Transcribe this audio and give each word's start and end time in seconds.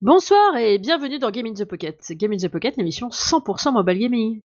Bonsoir 0.00 0.56
et 0.56 0.78
bienvenue 0.78 1.18
dans 1.18 1.32
Game 1.32 1.46
in 1.46 1.54
the 1.54 1.64
Pocket. 1.64 1.98
Game 2.12 2.32
in 2.32 2.36
the 2.36 2.46
Pocket, 2.46 2.76
l'émission 2.76 3.08
100% 3.08 3.72
mobile 3.72 3.98
gaming. 3.98 4.40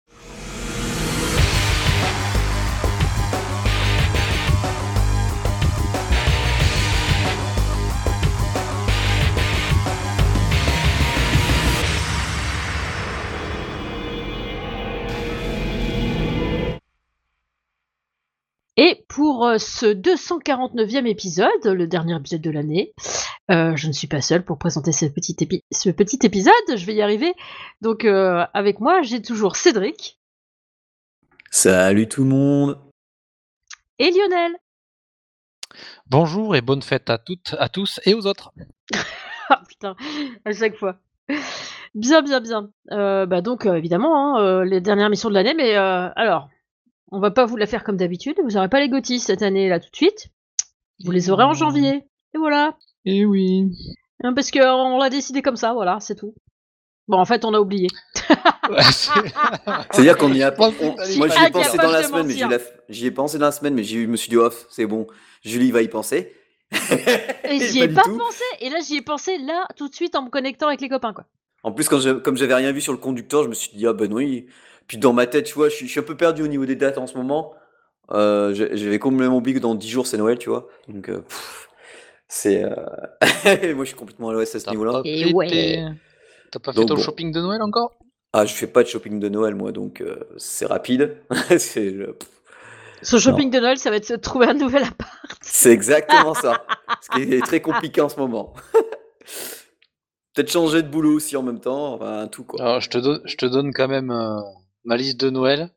Et 18.83 19.05
pour 19.09 19.45
euh, 19.47 19.59
ce 19.59 19.85
249e 19.85 21.05
épisode, 21.07 21.67
le 21.67 21.87
dernier 21.87 22.17
épisode 22.17 22.41
de 22.41 22.51
l'année, 22.51 22.95
euh, 23.51 23.77
je 23.77 23.87
ne 23.89 23.93
suis 23.93 24.07
pas 24.07 24.23
seule 24.23 24.43
pour 24.43 24.57
présenter 24.59 24.91
ce 24.93 25.05
petit, 25.05 25.35
épi- 25.35 25.63
ce 25.71 25.91
petit 25.91 26.19
épisode, 26.23 26.55
je 26.75 26.87
vais 26.87 26.95
y 26.95 27.03
arriver. 27.03 27.35
Donc 27.83 28.07
euh, 28.07 28.47
avec 28.55 28.81
moi, 28.81 29.03
j'ai 29.03 29.21
toujours 29.21 29.57
Cédric 29.57 30.19
Salut 31.51 32.09
tout 32.09 32.23
le 32.23 32.31
monde. 32.31 32.79
et 33.99 34.11
Lionel. 34.13 34.53
Bonjour 36.07 36.57
et 36.57 36.63
bonne 36.63 36.81
fête 36.83 37.11
à 37.11 37.19
toutes, 37.19 37.55
à 37.59 37.69
tous 37.69 38.01
et 38.05 38.15
aux 38.15 38.27
autres. 38.27 38.51
Ah 39.53 39.63
putain, 39.69 39.97
à 40.45 40.53
chaque 40.53 40.77
fois. 40.77 40.99
Bien, 41.97 42.23
bien, 42.23 42.41
bien. 42.41 42.71
Euh, 42.93 43.27
bah 43.27 43.41
donc 43.41 43.67
euh, 43.67 43.75
évidemment, 43.75 44.37
hein, 44.39 44.41
euh, 44.45 44.65
les 44.65 44.81
dernières 44.81 45.11
missions 45.11 45.29
de 45.29 45.35
l'année, 45.35 45.55
mais 45.55 45.77
euh, 45.77 46.09
alors, 46.15 46.49
on 47.11 47.21
va 47.21 47.31
pas 47.31 47.45
vous 47.47 47.57
la 47.57 47.67
faire 47.67 47.85
comme 47.85 47.97
d'habitude. 47.97 48.37
Vous 48.43 48.51
n'aurez 48.53 48.69
pas 48.69 48.81
les 48.81 48.89
GOTY 48.89 49.19
cette 49.21 49.43
année 49.43 49.69
là 49.69 49.81
tout 49.81 49.91
de 49.91 49.97
suite. 49.97 50.29
Vous 51.05 51.11
les 51.11 51.31
aurez 51.31 51.45
en 51.45 51.53
janvier. 51.55 52.05
Et 52.35 52.39
voilà. 52.39 52.77
Et 53.05 53.25
oui. 53.25 53.65
Hein, 54.23 54.35
Parce 54.35 54.51
qu'on 54.51 54.99
l'a 54.99 55.11
décidé 55.11 55.43
comme 55.43 55.57
ça, 55.57 55.73
voilà, 55.73 55.99
c'est 56.01 56.15
tout. 56.15 56.35
Bon, 57.09 57.19
en 57.19 57.25
fait, 57.25 57.45
on 57.45 57.55
a 57.55 57.59
oublié. 57.61 57.89
C'est-à-dire 59.93 60.17
qu'on 60.17 60.33
y 60.33 60.43
a 60.43 60.55
on- 60.59 60.71
c'est- 61.05 61.17
Moi, 61.19 61.29
j'y 61.29 61.45
ai 61.45 61.51
pensé 61.51 61.77
pas 61.77 61.83
dans 61.87 61.91
la 61.93 62.03
semaine, 62.03 62.27
mais 62.27 62.35
j'y 62.35 62.43
mentir. 62.45 62.59
la- 62.59 62.65
j'y 62.89 63.07
ai 63.07 63.11
pensé 63.11 63.39
dans 63.39 63.47
la 63.47 63.53
semaine, 63.53 63.75
mais 63.75 63.83
j'ai- 63.83 64.03
je 64.03 64.07
me 64.07 64.17
suis 64.17 64.29
dit 64.29 64.37
off, 64.37 64.67
c'est 64.71 64.87
bon. 64.87 65.07
Julie 65.43 65.71
va 65.71 65.83
y 65.83 65.89
penser. 65.89 66.33
Et 66.73 66.79
j'y 67.61 67.79
Pas 67.81 67.85
ai 67.87 67.89
pas 67.89 68.03
pensé. 68.03 68.45
Et 68.61 68.71
là, 68.71 68.79
j'y 68.87 68.97
ai 68.97 69.03
pensé 69.03 69.39
là, 69.39 69.67
tout 69.77 69.89
de 69.89 69.95
suite, 69.95 70.15
en 70.15 70.23
me 70.25 70.31
connectant 70.31 70.69
avec 70.69 70.81
les 70.81 70.89
copains, 70.89 71.13
quoi. 71.13 71.25
En 71.63 71.73
plus, 71.73 71.89
quand 71.89 71.99
je- 71.99 72.11
comme 72.11 72.37
j'avais 72.37 72.55
rien 72.55 72.73
vu 72.73 72.81
sur 72.81 72.93
le 72.93 72.99
conducteur, 72.99 73.43
je 73.45 73.49
me 73.49 73.55
suis 73.55 73.77
dit 73.77 73.87
ah 73.87 73.93
ben 73.93 74.13
oui. 74.13 74.47
Puis 74.91 74.99
dans 74.99 75.13
ma 75.13 75.29
tête, 75.29 75.45
tu 75.47 75.55
vois, 75.55 75.69
je 75.69 75.75
suis, 75.77 75.87
je 75.87 75.93
suis 75.93 76.01
un 76.01 76.03
peu 76.03 76.17
perdu 76.17 76.43
au 76.43 76.49
niveau 76.49 76.67
des 76.67 76.75
dates 76.75 76.99
en 76.99 77.07
ce 77.07 77.17
moment. 77.17 77.55
Euh, 78.11 78.53
J'avais 78.55 78.99
complètement 78.99 79.37
oublié 79.37 79.57
que 79.57 79.63
dans 79.63 79.77
10 79.77 79.89
jours 79.89 80.05
c'est 80.05 80.17
Noël, 80.17 80.37
tu 80.37 80.49
vois. 80.49 80.67
Donc 80.89 81.09
euh, 81.09 81.23
c'est. 82.27 82.65
euh, 82.65 82.75
moi, 83.77 83.85
je 83.85 83.91
suis 83.91 83.95
complètement 83.95 84.31
à 84.31 84.33
l'ouest 84.33 84.53
à 84.57 84.59
ce 84.59 84.69
niveau-là. 84.69 85.01
Et 85.05 85.33
ouais. 85.33 85.85
T'as 86.51 86.59
pas 86.59 86.73
fait 86.73 86.81
Donc 86.81 86.89
ton 86.89 86.97
bon. 86.97 87.01
shopping 87.01 87.31
de 87.31 87.41
Noël 87.41 87.63
encore? 87.63 87.93
Ah, 88.33 88.45
je 88.47 88.53
fais 88.53 88.67
pas 88.67 88.83
de 88.83 88.89
shopping 88.89 89.21
de 89.21 89.29
Noël, 89.29 89.55
moi, 89.55 89.71
donc 89.71 90.01
euh, 90.01 90.17
c'est 90.39 90.67
rapide. 90.67 91.19
c'est 91.57 91.95
euh, 91.95 92.19
Ce 93.01 93.17
shopping 93.19 93.49
de 93.53 93.61
Noël, 93.61 93.79
ça 93.79 93.91
va 93.91 93.97
être 93.97 94.11
de 94.11 94.17
trouver 94.17 94.47
un 94.47 94.55
nouvel 94.55 94.83
appart. 94.83 95.13
C'est 95.41 95.71
exactement 95.71 96.35
ça. 96.35 96.65
Ce 97.01 97.11
qui 97.11 97.33
est 97.33 97.47
très 97.47 97.61
compliqué 97.61 98.01
en 98.01 98.09
ce 98.09 98.19
moment. 98.19 98.55
Peut-être 100.35 100.51
changer 100.51 100.83
de 100.83 100.89
boulot 100.89 101.15
aussi 101.15 101.37
en 101.37 101.43
même 101.45 101.61
temps, 101.61 101.95
enfin 101.95 102.27
tout 102.29 102.43
quoi. 102.45 102.61
Alors, 102.61 102.81
je 102.81 102.89
te 102.91 102.99
donne, 102.99 103.21
je 103.25 103.37
te 103.37 103.47
donne 103.47 103.73
quand 103.73 103.89
même 103.89 104.11
euh, 104.11 104.41
ma 104.85 104.97
liste 104.97 105.21
de 105.21 105.31
Noël. 105.31 105.71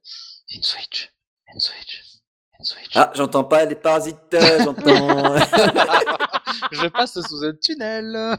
Une 0.49 0.63
Switch, 0.63 1.13
une 1.53 1.59
Switch, 1.59 2.03
une 2.59 2.65
Switch. 2.65 2.91
Ah, 2.95 3.11
j'entends 3.15 3.43
pas 3.43 3.65
les 3.65 3.75
parasites, 3.75 4.17
j'entends. 4.59 5.37
Je 6.71 6.87
passe 6.87 7.19
sous 7.21 7.43
un 7.43 7.53
tunnel. 7.53 8.37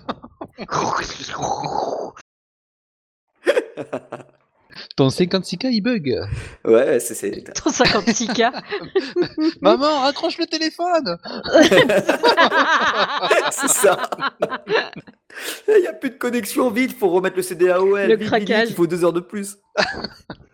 Ton 4.97 5.09
56K 5.09 5.69
il 5.71 5.81
bug. 5.81 6.15
ouais, 6.65 7.01
c'est 7.01 7.15
c'est. 7.15 7.31
156K. 7.31 8.53
Maman, 9.61 10.01
raccroche 10.01 10.39
le 10.39 10.47
téléphone. 10.47 11.19
c'est 13.51 13.69
ça. 13.69 14.11
Il 15.69 15.81
n'y 15.81 15.87
a 15.87 15.93
plus 15.93 16.11
de 16.11 16.17
connexion 16.17 16.71
vite, 16.71 16.97
faut 16.97 17.09
remettre 17.11 17.37
le 17.37 17.43
CD 17.43 17.69
AOL. 17.71 18.09
Le 18.09 18.17
vite, 18.17 18.29
craquage. 18.29 18.61
vite, 18.63 18.71
Il 18.71 18.75
faut 18.77 18.87
deux 18.87 19.05
heures 19.05 19.13
de 19.13 19.21
plus. 19.21 19.57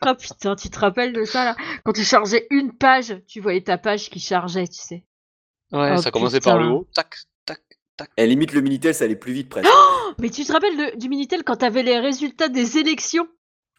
Ah 0.02 0.14
putain, 0.14 0.56
tu 0.56 0.70
te 0.70 0.78
rappelles 0.78 1.12
de 1.12 1.24
ça 1.26 1.44
là? 1.44 1.56
Quand 1.84 1.92
tu 1.92 2.04
chargeais 2.04 2.46
une 2.48 2.72
page, 2.72 3.20
tu 3.28 3.38
voyais 3.40 3.60
ta 3.60 3.76
page 3.76 4.08
qui 4.08 4.18
chargeait, 4.18 4.66
tu 4.66 4.80
sais. 4.80 5.04
Ouais, 5.72 5.92
Oh, 5.94 6.00
ça 6.00 6.10
commençait 6.10 6.40
par 6.40 6.58
le 6.58 6.68
haut. 6.68 6.88
Tac, 6.94 7.16
tac, 7.44 7.60
tac. 7.98 8.08
Et 8.16 8.26
limite 8.26 8.54
le 8.54 8.62
Minitel, 8.62 8.94
ça 8.94 9.04
allait 9.04 9.14
plus 9.14 9.34
vite 9.34 9.50
presque. 9.50 9.68
Oh, 9.70 10.12
Mais 10.18 10.30
tu 10.30 10.42
te 10.46 10.52
rappelles 10.54 10.74
de- 10.74 10.96
du 10.98 11.10
Minitel 11.10 11.44
quand 11.44 11.56
t'avais 11.56 11.82
les 11.82 11.98
résultats 11.98 12.48
des 12.48 12.78
élections? 12.78 13.28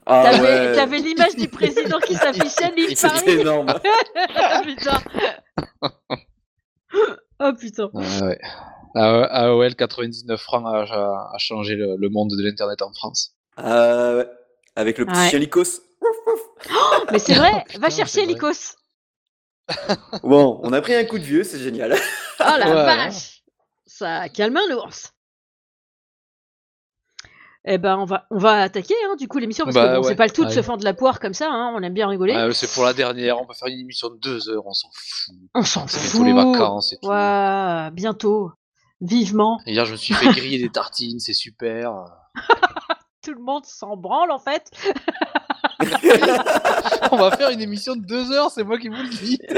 Ah 0.06 0.24
T'avais 0.32 0.98
ouais. 0.98 1.04
l'image 1.04 1.36
du 1.36 1.48
président 1.48 2.00
qui 2.00 2.16
s'affichait, 2.16 2.72
l'île 2.76 2.98
C'était 2.98 3.14
Paris. 3.14 3.30
énorme. 3.40 3.68
Ah, 4.36 4.62
putain. 4.66 5.00
Oh 7.44 7.54
putain. 7.60 7.90
Ah 7.96 8.26
ouais. 8.28 8.40
A- 8.96 9.24
AOL 9.48 9.74
99 9.76 10.40
francs 10.40 10.66
a, 10.68 10.82
a- 10.94 11.32
a 11.34 11.38
changé 11.40 11.76
le, 11.76 11.96
le 11.98 12.10
monde 12.10 12.30
de 12.38 12.44
l'internet 12.44 12.82
en 12.82 12.92
France. 12.94 13.34
Ah 13.58 14.16
ouais. 14.18 14.28
Avec 14.76 14.98
le 15.00 15.06
petit 15.06 15.18
Ouais. 15.18 15.30
chien 15.30 15.40
Lycos. 15.40 15.82
Mais 17.12 17.18
c'est 17.20 17.34
vrai, 17.34 17.64
Putain, 17.68 17.80
va 17.80 17.90
chercher 17.90 18.26
vrai. 18.26 18.34
l'Icos. 18.34 18.76
Bon, 20.24 20.60
on 20.64 20.74
a 20.74 20.82
pris 20.82 20.94
un 20.96 21.06
coup 21.06 21.18
de 21.18 21.24
vieux, 21.24 21.44
c'est 21.44 21.60
génial. 21.60 21.96
Oh 22.40 22.44
la 22.60 22.74
vache 22.84 23.44
Ça 23.86 24.28
calme 24.30 24.58
un 24.58 24.76
ours. 24.76 25.14
Eh 27.66 27.78
ben, 27.78 27.96
on 27.98 28.06
va, 28.06 28.26
on 28.32 28.40
va 28.40 28.62
attaquer, 28.64 28.96
hein, 29.06 29.16
du 29.20 29.28
coup, 29.28 29.38
l'émission, 29.38 29.66
parce 29.66 29.76
Bah 29.76 29.90
que 29.90 29.96
bon, 29.98 30.04
c'est 30.04 30.10
ouais, 30.10 30.16
pas 30.16 30.26
le 30.26 30.32
tout 30.32 30.44
de 30.46 30.50
se 30.50 30.54
allez. 30.56 30.64
fendre 30.64 30.84
la 30.84 30.96
poire 30.96 31.20
comme 31.20 31.34
ça, 31.36 31.48
hein, 31.52 31.72
on 31.76 31.84
aime 31.84 31.94
bien 31.94 32.08
rigoler. 32.08 32.34
Ah, 32.34 32.52
c'est 32.54 32.72
pour 32.74 32.84
la 32.86 32.94
dernière, 32.94 33.40
on 33.40 33.46
peut 33.46 33.54
faire 33.54 33.68
une 33.68 33.80
émission 33.80 34.10
de 34.10 34.18
deux 34.18 34.50
heures, 34.50 34.66
on 34.66 34.74
s'en 34.74 34.90
fout. 34.94 35.36
on 35.54 35.62
s'en 35.64 35.88
C'est 35.88 36.00
fout. 36.00 36.24
bientôt 36.24 36.44
les 36.46 36.52
vacances 36.54 36.94
et 36.94 36.98
tout. 37.02 37.08
Ouais, 37.08 37.90
bientôt. 37.94 38.52
Vivement. 39.00 39.60
Hier, 39.68 39.86
je 39.86 39.92
me 39.92 39.98
suis 39.98 40.14
fait 40.16 40.28
griller 40.30 40.58
des 40.60 40.70
tartines, 40.70 41.20
c'est 41.20 41.34
super. 41.34 41.92
Tout 43.24 43.34
le 43.34 43.42
monde 43.44 43.66
s'en 43.66 43.96
branle, 43.96 44.32
en 44.32 44.40
fait. 44.40 44.72
On 47.12 47.18
va 47.18 47.32
faire 47.36 47.50
une 47.50 47.62
émission 47.62 47.96
de 47.96 48.04
deux 48.06 48.32
heures, 48.32 48.50
c'est 48.52 48.64
moi 48.64 48.78
qui 48.80 48.88
vous 48.90 48.96
le 48.96 49.10
dis. 49.10 49.40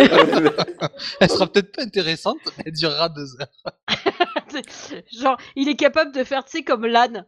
Elle 1.20 1.30
sera 1.30 1.48
peut-être 1.48 1.74
pas 1.76 1.84
intéressante, 1.84 2.38
mais 2.58 2.64
elle 2.68 2.74
durera 2.74 3.10
deux 3.10 3.28
heures. 3.40 3.74
Genre, 5.12 5.38
il 5.56 5.68
est 5.70 5.76
capable 5.76 6.14
de 6.14 6.24
faire, 6.24 6.44
tu 6.46 6.58
sais, 6.58 6.64
comme 6.64 6.86
l'âne. 6.86 7.26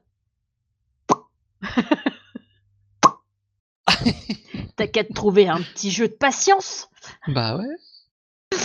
T'as 4.75 4.87
qu'à 4.87 5.03
te 5.03 5.13
trouver 5.13 5.47
un 5.47 5.61
petit 5.61 5.91
jeu 5.91 6.07
de 6.07 6.13
patience. 6.13 6.89
Bah 7.27 7.57
ouais. 7.57 8.59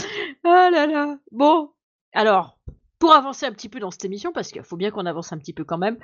Ah 0.44 0.70
là 0.72 0.86
là. 0.86 1.18
Bon, 1.30 1.70
alors, 2.12 2.58
pour 2.98 3.12
avancer 3.12 3.46
un 3.46 3.52
petit 3.52 3.68
peu 3.68 3.80
dans 3.80 3.90
cette 3.90 4.04
émission, 4.04 4.32
parce 4.32 4.50
qu'il 4.50 4.62
faut 4.62 4.76
bien 4.76 4.90
qu'on 4.90 5.06
avance 5.06 5.32
un 5.32 5.38
petit 5.38 5.52
peu 5.52 5.64
quand 5.64 5.78
même, 5.78 5.98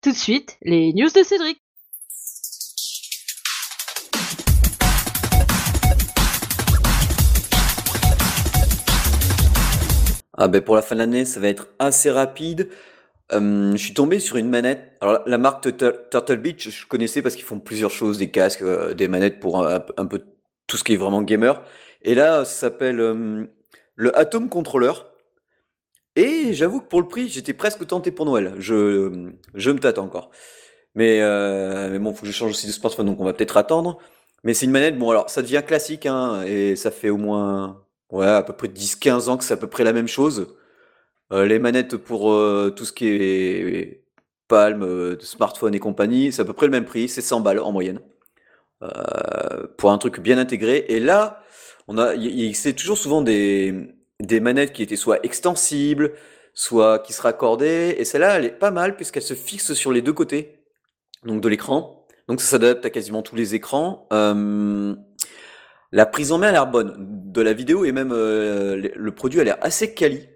tout 0.00 0.10
de 0.10 0.16
suite, 0.16 0.58
les 0.62 0.92
news 0.92 1.10
de 1.10 1.22
Cédric. 1.22 1.60
Ah 10.42 10.48
ben 10.48 10.62
pour 10.62 10.74
la 10.74 10.80
fin 10.80 10.94
de 10.94 11.00
l'année, 11.00 11.26
ça 11.26 11.38
va 11.38 11.48
être 11.48 11.68
assez 11.78 12.10
rapide. 12.10 12.70
Euh, 13.32 13.72
je 13.72 13.76
suis 13.76 13.94
tombé 13.94 14.18
sur 14.20 14.36
une 14.36 14.48
manette. 14.48 14.96
Alors 15.00 15.22
la- 15.26 15.38
marque 15.38 15.62
Turtle, 16.10 16.36
Beach, 16.36 16.68
je 16.70 16.86
connaissais 16.86 17.22
parce 17.22 17.36
qu'ils 17.36 17.44
font 17.44 17.60
plusieurs 17.60 17.90
choses, 17.90 18.18
des 18.18 18.30
casques, 18.30 18.62
euh, 18.62 18.94
des 18.94 19.08
manettes 19.08 19.40
pour 19.40 19.64
un, 19.66 19.80
peu 19.80 20.24
tout 20.66 20.76
ce 20.76 20.84
qui 20.84 20.94
est 20.94 20.96
vraiment 20.96 21.22
gamer. 21.22 21.62
Et 22.02 22.14
là, 22.14 22.44
ça 22.44 22.52
s'appelle 22.52 23.00
euh, 23.00 23.46
le 23.96 24.18
Atom 24.18 24.48
Controller. 24.48 24.92
Et 26.16 26.52
j'avoue 26.54 26.80
que 26.80 26.88
pour 26.88 27.00
le 27.00 27.08
prix, 27.08 27.28
j'étais 27.28 27.54
presque 27.54 27.86
tenté 27.86 28.10
pour 28.10 28.26
Noël. 28.26 28.54
Je, 28.58 29.30
je 29.54 29.70
me 29.70 29.78
tâte 29.78 29.98
encore. 29.98 30.30
Mais, 30.94 31.20
mais 31.90 31.98
bon, 31.98 32.12
faut 32.14 32.22
que 32.22 32.26
je 32.26 32.32
change 32.32 32.50
aussi 32.50 32.66
de 32.66 32.72
smartphone, 32.72 33.06
donc 33.06 33.20
on 33.20 33.24
va 33.24 33.32
peut-être 33.32 33.56
attendre. 33.56 33.98
Mais 34.44 34.54
c'est 34.54 34.66
une 34.66 34.72
manette, 34.72 34.98
bon 34.98 35.10
alors 35.10 35.30
ça 35.30 35.42
devient 35.42 35.62
classique, 35.66 36.06
hein, 36.06 36.42
et 36.46 36.76
ça 36.76 36.90
fait 36.90 37.10
au 37.10 37.16
moins 37.18 37.84
ouais, 38.10 38.26
à 38.26 38.42
peu 38.42 38.54
près 38.54 38.68
10-15 38.68 39.28
ans 39.28 39.36
que 39.36 39.44
c'est 39.44 39.54
à 39.54 39.56
peu 39.58 39.68
près 39.68 39.84
la 39.84 39.92
même 39.92 40.08
chose. 40.08 40.56
Euh, 41.32 41.46
les 41.46 41.58
manettes 41.58 41.96
pour 41.96 42.32
euh, 42.32 42.72
tout 42.74 42.84
ce 42.84 42.92
qui 42.92 43.06
est 43.08 44.04
Palm, 44.48 44.82
euh, 44.82 45.16
smartphone 45.20 45.74
et 45.74 45.78
compagnie, 45.78 46.32
c'est 46.32 46.42
à 46.42 46.44
peu 46.44 46.52
près 46.52 46.66
le 46.66 46.72
même 46.72 46.84
prix, 46.84 47.08
c'est 47.08 47.20
100 47.22 47.40
balles 47.40 47.60
en 47.60 47.72
moyenne. 47.72 48.00
Pour 49.76 49.90
un 49.92 49.98
truc 49.98 50.20
bien 50.20 50.38
intégré. 50.38 50.86
Et 50.88 51.00
là, 51.00 51.42
on 51.86 51.98
a, 51.98 52.14
c'est 52.54 52.72
toujours 52.72 52.96
souvent 52.96 53.20
des, 53.20 53.74
des 54.20 54.40
manettes 54.40 54.72
qui 54.72 54.82
étaient 54.82 54.96
soit 54.96 55.22
extensibles, 55.22 56.14
soit 56.54 56.98
qui 57.00 57.12
se 57.12 57.20
raccordaient. 57.20 58.00
Et 58.00 58.06
celle-là, 58.06 58.38
elle 58.38 58.46
est 58.46 58.58
pas 58.58 58.70
mal 58.70 58.96
puisqu'elle 58.96 59.22
se 59.22 59.34
fixe 59.34 59.74
sur 59.74 59.92
les 59.92 60.00
deux 60.00 60.14
côtés, 60.14 60.64
donc 61.26 61.42
de 61.42 61.48
l'écran. 61.50 62.06
Donc 62.26 62.40
ça 62.40 62.46
s'adapte 62.46 62.86
à 62.86 62.90
quasiment 62.90 63.20
tous 63.20 63.36
les 63.36 63.54
écrans. 63.54 64.08
La 65.92 66.06
prise 66.06 66.32
en 66.32 66.38
main 66.38 66.48
a 66.48 66.52
l'air 66.52 66.66
bonne 66.66 66.94
de 66.98 67.42
la 67.42 67.52
vidéo 67.52 67.84
et 67.84 67.92
même 67.92 68.14
le 68.14 69.10
produit 69.10 69.40
a 69.40 69.44
l'air 69.44 69.58
assez 69.60 69.92
quali. 69.92 70.26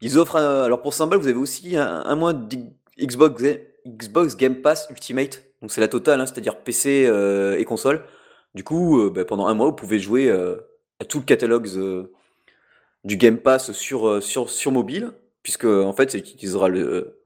Ils 0.00 0.18
offrent, 0.18 0.36
un- 0.36 0.62
alors 0.64 0.82
pour 0.82 0.94
100 0.94 1.06
balles, 1.08 1.18
vous 1.20 1.28
avez 1.28 1.38
aussi 1.38 1.76
un, 1.76 2.16
mois 2.16 2.32
d'Xbox, 2.32 3.42
Xbox 3.86 4.36
Game 4.36 4.56
Pass 4.62 4.86
Ultimate. 4.90 5.42
Donc 5.62 5.72
c'est 5.72 5.80
la 5.80 5.88
totale, 5.88 6.20
hein, 6.20 6.26
c'est-à-dire 6.26 6.56
PC 6.58 7.06
euh, 7.06 7.58
et 7.58 7.64
console. 7.64 8.04
Du 8.54 8.64
coup, 8.64 9.00
euh, 9.00 9.10
bah, 9.10 9.24
pendant 9.24 9.46
un 9.46 9.54
mois, 9.54 9.66
vous 9.66 9.74
pouvez 9.74 9.98
jouer 9.98 10.28
euh, 10.30 10.56
à 11.00 11.04
tout 11.04 11.18
le 11.18 11.24
catalogue 11.24 11.68
euh, 11.76 12.12
du 13.04 13.16
Game 13.16 13.38
Pass 13.38 13.72
sur, 13.72 14.08
euh, 14.08 14.20
sur, 14.20 14.50
sur 14.50 14.72
mobile, 14.72 15.12
puisque 15.42 15.64
en 15.64 15.92
fait, 15.92 16.10
c'est 16.10 16.18
utilisera 16.18 16.68
le, 16.68 17.20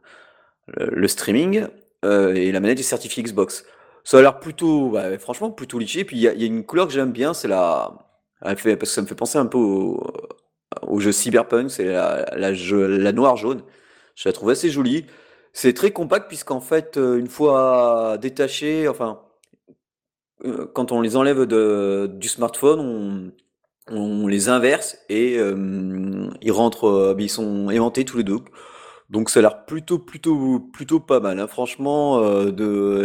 le, 0.69 1.09
streaming 1.09 1.67
euh, 2.05 2.35
et 2.35 2.53
la 2.53 2.61
manette 2.61 2.81
est 2.81 2.83
certifiée 2.83 3.23
Xbox. 3.23 3.65
Ça 4.05 4.19
a 4.19 4.23
l'air 4.23 4.41
plutôt, 4.41 4.91
bah, 4.91 5.17
franchement, 5.19 5.51
plutôt 5.51 5.79
liché. 5.79 6.05
Puis 6.05 6.17
il 6.17 6.23
y 6.23 6.29
a, 6.29 6.33
une 6.47 6.65
couleur 6.65 6.87
que 6.89 6.93
j'aime 6.93 7.13
bien, 7.13 7.35
c'est 7.35 7.49
la, 7.49 7.93
parce 8.41 8.63
que 8.63 8.87
ça 8.87 9.03
me 9.03 9.07
fait 9.07 9.15
penser 9.15 9.39
un 9.39 9.47
peu 9.47 9.59
au, 9.59 10.13
au 10.83 11.01
jeu 11.01 11.13
Cyberpunk, 11.13 11.71
c'est 11.71 11.85
la, 11.85 12.25
la, 12.37 13.13
noire 13.13 13.37
jaune. 13.37 13.63
Je 14.15 14.29
la 14.29 14.33
trouve 14.33 14.51
assez 14.51 14.71
jolie. 14.71 15.07
C'est 15.53 15.73
très 15.73 15.93
compact 15.93 16.29
puisqu'en 16.29 16.61
fait, 16.61 16.97
euh, 16.97 17.19
une 17.19 17.29
fois 17.29 18.19
détaché, 18.21 18.89
enfin, 18.89 19.21
euh, 20.45 20.67
quand 20.75 20.93
on 20.93 21.01
les 21.01 21.17
enlève 21.17 21.47
de, 21.47 22.11
du 22.13 22.29
smartphone, 22.29 23.33
on, 23.91 24.27
les 24.27 24.49
inverse 24.49 24.99
et 25.09 25.37
euh, 25.39 26.29
ils 26.41 26.53
rentrent, 26.53 27.15
ils 27.19 27.29
sont 27.29 27.71
aimantés 27.71 28.05
tous 28.05 28.17
les 28.17 28.25
deux. 28.25 28.41
Donc 29.11 29.31
ça 29.31 29.41
a 29.41 29.43
l'air 29.43 29.65
plutôt, 29.67 29.99
plutôt, 29.99 30.59
plutôt 30.73 31.01
pas 31.01 31.21
mal, 31.21 31.39
hein, 31.39 31.47
franchement. 31.47 32.21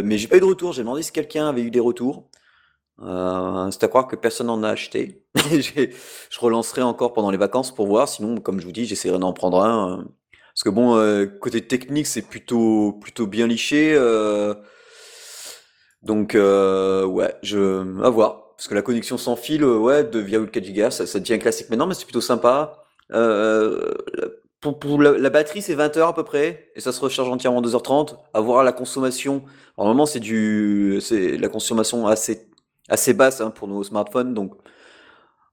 Mais 0.04 0.18
j'ai 0.18 0.27
pas 0.27 0.38
eu 0.38 0.39
de 0.39 0.45
retour. 0.45 0.74
J'ai 0.74 0.81
demandé 0.81 1.04
si 1.04 1.12
quelqu'un 1.12 1.50
avait 1.50 1.62
eu 1.62 1.72
des 1.72 1.81
retours. 1.81 2.29
Euh, 3.01 3.72
c'est 3.72 3.84
à 3.84 3.88
croire 3.88 4.07
que 4.07 4.16
personne 4.16 4.48
n'en 4.48 4.63
a 4.63 4.69
acheté. 4.69 5.24
Je 5.36 6.40
relancerai 6.40 6.81
encore 6.81 7.13
pendant 7.13 7.31
les 7.31 7.38
vacances 7.38 7.74
pour 7.74 7.88
voir. 7.88 8.07
Sinon, 8.10 8.40
comme 8.40 8.60
je 8.60 8.66
vous 8.66 8.72
dis, 8.72 8.86
j'essaierai 8.86 9.19
d'en 9.19 9.34
prendre 9.34 9.62
un. 9.63 10.00
euh, 10.00 10.04
Parce 10.54 10.63
que 10.63 10.69
bon, 10.69 10.96
euh, 10.98 11.25
côté 11.25 11.66
technique, 11.66 12.07
c'est 12.07 12.22
plutôt, 12.24 12.94
plutôt 13.01 13.28
bien 13.28 13.48
liché. 13.48 13.96
donc, 16.04 16.34
ouais, 16.36 17.36
je, 17.44 18.01
à 18.04 18.10
voir. 18.10 18.50
Parce 18.60 18.68
que 18.68 18.75
la 18.75 18.81
connexion 18.81 19.18
sans 19.18 19.38
fil, 19.38 19.63
euh, 19.63 19.78
ouais, 19.78 20.04
de 20.04 20.19
via 20.19 20.46
4 20.46 20.74
Go, 20.74 20.90
ça, 20.92 21.07
ça 21.07 21.19
devient 21.22 21.40
classique 21.40 21.69
maintenant, 21.69 21.88
mais 21.88 21.94
c'est 21.94 22.04
plutôt 22.04 22.19
sympa. 22.19 22.84
Euh, 23.13 23.94
pour, 24.60 25.01
la, 25.01 25.12
la 25.18 25.30
batterie, 25.30 25.62
c'est 25.62 25.75
20 25.75 25.96
heures 25.96 26.10
à 26.10 26.13
peu 26.13 26.25
près, 26.25 26.69
et 26.75 26.81
ça 26.81 26.92
se 26.92 27.00
recharge 27.00 27.30
entièrement 27.30 27.60
en 27.60 27.62
2h30. 27.62 28.18
À 28.34 28.42
voir 28.42 28.66
la 28.66 28.74
consommation. 28.74 29.44
Normalement, 29.78 30.06
c'est 30.06 30.19
du, 30.19 31.00
c'est 31.01 31.38
la 31.38 31.48
consommation 31.48 32.06
assez, 32.06 32.49
assez 32.89 33.13
basse 33.13 33.41
hein, 33.41 33.51
pour 33.51 33.68
nos 33.68 33.83
smartphones, 33.83 34.33
donc 34.33 34.53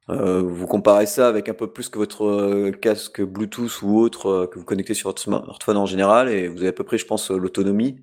euh, 0.08 0.40
vous 0.42 0.66
comparez 0.66 1.06
ça 1.06 1.28
avec 1.28 1.48
un 1.48 1.54
peu 1.54 1.72
plus 1.72 1.88
que 1.88 1.98
votre 1.98 2.24
euh, 2.24 2.70
casque 2.70 3.20
Bluetooth 3.22 3.82
ou 3.82 3.98
autre 3.98 4.26
euh, 4.28 4.46
que 4.46 4.58
vous 4.58 4.64
connectez 4.64 4.94
sur 4.94 5.08
votre 5.08 5.20
smartphone 5.22 5.76
en 5.76 5.86
général, 5.86 6.28
et 6.28 6.48
vous 6.48 6.58
avez 6.58 6.68
à 6.68 6.72
peu 6.72 6.84
près, 6.84 6.98
je 6.98 7.06
pense, 7.06 7.30
l'autonomie. 7.30 8.02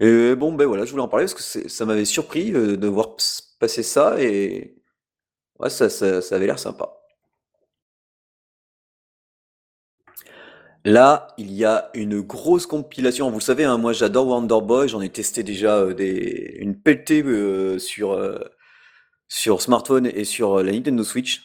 Et 0.00 0.34
bon, 0.36 0.52
ben 0.54 0.66
voilà, 0.66 0.84
je 0.84 0.90
voulais 0.90 1.02
en 1.02 1.08
parler 1.08 1.26
parce 1.26 1.34
que 1.34 1.68
ça 1.68 1.84
m'avait 1.86 2.04
surpris 2.04 2.52
de 2.52 2.86
voir 2.88 3.16
passer 3.60 3.82
ça 3.82 4.20
et 4.22 4.76
ouais, 5.60 5.70
ça, 5.70 5.90
ça, 5.90 6.22
ça 6.22 6.36
avait 6.36 6.46
l'air 6.46 6.58
sympa. 6.58 6.92
Là, 10.84 11.28
il 11.36 11.52
y 11.52 11.64
a 11.64 11.90
une 11.94 12.20
grosse 12.20 12.66
compilation. 12.66 13.30
Vous 13.30 13.40
savez, 13.40 13.64
hein, 13.64 13.76
moi 13.76 13.92
j'adore 13.92 14.28
Wonder 14.28 14.58
Boy, 14.62 14.88
j'en 14.88 15.00
ai 15.00 15.10
testé 15.10 15.42
déjà 15.42 15.92
des, 15.92 16.56
une 16.60 16.80
pelletée 16.80 17.24
sur, 17.78 18.12
sur 19.28 19.60
smartphone 19.62 20.06
et 20.06 20.24
sur 20.24 20.58
euh, 20.58 20.62
la 20.62 20.72
Nintendo 20.72 21.02
Switch. 21.04 21.42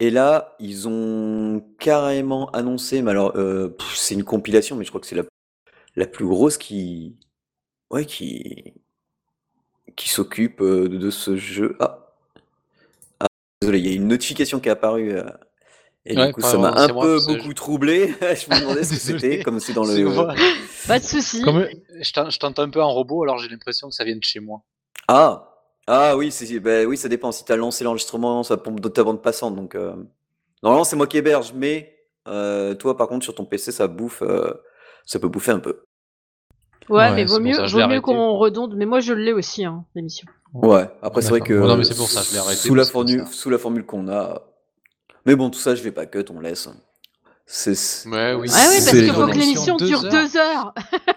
Et 0.00 0.10
là, 0.10 0.56
ils 0.58 0.88
ont 0.88 1.64
carrément 1.78 2.50
annoncé, 2.50 3.00
mais 3.00 3.12
alors 3.12 3.36
euh, 3.36 3.76
c'est 3.94 4.14
une 4.14 4.24
compilation, 4.24 4.76
mais 4.76 4.84
je 4.84 4.90
crois 4.90 5.00
que 5.00 5.06
c'est 5.06 5.14
la, 5.14 5.22
la 5.96 6.06
plus 6.06 6.26
grosse 6.26 6.58
qui, 6.58 7.16
ouais, 7.90 8.04
qui, 8.04 8.74
qui 9.96 10.08
s'occupe 10.08 10.60
euh, 10.60 10.88
de 10.88 11.10
ce 11.10 11.36
jeu. 11.36 11.76
Ah, 11.80 12.12
ah, 13.20 13.26
désolé, 13.62 13.78
il 13.78 13.86
y 13.86 13.92
a 13.92 13.94
une 13.94 14.08
notification 14.08 14.58
qui 14.60 14.68
est 14.68 14.72
apparue. 14.72 15.12
euh, 15.12 15.24
et 16.06 16.18
Ouais, 16.18 16.26
du 16.26 16.32
coup, 16.34 16.42
ça 16.42 16.58
m'a 16.58 16.72
un 16.72 16.88
moi, 16.92 17.04
peu 17.04 17.18
beaucoup 17.26 17.54
troublé. 17.54 18.08
je 18.20 18.50
me 18.54 18.60
demandais 18.60 18.84
ce 18.84 18.90
que 18.90 18.96
c'était, 19.00 19.42
comme 19.42 19.58
c'est 19.60 19.72
dans 19.72 19.84
le. 19.84 20.04
Pas 20.86 20.98
de 20.98 21.04
souci. 21.04 21.40
Comme 21.40 21.66
je 22.00 22.38
t'entends 22.38 22.62
un 22.62 22.68
peu 22.68 22.82
en 22.82 22.90
robot, 22.92 23.22
alors 23.22 23.38
j'ai 23.38 23.48
l'impression 23.48 23.88
que 23.88 23.94
ça 23.94 24.04
vient 24.04 24.16
de 24.16 24.24
chez 24.24 24.40
moi. 24.40 24.62
Ah, 25.08 25.53
ah 25.86 26.16
oui, 26.16 26.30
c'est, 26.32 26.60
ben 26.60 26.86
oui, 26.86 26.96
ça 26.96 27.08
dépend. 27.08 27.32
Si 27.32 27.44
t'as 27.44 27.56
lancé 27.56 27.84
l'enregistrement, 27.84 28.42
ça 28.42 28.56
pompe 28.56 28.80
dans 28.80 28.90
ta 28.90 29.04
bande 29.04 29.22
passante. 29.22 29.54
Donc, 29.56 29.74
euh, 29.74 29.94
normalement, 30.62 30.84
c'est 30.84 30.96
moi 30.96 31.06
qui 31.06 31.18
héberge, 31.18 31.52
mais 31.54 31.96
euh, 32.28 32.74
toi, 32.74 32.96
par 32.96 33.08
contre, 33.08 33.24
sur 33.24 33.34
ton 33.34 33.44
PC, 33.44 33.70
ça 33.72 33.86
bouffe, 33.86 34.22
euh, 34.22 34.52
ça 35.04 35.18
peut 35.18 35.28
bouffer 35.28 35.52
un 35.52 35.60
peu. 35.60 35.82
Ouais, 36.88 36.96
Ouais, 36.96 37.10
mais 37.12 37.16
c'est 37.26 37.32
vaut 37.32 37.34
pour 37.36 37.46
mieux, 37.46 37.54
ça, 37.54 37.66
je 37.66 37.72
vaut 37.72 37.78
mieux 37.78 37.84
arrêté. 37.84 38.02
qu'on 38.02 38.36
redonde. 38.38 38.74
Mais 38.76 38.86
moi, 38.86 39.00
je 39.00 39.12
l'ai 39.12 39.32
aussi, 39.32 39.64
hein, 39.64 39.84
l'émission. 39.94 40.26
Ouais. 40.52 40.88
Après, 41.02 41.22
c'est 41.22 41.30
vrai 41.30 41.40
que. 41.40 41.54
Ouais, 41.54 41.66
non, 41.66 41.76
mais 41.76 41.84
c'est 41.84 41.96
pour 41.96 42.08
ça, 42.08 42.22
je 42.22 42.32
l'ai 42.32 42.38
arrêté 42.38 42.56
sous 42.56 42.74
la 42.74 42.80
parce 42.82 42.88
que 42.88 42.92
formule, 42.92 43.20
ça- 43.26 43.32
sous 43.32 43.50
la 43.50 43.58
formule 43.58 43.86
qu'on 43.86 44.08
a. 44.08 44.42
Mais 45.26 45.36
bon, 45.36 45.50
tout 45.50 45.58
ça, 45.58 45.74
je 45.74 45.82
vais 45.82 45.92
pas 45.92 46.06
cut, 46.06 46.24
on 46.30 46.40
laisse. 46.40 46.68
C'est, 47.46 48.08
Ouais, 48.08 48.32
oui. 48.32 48.48
Ouais, 48.48 48.66
oui, 48.70 48.78
parce 48.78 48.90
qu'il 48.90 49.12
faut 49.12 49.26
que 49.26 49.38
l'émission 49.38 49.76
dure 49.76 50.02
deux 50.02 50.10
deux 50.10 50.36
heures. 50.36 50.72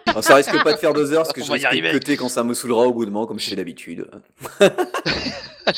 Alors, 0.07 0.23
ça 0.23 0.35
risque 0.35 0.61
pas 0.63 0.73
de 0.73 0.77
faire 0.77 0.93
deux 0.93 1.13
heures 1.13 1.23
parce 1.23 1.33
que 1.33 1.41
On 1.41 1.45
je 1.45 1.49
va 1.49 1.57
y 1.57 1.61
de 1.61 1.65
arriver. 1.65 1.91
cutter 1.91 2.17
quand 2.17 2.27
ça 2.27 2.43
me 2.43 2.53
saoulera 2.53 2.85
au 2.85 2.93
bout 2.93 3.05
de 3.05 3.11
moment, 3.11 3.25
comme 3.25 3.39
je 3.39 3.49
je, 3.49 3.55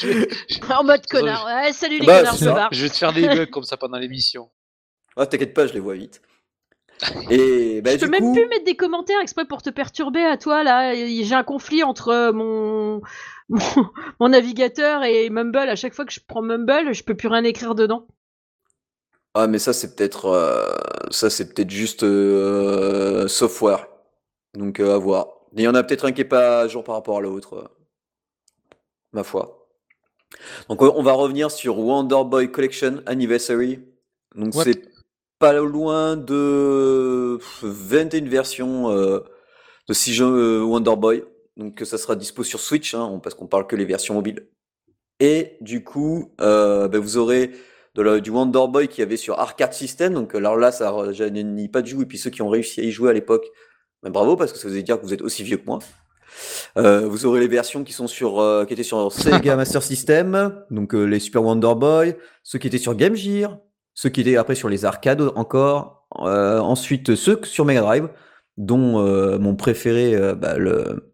vais, 0.07 0.27
en 0.73 0.83
mode 0.83 1.05
connard. 1.05 1.45
Ouais, 1.45 1.71
salut 1.71 1.99
les 1.99 2.05
Bah, 2.05 2.19
connards, 2.19 2.37
je 2.37 2.45
barre. 2.45 2.69
je 2.71 2.81
vais 2.83 2.89
te 2.89 2.97
faire 2.97 3.13
des 3.13 3.27
bugs 3.27 3.45
comme 3.51 3.63
ça 3.63 3.77
pendant 3.77 3.99
l'émission. 3.99 4.49
Ah, 5.15 5.25
t'inquiète 5.27 5.53
pas, 5.53 5.67
je 5.67 5.73
les 5.73 5.79
vois 5.79 5.93
vite. 5.93 6.21
Et 7.29 7.81
bah, 7.81 7.91
je 7.91 7.97
peux 7.99 8.05
du 8.05 8.11
même 8.11 8.21
coup, 8.21 8.33
plus 8.33 8.47
mettre 8.47 8.65
des 8.65 8.75
commentaires 8.75 9.19
exprès 9.21 9.45
pour 9.45 9.61
te 9.61 9.69
perturber 9.69 10.23
à 10.25 10.35
toi 10.37 10.63
là. 10.63 10.93
J'ai 10.95 11.33
un 11.35 11.43
conflit 11.43 11.83
entre 11.83 12.31
mon... 12.31 13.01
mon 13.49 13.59
mon 14.19 14.29
navigateur 14.29 15.03
et 15.03 15.29
Mumble. 15.29 15.57
À 15.69 15.75
chaque 15.75 15.93
fois 15.93 16.05
que 16.05 16.11
je 16.11 16.19
prends 16.27 16.41
Mumble, 16.41 16.93
je 16.93 17.03
peux 17.03 17.15
plus 17.15 17.27
rien 17.29 17.43
écrire 17.43 17.75
dedans. 17.75 18.07
Ah, 19.35 19.47
mais 19.47 19.59
ça, 19.59 19.73
c'est 19.73 19.95
peut-être, 19.95 20.25
euh, 20.25 20.73
ça, 21.11 21.29
c'est 21.29 21.53
peut-être 21.53 21.69
juste 21.69 22.03
euh, 22.03 23.27
software. 23.27 23.87
Donc, 24.55 24.79
euh, 24.79 24.95
à 24.95 24.97
voir. 24.97 25.27
Il 25.53 25.61
y 25.61 25.67
en 25.67 25.75
a 25.75 25.83
peut-être 25.83 26.05
un 26.05 26.11
qui 26.11 26.21
est 26.21 26.25
pas 26.25 26.61
à 26.61 26.67
jour 26.67 26.83
par 26.83 26.95
rapport 26.95 27.17
à 27.17 27.21
l'autre, 27.21 27.71
ma 29.13 29.23
foi. 29.23 29.67
Donc, 30.67 30.81
on 30.81 31.03
va 31.03 31.13
revenir 31.13 31.51
sur 31.51 31.79
Wonder 31.79 32.23
Boy 32.25 32.51
Collection 32.51 33.01
Anniversary. 33.05 33.79
Donc, 34.35 34.55
What 34.55 34.63
c'est 34.63 34.81
pas 35.39 35.53
loin 35.53 36.17
de 36.17 37.39
21 37.61 38.25
versions 38.27 38.89
de 38.89 39.93
6 39.93 40.13
jeux 40.13 40.63
Wonder 40.63 40.95
Boy. 40.95 41.23
Donc, 41.57 41.81
ça 41.83 41.97
sera 41.97 42.15
dispo 42.15 42.43
sur 42.43 42.59
Switch, 42.59 42.93
hein, 42.93 43.19
parce 43.23 43.35
qu'on 43.35 43.47
parle 43.47 43.65
que 43.65 43.75
les 43.75 43.85
versions 43.85 44.13
mobiles. 44.13 44.47
Et 45.19 45.57
du 45.61 45.83
coup, 45.83 46.31
ben, 46.37 46.99
vous 46.99 47.17
aurez 47.17 47.51
de 48.03 48.19
du 48.19 48.29
Wonder 48.29 48.65
Boy 48.69 48.87
qu'il 48.87 48.99
y 48.99 49.03
avait 49.03 49.17
sur 49.17 49.39
Arcade 49.39 49.73
System. 49.73 50.13
Donc 50.13 50.35
alors 50.35 50.57
là, 50.57 50.71
ça 50.71 50.93
nie 51.31 51.67
pas 51.69 51.81
du 51.81 51.93
tout. 51.95 52.01
Et 52.01 52.05
puis 52.05 52.17
ceux 52.17 52.29
qui 52.29 52.41
ont 52.41 52.49
réussi 52.49 52.81
à 52.81 52.83
y 52.83 52.91
jouer 52.91 53.09
à 53.09 53.13
l'époque, 53.13 53.45
ben, 54.03 54.09
bravo, 54.11 54.35
parce 54.35 54.53
que 54.53 54.59
ça 54.59 54.67
veut 54.67 54.81
dire 54.81 54.99
que 54.99 55.05
vous 55.05 55.13
êtes 55.13 55.21
aussi 55.21 55.43
vieux 55.43 55.57
que 55.57 55.65
moi. 55.65 55.79
Euh, 56.77 57.07
vous 57.07 57.25
aurez 57.25 57.39
les 57.39 57.47
versions 57.47 57.83
qui 57.83 57.91
sont 57.91 58.07
sur, 58.07 58.39
euh, 58.39 58.63
qui 58.65 58.73
étaient 58.73 58.83
sur 58.83 59.11
Sega 59.11 59.55
Master 59.55 59.81
System, 59.83 60.63
donc 60.69 60.93
euh, 60.93 61.03
les 61.03 61.19
Super 61.19 61.43
Wonder 61.43 61.73
Boy, 61.75 62.15
ceux 62.43 62.59
qui 62.59 62.67
étaient 62.67 62.77
sur 62.77 62.95
Game 62.95 63.15
Gear, 63.15 63.57
ceux 63.93 64.09
qui 64.09 64.21
étaient 64.21 64.37
après 64.37 64.55
sur 64.55 64.69
les 64.69 64.85
arcades 64.85 65.21
encore, 65.35 66.07
euh, 66.19 66.59
ensuite 66.59 67.15
ceux 67.15 67.39
sur 67.43 67.65
Mega 67.65 67.81
Drive, 67.81 68.09
dont 68.57 68.99
euh, 69.05 69.37
mon 69.39 69.55
préféré, 69.55 70.15
euh, 70.15 70.35
bah, 70.35 70.57
le, 70.57 71.11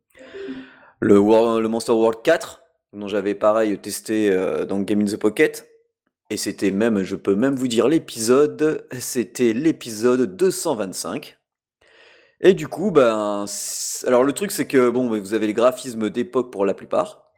le, 0.99 1.17
War- 1.17 1.59
le 1.61 1.67
Monster 1.69 1.93
World 1.93 2.19
4, 2.23 2.61
dont 2.93 3.07
j'avais 3.07 3.35
pareil 3.35 3.77
testé 3.79 4.29
euh, 4.31 4.65
dans 4.65 4.79
Game 4.81 5.01
in 5.01 5.05
the 5.05 5.17
Pocket. 5.17 5.67
Et 6.29 6.37
c'était 6.37 6.71
même, 6.71 7.03
je 7.03 7.15
peux 7.15 7.35
même 7.35 7.55
vous 7.55 7.67
dire 7.67 7.87
l'épisode, 7.87 8.87
c'était 8.99 9.53
l'épisode 9.53 10.35
225. 10.35 11.37
Et 12.41 12.53
du 12.53 12.67
coup, 12.67 12.91
ben, 12.91 13.45
alors 14.05 14.23
le 14.23 14.33
truc 14.33 14.51
c'est 14.51 14.67
que 14.67 14.89
bon, 14.89 15.07
vous 15.07 15.33
avez 15.33 15.47
les 15.47 15.53
graphismes 15.53 16.09
d'époque 16.09 16.51
pour 16.51 16.65
la 16.65 16.73
plupart. 16.73 17.31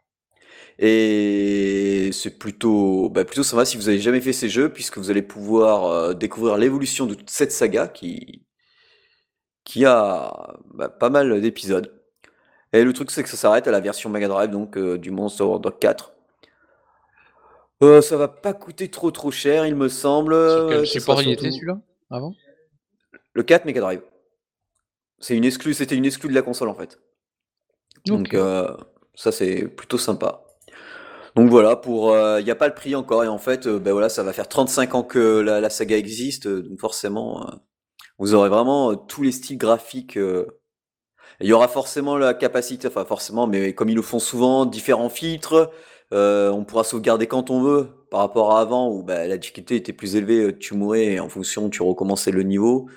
Et 0.80 2.12
c'est 2.14 2.38
plutôt, 2.38 3.10
bah, 3.10 3.26
plutôt 3.26 3.44
sympa 3.44 3.66
si 3.66 3.78
vous 3.78 3.90
avez 3.90 4.00
jamais 4.00 4.22
fait 4.22 4.34
ces 4.34 4.50
jeux, 4.50 4.72
puisque 4.72 4.98
vous 5.00 5.10
allez 5.10 5.24
pouvoir 5.24 5.86
euh, 5.86 6.14
découvrir 6.14 6.58
l'évolution 6.58 7.06
de 7.08 7.16
toute 7.16 7.30
cette 7.32 7.52
saga 7.52 7.88
qui, 7.88 8.46
qui 9.64 9.86
a 9.86 10.56
bah, 10.74 10.90
pas 10.90 11.10
mal 11.10 11.42
d'épisodes. 11.42 11.94
Et 12.74 12.84
le 12.84 12.94
truc 12.94 13.12
c'est 13.12 13.24
que 13.24 13.30
ça 13.30 13.38
s'arrête 13.38 13.68
à 13.68 13.72
la 13.72 13.80
version 13.82 14.10
Mega 14.10 14.28
Drive, 14.28 14.52
donc 14.52 14.78
euh, 14.78 14.98
du 14.98 15.12
Monster 15.12 15.44
World 15.44 15.80
4. 15.80 16.17
Euh, 17.84 18.02
ça 18.02 18.18
va 18.18 18.28
pas 18.28 18.54
coûter 18.54 18.90
trop 18.90 19.12
trop 19.12 19.32
cher, 19.32 19.66
il 19.66 19.76
me 19.76 19.88
semble. 19.90 20.34
Sur 20.34 20.68
quel 20.68 20.78
Euh, 20.80 20.86
ça 20.86 20.92
support 20.94 21.20
sera 21.20 21.30
il 21.30 21.34
était 21.34 21.52
celui-là 21.52 21.80
Avant? 22.10 22.34
Le 23.34 23.44
4 23.44 23.66
Mega 23.66 23.82
Drive. 23.82 24.02
C'est 25.20 25.36
une 25.36 25.46
exclue, 25.46 25.74
c'était 25.74 25.96
une 25.96 26.06
exclue 26.06 26.30
de 26.30 26.36
la 26.36 26.42
console 26.42 26.70
en 26.70 26.76
fait. 26.76 27.00
Donc 28.06 28.34
euh, 28.34 28.76
ça 29.16 29.32
c'est 29.32 29.68
plutôt 29.68 29.98
sympa. 29.98 30.44
Donc 31.36 31.50
voilà, 31.50 31.76
pour 31.76 32.16
il 32.40 32.44
n'y 32.46 32.52
a 32.52 32.56
pas 32.56 32.68
le 32.68 32.74
prix 32.74 32.96
encore 32.96 33.24
et 33.24 33.28
en 33.28 33.38
fait 33.38 33.68
euh, 33.68 33.80
ben 33.80 33.92
voilà, 33.92 34.10
ça 34.10 34.24
va 34.24 34.34
faire 34.34 34.48
35 34.48 34.96
ans 34.96 35.04
que 35.04 35.40
la, 35.42 35.62
la 35.62 35.70
saga 35.70 35.98
existe, 35.98 36.48
euh, 36.48 36.64
donc 36.64 36.80
forcément 36.80 37.48
euh, 37.48 37.52
vous 38.20 38.34
aurez 38.36 38.50
vraiment 38.50 38.92
euh, 38.92 38.96
tous 38.96 39.24
les 39.24 39.32
styles 39.32 39.58
graphiques 39.58 40.18
euh, 40.18 40.46
Il 41.42 41.48
y 41.48 41.54
aura 41.54 41.68
forcément 41.68 42.18
la 42.18 42.34
capacité, 42.34 42.88
enfin 42.88 43.06
forcément, 43.06 43.48
mais 43.48 43.74
comme 43.74 43.90
ils 43.90 43.96
le 43.96 44.02
font 44.02 44.20
souvent, 44.20 44.66
différents 44.66 45.10
filtres. 45.10 45.72
Euh, 46.14 46.50
on 46.52 46.64
pourra 46.64 46.84
sauvegarder 46.84 47.28
quand 47.28 47.50
on 47.50 47.62
veut 47.62 47.90
par 48.10 48.22
rapport 48.22 48.54
à 48.54 48.62
avant 48.62 48.90
où 48.90 49.04
bah, 49.04 49.28
la 49.28 49.38
difficulté 49.38 49.76
était 49.76 49.94
plus 49.94 50.16
élevée, 50.16 50.58
tu 50.58 50.74
mourais 50.74 51.20
en 51.20 51.30
fonction 51.30 51.70
tu 51.70 51.82
recommençais 51.84 52.32
le 52.32 52.44
niveau. 52.44 52.90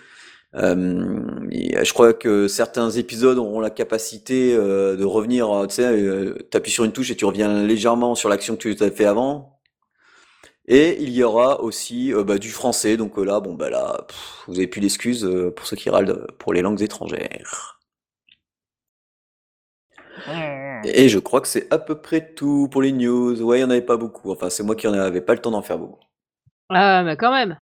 Euh, 0.56 1.40
je 1.84 1.92
crois 1.92 2.12
que 2.12 2.48
certains 2.48 2.90
épisodes 2.90 3.38
auront 3.38 3.60
la 3.60 3.70
capacité 3.70 4.54
euh, 4.54 4.96
de 4.96 5.04
revenir, 5.04 5.48
tu 5.68 5.76
sais, 5.76 5.84
euh, 5.84 6.34
t'appuies 6.50 6.72
sur 6.72 6.84
une 6.84 6.92
touche 6.92 7.10
et 7.10 7.16
tu 7.16 7.24
reviens 7.24 7.62
légèrement 7.64 8.14
sur 8.14 8.28
l'action 8.28 8.56
que 8.56 8.68
tu 8.68 8.82
as 8.82 8.90
fait 8.90 9.04
avant. 9.04 9.60
Et 10.66 11.02
il 11.02 11.10
y 11.10 11.22
aura 11.24 11.62
aussi 11.62 12.12
bah, 12.12 12.38
du 12.38 12.50
français, 12.50 12.96
donc 12.96 13.16
là, 13.18 13.40
bon 13.40 13.54
bah 13.54 13.70
là, 13.70 14.06
vous 14.46 14.56
avez 14.58 14.68
plus 14.68 14.80
d'excuses 14.80 15.28
pour 15.56 15.66
ceux 15.66 15.76
qui 15.76 15.90
râlent 15.90 16.26
pour 16.38 16.52
les 16.52 16.62
langues 16.62 16.82
étrangères. 16.82 17.80
Et 20.84 21.08
je 21.08 21.18
crois 21.18 21.40
que 21.40 21.48
c'est 21.48 21.72
à 21.72 21.78
peu 21.78 22.00
près 22.00 22.34
tout 22.34 22.68
pour 22.70 22.82
les 22.82 22.92
news. 22.92 23.40
Ouais, 23.42 23.58
il 23.58 23.60
n'y 23.60 23.66
en 23.66 23.70
avait 23.70 23.82
pas 23.82 23.96
beaucoup. 23.96 24.32
Enfin, 24.32 24.50
c'est 24.50 24.62
moi 24.62 24.74
qui 24.74 24.88
n'avais 24.88 25.20
pas 25.20 25.34
le 25.34 25.40
temps 25.40 25.50
d'en 25.50 25.62
faire 25.62 25.78
beaucoup. 25.78 26.00
Ah, 26.68 27.02
mais 27.02 27.16
quand 27.16 27.32
même. 27.32 27.58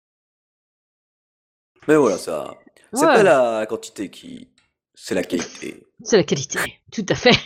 Mais 1.86 1.96
voilà, 1.96 2.18
ça. 2.18 2.54
C'est 2.92 3.04
pas 3.04 3.22
la 3.22 3.66
quantité 3.66 4.10
qui. 4.10 4.48
C'est 4.94 5.14
la 5.14 5.22
qualité. 5.22 5.86
C'est 6.02 6.16
la 6.16 6.24
qualité, 6.24 6.58
tout 6.92 7.06
à 7.08 7.14
fait. 7.14 7.36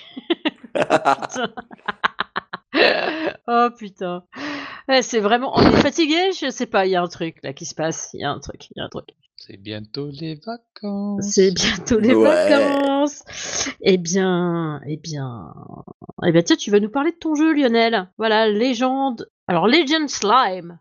oh 3.47 3.69
putain. 3.77 4.25
c'est 5.03 5.21
vraiment. 5.21 5.53
On 5.57 5.61
est 5.61 5.83
fatigué? 5.83 6.33
Je 6.33 6.51
sais 6.51 6.67
pas, 6.67 6.87
il 6.87 6.93
y 6.93 6.97
a 6.97 7.03
un 7.03 7.09
truc 7.09 7.37
là 7.43 7.53
qui 7.53 7.67
se 7.67 7.75
passe. 7.75 8.11
Il 8.15 8.21
y 8.21 8.25
a 8.25 8.31
un 8.31 8.41
truc, 8.41 8.71
il 8.71 8.79
y 8.79 8.81
a 8.81 8.85
un 8.85 8.89
truc. 8.89 9.09
C'est 9.45 9.57
bientôt 9.57 10.09
les 10.09 10.37
vacances. 10.37 11.25
C'est 11.25 11.51
bientôt 11.51 11.99
les 11.99 12.15
vacances. 12.15 13.25
Eh 13.81 13.99
bien, 13.99 14.81
eh 14.87 14.97
bien, 14.97 15.53
eh 16.25 16.31
bien, 16.31 16.43
tiens, 16.45 16.55
tu 16.55 16.71
vas 16.71 16.79
nous 16.79 16.89
parler 16.89 17.11
de 17.11 17.17
ton 17.17 17.35
jeu, 17.35 17.53
Lionel. 17.53 18.09
Voilà, 18.19 18.49
légende. 18.49 19.29
Alors, 19.49 19.67
Legend 19.67 20.09
Slime. 20.09 20.79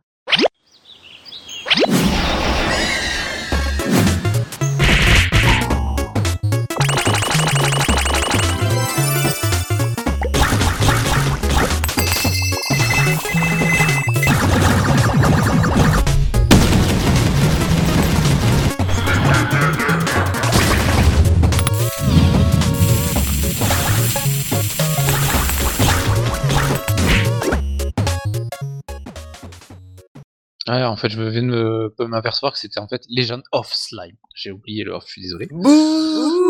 Ouais, 30.71 30.83
en 30.85 30.95
fait, 30.95 31.09
je 31.09 31.21
viens 31.21 31.43
de 31.43 32.05
m'apercevoir 32.05 32.53
que 32.53 32.59
c'était 32.59 32.79
en 32.79 32.87
fait 32.87 33.03
Legend 33.09 33.43
of 33.51 33.73
Slime. 33.73 34.15
J'ai 34.35 34.51
oublié 34.51 34.85
le 34.85 34.93
off, 34.93 35.03
je 35.05 35.11
suis 35.11 35.21
désolé. 35.21 35.49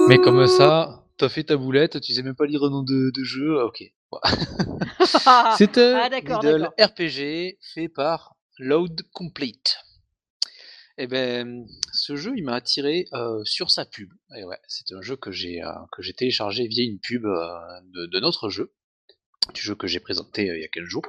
Mais 0.07 0.19
comme 0.19 0.45
ça, 0.45 1.07
t'as 1.17 1.27
fait 1.27 1.45
ta 1.45 1.57
boulette, 1.57 1.99
tu 2.01 2.13
sais 2.13 2.21
même 2.21 2.35
pas 2.35 2.45
lire 2.45 2.61
le 2.61 2.69
nom 2.69 2.83
de, 2.83 3.11
jeu, 3.23 3.57
ah, 3.59 3.65
ok. 3.65 3.83
c'est 5.57 5.77
un 5.79 6.09
ah, 6.11 6.85
RPG 6.85 7.57
fait 7.73 7.89
par 7.89 8.35
Load 8.59 9.01
Complete. 9.11 9.77
Et 10.99 11.05
eh 11.05 11.07
ben, 11.07 11.65
ce 11.91 12.15
jeu, 12.15 12.33
il 12.35 12.43
m'a 12.43 12.53
attiré 12.53 13.07
euh, 13.13 13.43
sur 13.43 13.71
sa 13.71 13.85
pub. 13.85 14.11
Et 14.37 14.43
ouais, 14.43 14.59
c'est 14.67 14.93
un 14.93 15.01
jeu 15.01 15.15
que 15.15 15.31
j'ai 15.31 15.63
euh, 15.63 15.71
que 15.93 16.03
j'ai 16.03 16.13
téléchargé 16.13 16.67
via 16.67 16.83
une 16.83 16.99
pub 16.99 17.25
euh, 17.25 17.57
de, 17.85 18.05
de, 18.05 18.19
notre 18.19 18.49
jeu, 18.49 18.71
du 19.55 19.61
jeu 19.61 19.73
que 19.73 19.87
j'ai 19.87 19.99
présenté 19.99 20.43
il 20.45 20.61
y 20.61 20.63
a 20.63 20.67
quelques 20.67 20.89
jours. 20.89 21.07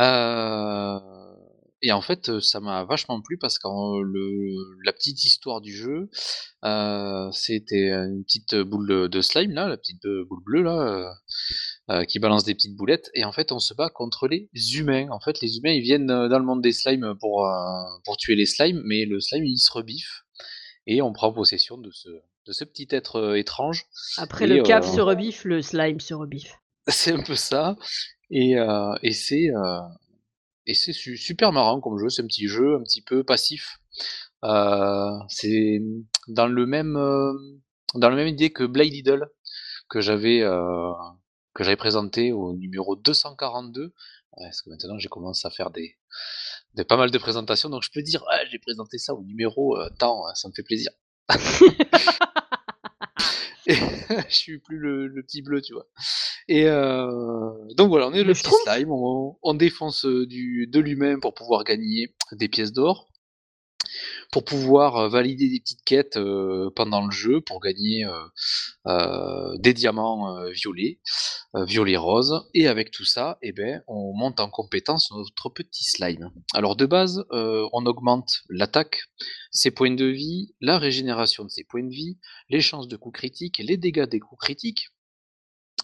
Euh, 0.00 0.98
et 1.80 1.92
en 1.92 2.00
fait, 2.00 2.40
ça 2.40 2.60
m'a 2.60 2.84
vachement 2.84 3.20
plu 3.20 3.38
parce 3.38 3.58
que 3.58 3.68
le 4.02 4.54
la 4.84 4.92
petite 4.92 5.24
histoire 5.24 5.60
du 5.60 5.74
jeu, 5.74 6.10
c'était 7.32 7.90
une 7.90 8.24
petite 8.24 8.56
boule 8.56 9.08
de 9.08 9.20
slime 9.20 9.52
là, 9.52 9.68
la 9.68 9.76
petite, 9.76 10.02
boule 10.02 10.42
bleue 10.44 10.62
là, 10.62 11.14
qui 12.06 12.18
balance 12.18 12.44
des 12.44 12.54
petites 12.54 12.76
boulettes 12.76 13.10
et 13.14 13.24
en 13.24 13.32
fait, 13.32 13.52
on 13.52 13.60
se 13.60 13.74
bat 13.74 13.90
contre 13.90 14.26
les 14.26 14.48
humains. 14.76 15.08
En 15.10 15.20
fait, 15.20 15.40
les 15.40 15.58
humains, 15.58 15.72
ils 15.72 15.82
viennent, 15.82 16.06
dans 16.06 16.38
le 16.38 16.44
monde 16.44 16.62
des 16.62 16.72
slimes 16.72 17.14
pour, 17.20 17.48
pour 18.04 18.16
tuer 18.16 18.34
les 18.34 18.46
slimes, 18.46 18.82
mais 18.84 19.04
le 19.04 19.20
slime, 19.20 19.44
il 19.44 19.58
se 19.58 19.70
rebiffe 19.70 20.24
et 20.86 21.00
on 21.02 21.12
prend 21.12 21.32
possession 21.32 21.78
de 21.78 21.90
ce 21.92 22.08
de 22.46 22.52
ce 22.52 22.64
petit 22.64 22.88
être, 22.92 23.36
étrange 23.36 23.84
Après 24.16 24.46
le 24.46 24.62
cap 24.62 24.82
se 24.82 25.00
rebiffe, 25.00 25.44
le 25.44 25.60
slime 25.60 26.00
se 26.00 26.14
rebiffe. 26.14 26.54
C'est 26.86 27.12
un 27.12 27.22
peu 27.22 27.36
ça 27.36 27.76
et 28.30 28.54
et 29.02 29.12
c'est, 29.12 29.50
et 30.68 30.74
c'est 30.74 30.92
super 30.92 31.50
marrant 31.50 31.80
comme 31.80 31.98
jeu, 31.98 32.10
c'est 32.10 32.22
un 32.22 32.26
petit 32.26 32.46
jeu 32.46 32.76
un 32.76 32.82
petit 32.82 33.00
peu 33.00 33.24
passif. 33.24 33.80
Euh, 34.44 35.18
c'est 35.28 35.80
dans 36.28 36.46
le 36.46 36.66
même 36.66 36.96
euh, 36.96 37.32
dans 37.94 38.10
la 38.10 38.16
même 38.16 38.28
idée 38.28 38.50
que 38.50 38.64
Blade 38.64 38.92
Idol 38.92 39.30
que 39.88 40.02
j'avais 40.02 40.42
euh, 40.42 40.92
que 41.54 41.64
j'avais 41.64 41.76
présenté 41.76 42.32
au 42.32 42.52
numéro 42.52 42.96
242. 42.96 43.94
Parce 44.36 44.62
que 44.62 44.70
maintenant 44.70 44.98
j'ai 44.98 45.08
commencé 45.08 45.48
à 45.48 45.50
faire 45.50 45.70
des, 45.70 45.96
des, 46.74 46.84
pas 46.84 46.96
mal 46.96 47.10
de 47.10 47.18
présentations, 47.18 47.70
donc 47.70 47.82
je 47.82 47.90
peux 47.90 48.02
dire 48.02 48.22
j'ai 48.50 48.58
présenté 48.60 48.98
ça 48.98 49.14
au 49.14 49.24
numéro 49.24 49.76
tant, 49.98 50.28
hein, 50.28 50.34
ça 50.34 50.48
me 50.48 50.52
fait 50.52 50.62
plaisir. 50.62 50.92
je 53.68 54.34
suis 54.34 54.58
plus 54.58 54.78
le, 54.78 55.22
petit 55.22 55.42
bleu, 55.42 55.60
tu 55.60 55.74
vois. 55.74 55.86
Et 56.48 56.66
euh, 56.66 57.52
donc 57.76 57.88
voilà, 57.88 58.08
on 58.08 58.12
est 58.12 58.24
le, 58.24 58.32
petit 58.32 58.50
slime, 58.64 58.90
on, 58.90 59.54
défonce 59.54 60.06
euh, 60.06 60.26
du, 60.26 60.66
de 60.66 60.80
l'humain 60.80 61.18
pour 61.20 61.34
pouvoir 61.34 61.62
gagner 61.64 62.14
des 62.32 62.48
pièces 62.48 62.72
d'or 62.72 63.08
pour 64.30 64.44
pouvoir 64.44 64.96
euh, 64.96 65.08
valider 65.08 65.48
des 65.48 65.60
petites 65.60 65.84
quêtes 65.84 66.16
euh, 66.16 66.70
pendant 66.74 67.04
le 67.04 67.10
jeu, 67.10 67.40
pour 67.40 67.60
gagner 67.60 68.06
euh, 68.86 69.56
des 69.58 69.74
diamants 69.74 70.42
violets, 70.50 71.00
violets 71.54 71.96
roses, 71.96 72.48
et 72.54 72.68
avec 72.68 72.90
tout 72.90 73.04
ça, 73.04 73.38
eh 73.42 73.52
ben, 73.52 73.82
on 73.86 74.14
monte 74.16 74.40
en 74.40 74.48
compétence 74.48 75.10
notre 75.10 75.50
petit 75.50 75.84
slime. 75.84 76.30
Alors 76.54 76.76
de 76.76 76.86
base, 76.86 77.24
on 77.30 77.86
augmente 77.86 78.42
l'attaque, 78.48 79.02
ses 79.50 79.70
points 79.70 79.94
de 79.94 80.06
vie, 80.06 80.54
la 80.60 80.78
régénération 80.78 81.44
de 81.44 81.50
ses 81.50 81.64
points 81.64 81.84
de 81.84 81.94
vie, 81.94 82.18
les 82.48 82.60
chances 82.60 82.88
de 82.88 82.96
coups 82.96 83.18
critiques, 83.18 83.58
les 83.58 83.76
dégâts 83.76 84.08
des 84.08 84.20
coups 84.20 84.40
critiques, 84.40 84.88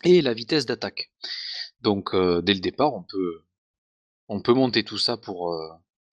et 0.03 0.23
la 0.23 0.35
vitesse 0.35 0.67
d'attaque. 0.67 1.11
Donc 1.81 2.15
dès 2.15 2.55
le 2.55 2.61
départ, 2.61 2.95
on 2.95 3.03
peut, 3.03 3.43
on 4.29 4.41
peut 4.41 4.55
monter 4.55 4.85
tout 4.85 4.99
ça 4.99 5.17
pour, 5.17 5.55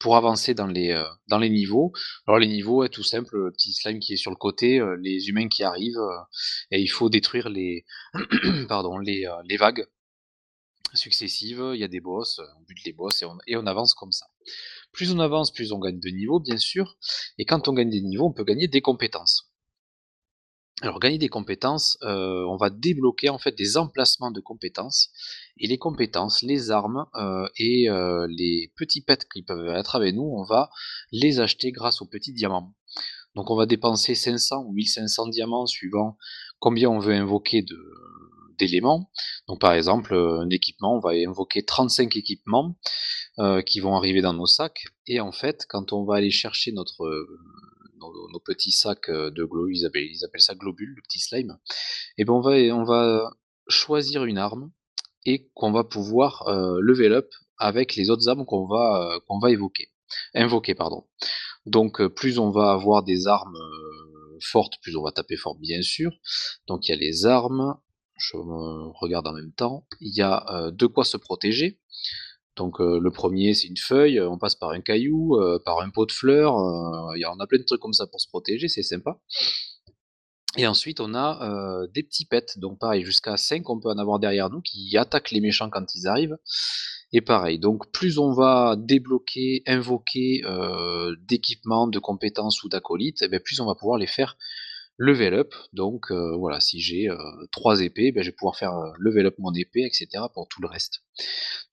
pour 0.02 0.18
avancer 0.18 0.54
dans 0.54 0.68
les, 0.68 0.92
euh, 0.92 1.06
dans 1.28 1.38
les 1.38 1.50
niveaux. 1.50 1.94
Alors 2.28 2.40
les 2.40 2.48
niveaux, 2.48 2.84
est 2.84 2.90
tout 2.90 3.04
simple, 3.04 3.38
le 3.38 3.52
petit 3.52 3.74
slime 3.74 4.00
qui 4.00 4.14
est 4.14 4.18
sur 4.18 4.32
le 4.32 4.36
côté, 4.36 4.80
euh, 4.80 4.98
les 5.02 5.30
humains 5.30 5.48
qui 5.48 5.64
arrivent, 5.64 5.98
euh, 5.98 6.24
et 6.72 6.82
il 6.82 6.88
faut 6.88 7.10
détruire 7.10 7.50
les 7.50 7.86
vagues 9.60 9.88
successives. 10.94 11.72
Il 11.74 11.80
y 11.80 11.84
a 11.84 11.88
des 11.88 12.02
boss, 12.02 12.42
on 12.60 12.64
bute 12.64 12.84
les 12.86 12.94
boss 12.94 13.22
et 13.22 13.26
on, 13.26 13.38
et 13.48 13.56
on 13.56 13.66
avance 13.66 13.94
comme 13.94 14.12
ça. 14.12 14.26
Plus 14.92 15.12
on 15.12 15.20
avance, 15.20 15.52
plus 15.54 15.72
on 15.72 15.80
gagne 15.80 16.00
de 16.00 16.10
niveaux, 16.10 16.40
bien 16.40 16.58
sûr. 16.58 16.98
Et 17.38 17.46
quand 17.46 17.68
on 17.68 17.74
gagne 17.74 17.90
des 17.90 18.02
niveaux, 18.02 18.28
on 18.28 18.34
peut 18.34 18.44
gagner 18.44 18.68
des 18.68 18.82
compétences. 18.82 19.51
Alors 20.84 21.00
gagner 21.00 21.20
des 21.20 21.30
compétences, 21.30 22.00
euh, 22.02 22.44
on 22.48 22.58
va 22.58 22.72
débloquer 22.72 23.30
en 23.30 23.38
fait 23.38 23.56
des 23.56 23.78
emplacements 23.78 24.32
de 24.32 24.40
compétences 24.40 25.12
et 25.60 25.68
les 25.68 25.78
compétences, 25.78 26.42
les 26.42 26.72
armes 26.72 27.06
euh, 27.14 27.48
et 27.58 27.88
euh, 27.88 28.26
les 28.36 28.72
petits 28.78 29.02
pets 29.02 29.28
qui 29.32 29.44
peuvent 29.44 29.68
être 29.76 29.96
avec 29.96 30.16
nous, 30.16 30.24
on 30.24 30.44
va 30.44 30.72
les 31.12 31.40
acheter 31.40 31.72
grâce 31.72 32.02
aux 32.02 32.08
petits 32.08 32.34
diamants. 32.34 32.74
Donc 33.36 33.52
on 33.52 33.56
va 33.56 33.68
dépenser 33.68 34.16
500 34.16 34.64
ou 34.66 34.74
1500 34.74 35.28
diamants 35.28 35.68
suivant 35.68 36.18
combien 36.58 36.90
on 36.90 36.98
veut 36.98 37.14
invoquer 37.14 37.64
d'éléments. 38.58 39.12
Donc 39.48 39.62
par 39.62 39.74
exemple, 39.74 40.16
un 40.16 40.50
équipement, 40.50 40.96
on 40.96 41.00
va 41.00 41.12
invoquer 41.12 41.64
35 41.64 42.16
équipements 42.16 42.76
qui 43.66 43.80
vont 43.80 43.96
arriver 43.96 44.22
dans 44.22 44.34
nos 44.34 44.48
sacs. 44.48 44.84
Et 45.08 45.22
en 45.22 45.32
fait, 45.32 45.66
quand 45.70 45.94
on 45.94 46.04
va 46.04 46.16
aller 46.16 46.30
chercher 46.30 46.74
notre 46.74 47.26
nos, 48.02 48.40
petits 48.40 48.72
sacs 48.72 49.10
euh, 49.10 49.32
de 49.32 49.44
glow, 49.44 49.70
ils 49.70 49.86
appellent, 49.86 50.42
ça 50.42 50.56
globule, 50.56 50.94
le 50.96 51.02
petit 51.02 51.20
slime, 51.20 51.58
et 52.18 52.26
ben 52.26 52.34
on 52.34 52.42
va, 52.42 52.52
on 52.52 52.84
va 52.84 53.32
choisir 53.68 54.26
une 54.26 54.38
arme 54.38 54.72
et 55.26 55.50
qu'on 55.54 55.72
va 55.72 55.84
pouvoir 55.84 56.48
euh, 56.48 56.80
level 56.82 57.14
up 57.14 57.30
avec 57.58 57.96
les 57.96 58.10
autres 58.10 58.28
armes 58.28 58.46
qu'on 58.46 58.68
va, 58.68 59.16
euh, 59.16 59.20
qu'on 59.28 59.40
va 59.40 59.52
évoquer, 59.52 59.90
invoquer. 60.34 60.76
Pardon. 60.76 61.06
Donc 61.66 62.06
plus 62.08 62.40
on 62.40 62.50
va 62.50 62.72
avoir 62.72 63.04
des 63.04 63.28
armes 63.28 63.60
fortes, 64.42 64.74
plus 64.82 64.96
on 64.96 65.04
va 65.04 65.12
taper 65.12 65.38
fort 65.38 65.56
bien 65.56 65.84
sûr. 65.84 66.12
Donc 66.68 66.88
il 66.88 66.92
y 66.92 66.94
a 66.94 66.98
les 66.98 67.28
armes, 67.28 67.78
je 68.18 68.36
regarde 68.36 69.28
en 69.28 69.34
même 69.34 69.54
temps, 69.54 69.86
il 70.00 70.16
y 70.16 70.24
a 70.24 70.72
de 70.72 70.86
quoi 70.88 71.06
se 71.06 71.18
protéger. 71.18 71.80
Donc 72.58 72.82
euh, 72.82 73.00
le 73.00 73.12
premier, 73.12 73.54
c'est 73.54 73.68
une 73.68 73.78
feuille, 73.78 74.20
on 74.20 74.38
passe 74.38 74.56
par 74.56 74.72
un 74.72 74.82
caillou, 74.82 75.36
euh, 75.36 75.60
par 75.64 75.80
un 75.80 75.90
pot 75.90 76.06
de 76.06 76.12
fleurs, 76.12 76.58
euh, 76.58 77.18
y 77.18 77.26
on 77.26 77.40
a 77.40 77.48
plein 77.48 77.60
de 77.60 77.64
trucs 77.64 77.80
comme 77.80 77.94
ça 77.94 78.08
pour 78.08 78.20
se 78.20 78.28
protéger, 78.28 78.68
c'est 78.68 78.84
sympa. 78.84 79.18
Et 80.58 80.68
ensuite, 80.68 81.00
on 81.00 81.14
a 81.14 81.88
des 81.94 82.04
petits 82.04 82.26
pets, 82.26 82.60
donc 82.60 82.78
pareil, 82.78 83.06
jusqu'à 83.06 83.38
5, 83.38 83.70
on 83.70 83.80
peut 83.80 83.88
en 83.88 83.98
avoir 83.98 84.20
derrière 84.20 84.50
nous 84.50 84.60
qui 84.60 84.98
attaquent 84.98 85.32
les 85.32 85.40
méchants 85.40 85.70
quand 85.70 85.96
ils 85.96 86.08
arrivent. 86.08 86.38
Et 87.14 87.22
pareil, 87.22 87.58
donc 87.58 87.90
plus 87.94 88.18
on 88.18 88.34
va 88.34 88.76
débloquer, 88.78 89.64
invoquer 89.66 90.42
d'équipements, 91.22 91.88
de 91.88 92.00
compétences 92.00 92.64
ou 92.64 92.70
d'acolytes, 92.70 93.22
et 93.22 93.30
bien 93.30 93.40
plus 93.40 93.62
on 93.62 93.66
va 93.66 93.76
pouvoir 93.76 93.98
les 93.98 94.08
faire 94.08 94.36
level 95.02 95.34
up. 95.34 95.54
Donc 95.74 96.12
voilà, 96.12 96.60
si 96.60 96.80
j'ai 96.80 97.10
trois 97.52 97.82
épées, 97.82 98.12
ben, 98.12 98.24
je 98.24 98.30
vais 98.30 98.36
pouvoir 98.36 98.56
faire 98.56 98.74
level 99.00 99.26
up 99.26 99.36
mon 99.40 99.54
épée, 99.54 99.84
etc. 99.84 100.26
pour 100.34 100.48
tout 100.48 100.62
le 100.62 100.68
reste. 100.68 101.04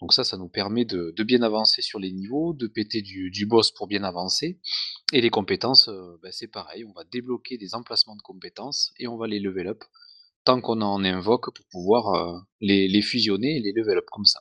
Donc 0.01 0.13
ça, 0.13 0.25
ça 0.25 0.37
nous 0.37 0.49
permet 0.49 0.85
de, 0.85 1.13
bien 1.23 1.43
avancer 1.43 1.83
sur 1.83 1.99
les 1.99 2.13
niveaux, 2.13 2.55
de 2.55 2.67
péter 2.67 3.03
du, 3.03 3.47
boss 3.47 3.71
pour 3.71 3.87
bien 3.87 4.05
avancer. 4.05 4.61
Et 5.13 5.21
les 5.21 5.31
compétences, 5.31 5.89
ben, 6.23 6.33
c'est 6.33 6.49
pareil, 6.49 6.85
on 6.85 6.93
va 6.93 7.05
débloquer 7.05 7.59
des 7.59 7.75
emplacements 7.75 8.17
de 8.17 8.23
compétences 8.23 8.93
et 8.99 9.07
on 9.07 9.17
va 9.17 9.27
les 9.27 9.41
level 9.41 9.69
up 9.69 9.85
tant 10.45 10.61
qu'on 10.61 10.81
en 10.81 11.05
invoque 11.05 11.55
pour 11.55 11.67
pouvoir 11.71 12.47
les, 12.61 12.89
les 12.89 13.03
fusionner 13.03 13.57
et 13.57 13.61
les 13.61 13.73
level 13.73 13.99
up 13.99 14.07
comme 14.11 14.25
ça. 14.25 14.41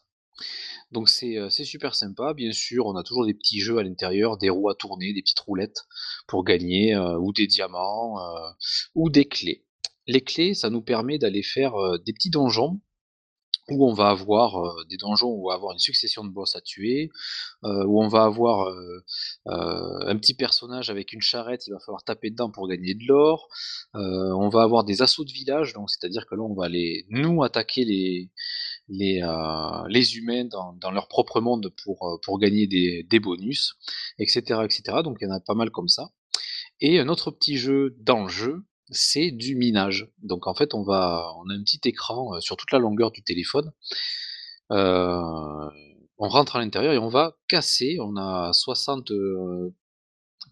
Donc 0.91 1.09
c'est 1.09 1.49
super 1.49 1.95
sympa. 1.95 2.33
Bien 2.33 2.51
sûr, 2.51 2.85
on 2.85 2.95
a 2.95 3.03
toujours 3.03 3.25
des 3.25 3.33
petits 3.33 3.59
jeux 3.59 3.77
à 3.77 3.83
l'intérieur, 3.83 4.37
des 4.37 4.49
roues 4.49 4.69
à 4.69 4.75
tourner, 4.75 5.13
des 5.13 5.21
petites 5.21 5.39
roulettes 5.39 5.85
pour 6.27 6.43
gagner, 6.43 6.95
ou 6.95 7.33
des 7.33 7.47
diamants, 7.47 8.17
ou 8.95 9.09
des 9.09 9.25
clés. 9.25 9.65
Les 10.07 10.21
clés, 10.21 10.53
ça 10.53 10.69
nous 10.69 10.81
permet 10.81 11.17
d'aller 11.17 11.43
faire 11.43 11.73
des 12.05 12.13
petits 12.13 12.29
donjons 12.29 12.79
où 13.69 13.85
on 13.85 13.93
va 13.93 14.07
avoir 14.07 14.85
des 14.85 14.97
donjons 14.97 15.27
où 15.27 15.45
on 15.45 15.49
va 15.49 15.55
avoir 15.55 15.73
une 15.73 15.79
succession 15.79 16.23
de 16.23 16.29
boss 16.29 16.55
à 16.55 16.61
tuer, 16.61 17.09
où 17.63 18.01
on 18.01 18.07
va 18.07 18.23
avoir 18.23 18.73
un 19.45 20.17
petit 20.17 20.33
personnage 20.33 20.89
avec 20.89 21.11
une 21.13 21.21
charrette, 21.21 21.67
il 21.67 21.71
va 21.71 21.79
falloir 21.79 22.03
taper 22.03 22.29
dedans 22.29 22.49
pour 22.49 22.67
gagner 22.67 22.93
de 22.93 23.05
l'or. 23.05 23.49
on 23.93 24.49
va 24.49 24.63
avoir 24.63 24.83
des 24.83 25.01
assauts 25.01 25.25
de 25.25 25.31
village, 25.31 25.73
donc 25.73 25.89
c'est-à-dire 25.89 26.25
que 26.27 26.35
là 26.35 26.43
on 26.43 26.53
va 26.53 26.65
aller 26.65 27.05
nous 27.09 27.43
attaquer 27.43 27.83
les, 27.83 28.31
les, 28.89 29.21
les 29.89 30.17
humains 30.17 30.45
dans, 30.45 30.91
leur 30.91 31.07
propre 31.07 31.41
monde 31.41 31.73
pour, 31.83 32.19
pour 32.23 32.39
gagner 32.39 32.67
des, 32.67 33.19
bonus, 33.19 33.75
etc., 34.19 34.61
etc. 34.63 34.99
Donc 35.03 35.17
il 35.21 35.25
y 35.25 35.27
en 35.27 35.33
a 35.33 35.39
pas 35.39 35.55
mal 35.55 35.71
comme 35.71 35.87
ça. 35.87 36.09
Et 36.79 36.99
un 36.99 37.07
autre 37.07 37.31
petit 37.31 37.57
jeu 37.57 37.95
dans 37.99 38.23
le 38.23 38.29
jeu, 38.29 38.65
c'est 38.89 39.31
du 39.31 39.55
minage. 39.55 40.09
Donc 40.19 40.47
en 40.47 40.53
fait, 40.53 40.73
on 40.73 40.83
va, 40.83 41.33
on 41.37 41.49
a 41.49 41.53
un 41.53 41.63
petit 41.63 41.81
écran 41.85 42.39
sur 42.39 42.55
toute 42.55 42.71
la 42.71 42.79
longueur 42.79 43.11
du 43.11 43.23
téléphone. 43.23 43.71
Euh, 44.71 45.69
on 46.17 46.29
rentre 46.29 46.55
à 46.55 46.59
l'intérieur 46.59 46.93
et 46.93 46.97
on 46.97 47.09
va 47.09 47.37
casser. 47.47 47.97
On 48.01 48.15
a 48.17 48.51
60 48.53 49.11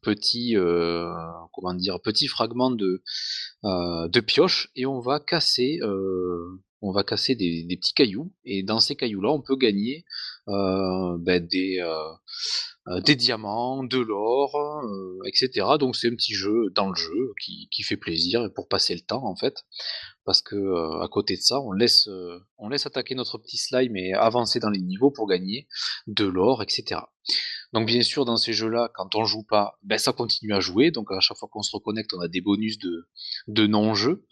petits, 0.01 0.55
euh, 0.55 1.11
comment 1.53 1.73
dire, 1.73 1.99
petits 1.99 2.27
fragments 2.27 2.71
de, 2.71 3.03
euh, 3.63 4.07
de 4.07 4.19
pioche 4.19 4.69
et 4.75 4.85
on 4.85 4.99
va 4.99 5.19
casser 5.19 5.79
on 6.85 6.91
va 6.91 7.03
casser 7.03 7.35
des, 7.35 7.65
petits 7.79 7.93
cailloux, 7.93 8.31
et 8.43 8.63
dans 8.63 8.79
ces 8.79 8.95
cailloux-là, 8.95 9.29
on 9.31 9.41
peut 9.41 9.55
gagner 9.55 10.05
euh, 10.47 11.17
ben, 11.19 11.45
des, 11.45 11.79
euh, 11.79 12.13
euh, 12.87 13.01
des 13.01 13.15
diamants, 13.15 13.83
de 13.83 13.97
l'or, 13.97 14.55
etc. 15.25 15.67
Donc 15.79 15.95
c'est 15.95 16.07
un 16.07 16.15
petit 16.15 16.33
jeu 16.33 16.71
dans 16.75 16.89
le 16.89 16.95
jeu 16.95 17.33
qui, 17.43 17.83
fait 17.83 17.97
plaisir 17.97 18.49
pour 18.53 18.67
passer 18.67 18.95
le 18.95 19.01
temps 19.01 19.25
en 19.25 19.35
fait, 19.35 19.65
parce 20.25 20.41
que 20.41 21.01
à 21.01 21.07
côté 21.07 21.35
de 21.35 21.41
ça, 21.41 21.59
on 21.61 21.71
laisse 21.71 22.07
attaquer 22.85 23.15
notre 23.15 23.37
petit 23.37 23.57
slime 23.57 23.95
et 23.95 24.13
avancer 24.13 24.59
dans 24.59 24.69
les 24.69 24.81
niveaux 24.81 25.11
pour 25.11 25.27
gagner 25.27 25.67
de 26.07 26.25
l'or, 26.25 26.61
etc. 26.61 27.01
Donc 27.75 27.87
bien 27.87 28.03
sûr, 28.03 28.23
dans 28.23 28.37
ces 28.37 28.53
jeux-là, 28.53 28.89
quand 28.95 29.15
on 29.15 29.25
joue 29.25 29.43
pas, 29.43 29.77
ben, 29.83 29.97
ça 29.97 30.13
continue 30.13 30.53
à 30.53 30.61
jouer. 30.61 30.91
Donc 30.91 31.11
à 31.11 31.19
chaque 31.19 31.35
fois 31.35 31.49
qu'on 31.51 31.61
se 31.61 31.75
reconnecte, 31.75 32.13
on 32.13 32.21
a 32.21 32.29
des 32.29 32.39
bonus 32.39 32.79
de, 32.79 33.67
non-jeu, 33.67 34.25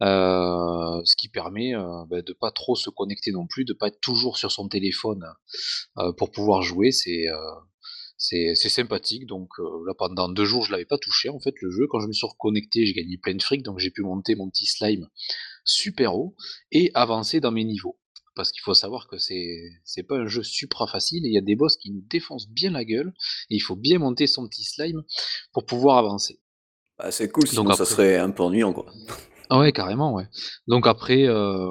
euh, 0.00 1.02
ce 1.04 1.14
qui 1.14 1.28
permet 1.28 1.74
euh, 1.74 2.06
ben, 2.08 2.22
de 2.22 2.32
pas 2.32 2.50
trop 2.50 2.74
se 2.74 2.88
connecter 2.88 3.32
non 3.32 3.46
plus, 3.46 3.66
de 3.66 3.74
pas 3.74 3.88
être 3.88 4.00
toujours 4.00 4.38
sur 4.38 4.50
son 4.50 4.66
téléphone 4.66 5.22
euh, 5.98 6.10
pour 6.14 6.30
pouvoir 6.30 6.62
jouer. 6.62 6.90
C'est 6.90 7.26
c'est 8.16 8.54
sympathique. 8.54 9.26
Donc 9.26 9.50
là, 9.58 9.92
pendant 9.98 10.30
deux 10.30 10.46
jours, 10.46 10.62
je 10.62 10.72
l'avais 10.72 10.86
pas 10.86 10.96
touché 10.96 11.28
en 11.28 11.38
fait 11.38 11.54
le 11.60 11.70
jeu. 11.70 11.86
Quand 11.90 12.00
je 12.00 12.06
me 12.06 12.14
suis 12.14 12.26
reconnecté, 12.26 12.86
j'ai 12.86 12.94
gagné 12.94 13.18
plein 13.18 13.34
de 13.34 13.42
fric, 13.42 13.62
donc 13.62 13.78
j'ai 13.78 13.90
pu 13.90 14.00
monter 14.00 14.36
mon 14.36 14.48
petit 14.48 14.64
slime 14.64 15.06
super 15.64 16.16
haut 16.16 16.34
et 16.72 16.90
avancer 16.94 17.40
dans 17.40 17.52
mes 17.52 17.64
niveaux 17.64 17.98
parce 18.36 18.52
qu'il 18.52 18.62
faut 18.62 18.74
savoir 18.74 19.08
que 19.08 19.18
c'est 19.18 19.72
c'est 19.84 20.04
pas 20.04 20.16
un 20.16 20.28
jeu 20.28 20.44
supra 20.44 20.86
facile 20.86 21.24
et 21.24 21.28
il 21.28 21.34
y 21.34 21.38
a 21.38 21.42
des 21.42 21.56
boss 21.56 21.76
qui 21.76 21.90
nous 21.90 22.02
défoncent 22.02 22.48
bien 22.48 22.70
la 22.70 22.84
gueule 22.84 23.12
et 23.50 23.56
il 23.56 23.60
faut 23.60 23.76
bien 23.76 23.98
monter 23.98 24.28
son 24.28 24.46
petit 24.46 24.64
slime 24.64 25.02
pour 25.52 25.66
pouvoir 25.66 25.98
avancer. 25.98 26.38
Bah, 26.98 27.10
c'est 27.10 27.28
cool, 27.30 27.48
sinon 27.48 27.72
ça 27.72 27.84
serait 27.84 28.16
un 28.16 28.30
peu 28.30 28.42
ennuyant 28.44 28.72
quoi. 28.72 28.86
Ah 29.48 29.60
ouais, 29.60 29.72
carrément, 29.72 30.12
ouais. 30.14 30.26
Donc 30.66 30.86
après, 30.86 31.24
euh, 31.26 31.70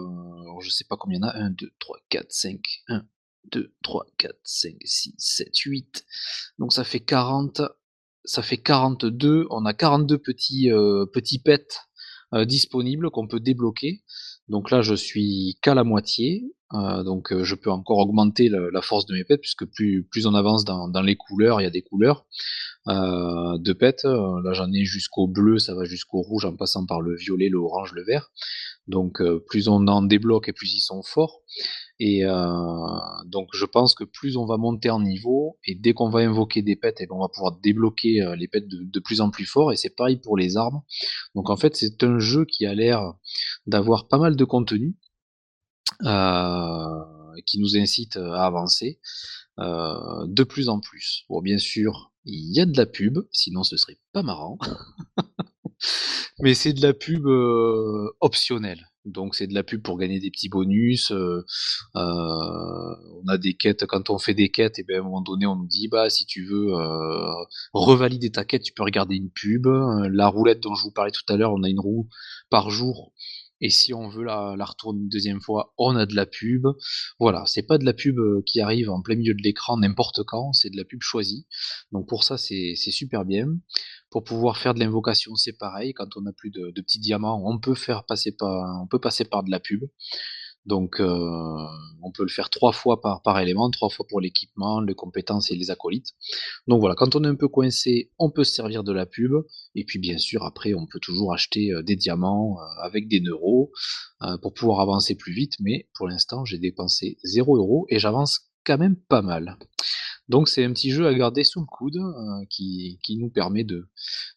je 0.61 0.69
sais 0.69 0.85
pas 0.85 0.95
combien 0.97 1.19
il 1.19 1.21
y 1.21 1.25
en 1.25 1.27
a, 1.27 1.35
1, 1.35 1.49
2, 1.51 1.71
3, 1.79 1.97
4, 2.09 2.25
5, 2.29 2.59
1, 2.87 3.05
2, 3.51 3.73
3, 3.83 4.05
4, 4.17 4.35
5, 4.43 4.75
6, 4.83 5.15
7, 5.17 5.57
8. 5.57 6.05
Donc 6.59 6.71
ça 6.71 6.83
fait 6.83 7.01
40, 7.01 7.61
ça 8.23 8.41
fait 8.41 8.57
42, 8.57 9.47
on 9.49 9.65
a 9.65 9.73
42 9.73 10.17
petits, 10.19 10.71
euh, 10.71 11.05
petits 11.05 11.39
pets 11.39 11.81
euh, 12.33 12.45
disponibles 12.45 13.09
qu'on 13.11 13.27
peut 13.27 13.41
débloquer. 13.41 14.03
Donc 14.47 14.71
là, 14.71 14.81
je 14.81 14.93
suis 14.93 15.57
qu'à 15.61 15.73
la 15.73 15.83
moitié. 15.83 16.45
Euh, 16.73 17.03
donc 17.03 17.31
euh, 17.31 17.43
je 17.43 17.53
peux 17.53 17.69
encore 17.69 17.99
augmenter 17.99 18.49
la 18.49 18.81
force 18.81 19.05
de 19.05 19.13
mes 19.13 19.23
pets, 19.23 19.39
puisque 19.39 19.65
plus, 19.65 20.03
plus 20.03 20.25
on 20.25 20.33
avance 20.33 20.65
dans, 20.65 21.01
les 21.01 21.15
couleurs, 21.15 21.61
il 21.61 21.63
y 21.63 21.67
a 21.67 21.71
des 21.71 21.83
couleurs 21.83 22.25
euh, 22.87 23.57
de 23.57 23.73
pets. 23.73 24.03
Là, 24.03 24.53
j'en 24.53 24.71
ai 24.73 24.83
jusqu'au 24.85 25.27
bleu, 25.27 25.59
ça 25.59 25.75
va 25.75 25.85
jusqu'au 25.85 26.21
rouge, 26.21 26.45
en 26.45 26.55
passant 26.55 26.85
par 26.85 27.01
le 27.01 27.15
violet, 27.15 27.49
le 27.49 27.59
orange, 27.59 27.93
le 27.93 28.03
vert. 28.03 28.31
Donc 28.87 29.21
plus 29.47 29.67
on 29.67 29.87
en 29.87 30.03
débloque 30.03 30.49
et 30.49 30.53
plus 30.53 30.73
ils 30.73 30.81
sont 30.81 31.01
forts. 31.01 31.41
Et 31.99 32.25
euh, 32.25 32.33
donc 33.25 33.49
je 33.53 33.65
pense 33.65 33.95
que 33.95 34.03
plus 34.03 34.35
on 34.35 34.45
va 34.45 34.57
monter 34.57 34.89
en 34.89 34.99
niveau, 34.99 35.57
et 35.65 35.75
dès 35.75 35.93
qu'on 35.93 36.09
va 36.09 36.19
invoquer 36.19 36.61
des 36.61 36.75
pets, 36.75 36.99
et 36.99 37.03
eh 37.03 37.07
ben, 37.07 37.15
on 37.15 37.21
va 37.21 37.29
pouvoir 37.29 37.57
débloquer 37.59 38.21
euh, 38.21 38.35
les 38.35 38.49
pets 38.49 38.67
de, 38.67 38.99
plus 38.99 39.21
en 39.21 39.29
plus 39.29 39.45
forts, 39.45 39.71
et 39.71 39.77
c'est 39.77 39.95
pareil 39.95 40.17
pour 40.17 40.37
les 40.37 40.57
armes. 40.57 40.81
Donc 41.35 41.49
en 41.49 41.55
fait 41.55 41.75
c'est 41.75 42.03
un 42.03 42.19
jeu 42.19 42.45
qui 42.45 42.65
a 42.65 42.73
l'air 42.73 43.13
d'avoir 43.65 44.09
pas 44.09 44.17
mal 44.17 44.35
de 44.35 44.43
contenu, 44.43 44.97
euh, 46.03 47.01
qui 47.45 47.59
nous 47.59 47.77
incite 47.77 48.17
à 48.17 48.45
avancer 48.45 48.99
de 49.57 50.43
plus 50.43 50.67
en 50.67 50.81
plus. 50.81 51.23
Bon 51.29 51.41
bien 51.41 51.57
sûr, 51.57 52.11
il 52.25 52.53
y 52.53 52.59
a 52.59 52.65
de 52.65 52.75
la 52.75 52.85
pub, 52.85 53.19
sinon 53.31 53.63
ce 53.63 53.77
serait 53.77 53.99
pas 54.11 54.21
marrant. 54.23 54.57
Mais 56.39 56.53
c'est 56.53 56.73
de 56.73 56.81
la 56.81 56.93
pub 56.93 57.25
optionnelle. 58.19 58.85
Donc 59.05 59.35
c'est 59.35 59.47
de 59.47 59.53
la 59.53 59.63
pub 59.63 59.81
pour 59.81 59.97
gagner 59.97 60.19
des 60.19 60.31
petits 60.31 60.49
bonus. 60.49 61.11
Euh, 61.11 61.45
euh, 61.95 62.95
on 63.23 63.27
a 63.27 63.37
des 63.37 63.53
quêtes, 63.53 63.85
quand 63.85 64.09
on 64.09 64.17
fait 64.17 64.33
des 64.33 64.49
quêtes, 64.49 64.79
et 64.79 64.83
bien 64.83 64.97
à 64.97 64.99
un 65.01 65.03
moment 65.03 65.21
donné 65.21 65.45
on 65.45 65.55
nous 65.55 65.67
dit 65.67 65.87
bah 65.87 66.09
si 66.09 66.25
tu 66.25 66.43
veux 66.45 66.73
euh, 66.73 67.31
revalider 67.73 68.31
ta 68.31 68.45
quête, 68.45 68.63
tu 68.63 68.73
peux 68.73 68.83
regarder 68.83 69.15
une 69.15 69.29
pub. 69.29 69.67
La 69.67 70.27
roulette 70.27 70.61
dont 70.61 70.75
je 70.75 70.83
vous 70.83 70.91
parlais 70.91 71.11
tout 71.11 71.25
à 71.29 71.37
l'heure, 71.37 71.53
on 71.53 71.63
a 71.63 71.69
une 71.69 71.79
roue 71.79 72.07
par 72.49 72.69
jour. 72.69 73.13
Et 73.61 73.69
si 73.69 73.93
on 73.93 74.09
veut 74.09 74.23
la, 74.23 74.55
retourner 74.59 74.99
une 75.01 75.09
deuxième 75.09 75.41
fois, 75.41 75.73
on 75.77 75.95
a 75.95 76.05
de 76.05 76.15
la 76.15 76.25
pub. 76.25 76.67
Voilà, 77.19 77.43
c'est 77.45 77.63
pas 77.63 77.77
de 77.77 77.85
la 77.85 77.93
pub 77.93 78.17
qui 78.45 78.59
arrive 78.59 78.89
en 78.89 79.01
plein 79.01 79.15
milieu 79.15 79.33
de 79.33 79.41
l'écran 79.41 79.77
n'importe 79.77 80.23
quand, 80.23 80.53
c'est 80.53 80.69
de 80.69 80.77
la 80.77 80.83
pub 80.83 81.01
choisie. 81.01 81.47
Donc 81.91 82.07
pour 82.07 82.23
ça 82.23 82.37
c'est 82.37 82.75
super 82.75 83.25
bien. 83.25 83.47
Pour 84.09 84.23
pouvoir 84.23 84.57
faire 84.57 84.73
de 84.73 84.79
l'invocation, 84.79 85.35
c'est 85.35 85.57
pareil. 85.57 85.93
Quand 85.93 86.15
on 86.15 86.21
n'a 86.21 86.31
plus 86.31 86.49
de, 86.49 86.71
petits 86.71 86.99
diamants, 86.99 87.41
on 87.45 87.59
peut 87.59 87.75
faire 87.75 88.05
passer 88.05 88.31
par, 88.31 88.81
on 88.81 88.87
peut 88.87 88.99
passer 88.99 89.25
par 89.25 89.43
de 89.43 89.51
la 89.51 89.59
pub. 89.59 89.83
Donc, 90.65 90.99
euh, 90.99 91.65
on 92.01 92.11
peut 92.11 92.23
le 92.23 92.29
faire 92.29 92.49
trois 92.49 92.71
fois 92.71 93.01
par, 93.01 93.21
par 93.21 93.39
élément, 93.39 93.69
trois 93.69 93.89
fois 93.89 94.05
pour 94.07 94.19
l'équipement, 94.19 94.81
les 94.81 94.95
compétences 94.95 95.51
et 95.51 95.55
les 95.55 95.71
acolytes. 95.71 96.13
Donc 96.67 96.79
voilà, 96.79 96.95
quand 96.95 97.15
on 97.15 97.23
est 97.23 97.27
un 97.27 97.35
peu 97.35 97.47
coincé, 97.47 98.11
on 98.17 98.31
peut 98.31 98.43
se 98.43 98.53
servir 98.53 98.83
de 98.83 98.91
la 98.91 99.05
pub. 99.05 99.33
Et 99.75 99.85
puis 99.85 99.99
bien 99.99 100.17
sûr, 100.17 100.43
après, 100.43 100.73
on 100.73 100.85
peut 100.85 100.99
toujours 100.99 101.33
acheter 101.33 101.71
euh, 101.71 101.83
des 101.83 101.95
diamants 101.95 102.57
euh, 102.59 102.63
avec 102.83 103.07
des 103.07 103.19
neuros 103.19 103.71
pour 104.41 104.53
pouvoir 104.53 104.79
avancer 104.79 105.13
plus 105.15 105.33
vite. 105.33 105.53
Mais 105.59 105.87
pour 105.93 106.07
l'instant, 106.07 106.45
j'ai 106.45 106.57
dépensé 106.57 107.17
0 107.23 107.57
euros 107.57 107.85
et 107.89 107.99
j'avance 107.99 108.49
quand 108.65 108.79
même 108.79 108.95
pas 108.95 109.21
mal. 109.21 109.57
Donc 110.27 110.49
c'est 110.49 110.63
un 110.63 110.73
petit 110.73 110.91
jeu 110.91 111.05
à 111.05 111.13
garder 111.13 111.43
sous 111.43 111.59
le 111.59 111.67
coude 111.67 111.97
euh, 111.97 112.45
qui, 112.49 112.99
nous 113.19 113.29
permet 113.29 113.63
de, 113.63 113.87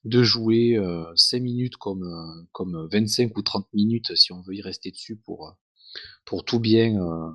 de 0.05 0.23
jouer 0.23 0.77
euh, 0.77 1.05
5 1.17 1.41
minutes 1.41 1.77
comme, 1.77 2.05
comme 2.53 2.89
25 2.93 3.37
ou 3.37 3.43
30 3.43 3.67
minutes 3.73 4.15
si 4.15 4.33
on 4.33 4.43
veut 4.43 4.55
y 4.55 4.63
rester 4.63 4.91
dessus 4.91 5.17
pour, 5.17 5.57
pour 6.25 6.45
tout, 6.45 6.61
bien, 6.61 7.01
euh, 7.01 7.31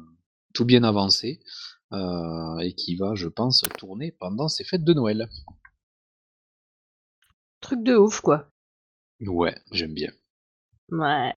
tout 0.53 0.65
bien 0.65 0.83
avancer 0.83 1.39
et 2.61 2.73
qui 2.73 2.95
va, 2.95 3.13
je 3.13 3.27
pense, 3.27 3.61
tourner 3.77 4.11
pendant 4.11 4.47
ces 4.47 4.63
fêtes 4.63 4.83
de 4.83 4.93
Noël. 4.93 5.29
Truc 7.61 7.83
de 7.83 7.95
ouf, 7.95 8.19
quoi. 8.19 8.47
Ouais, 9.21 9.55
j'aime 9.71 9.93
bien. 9.93 10.11
Ouais. 10.89 11.33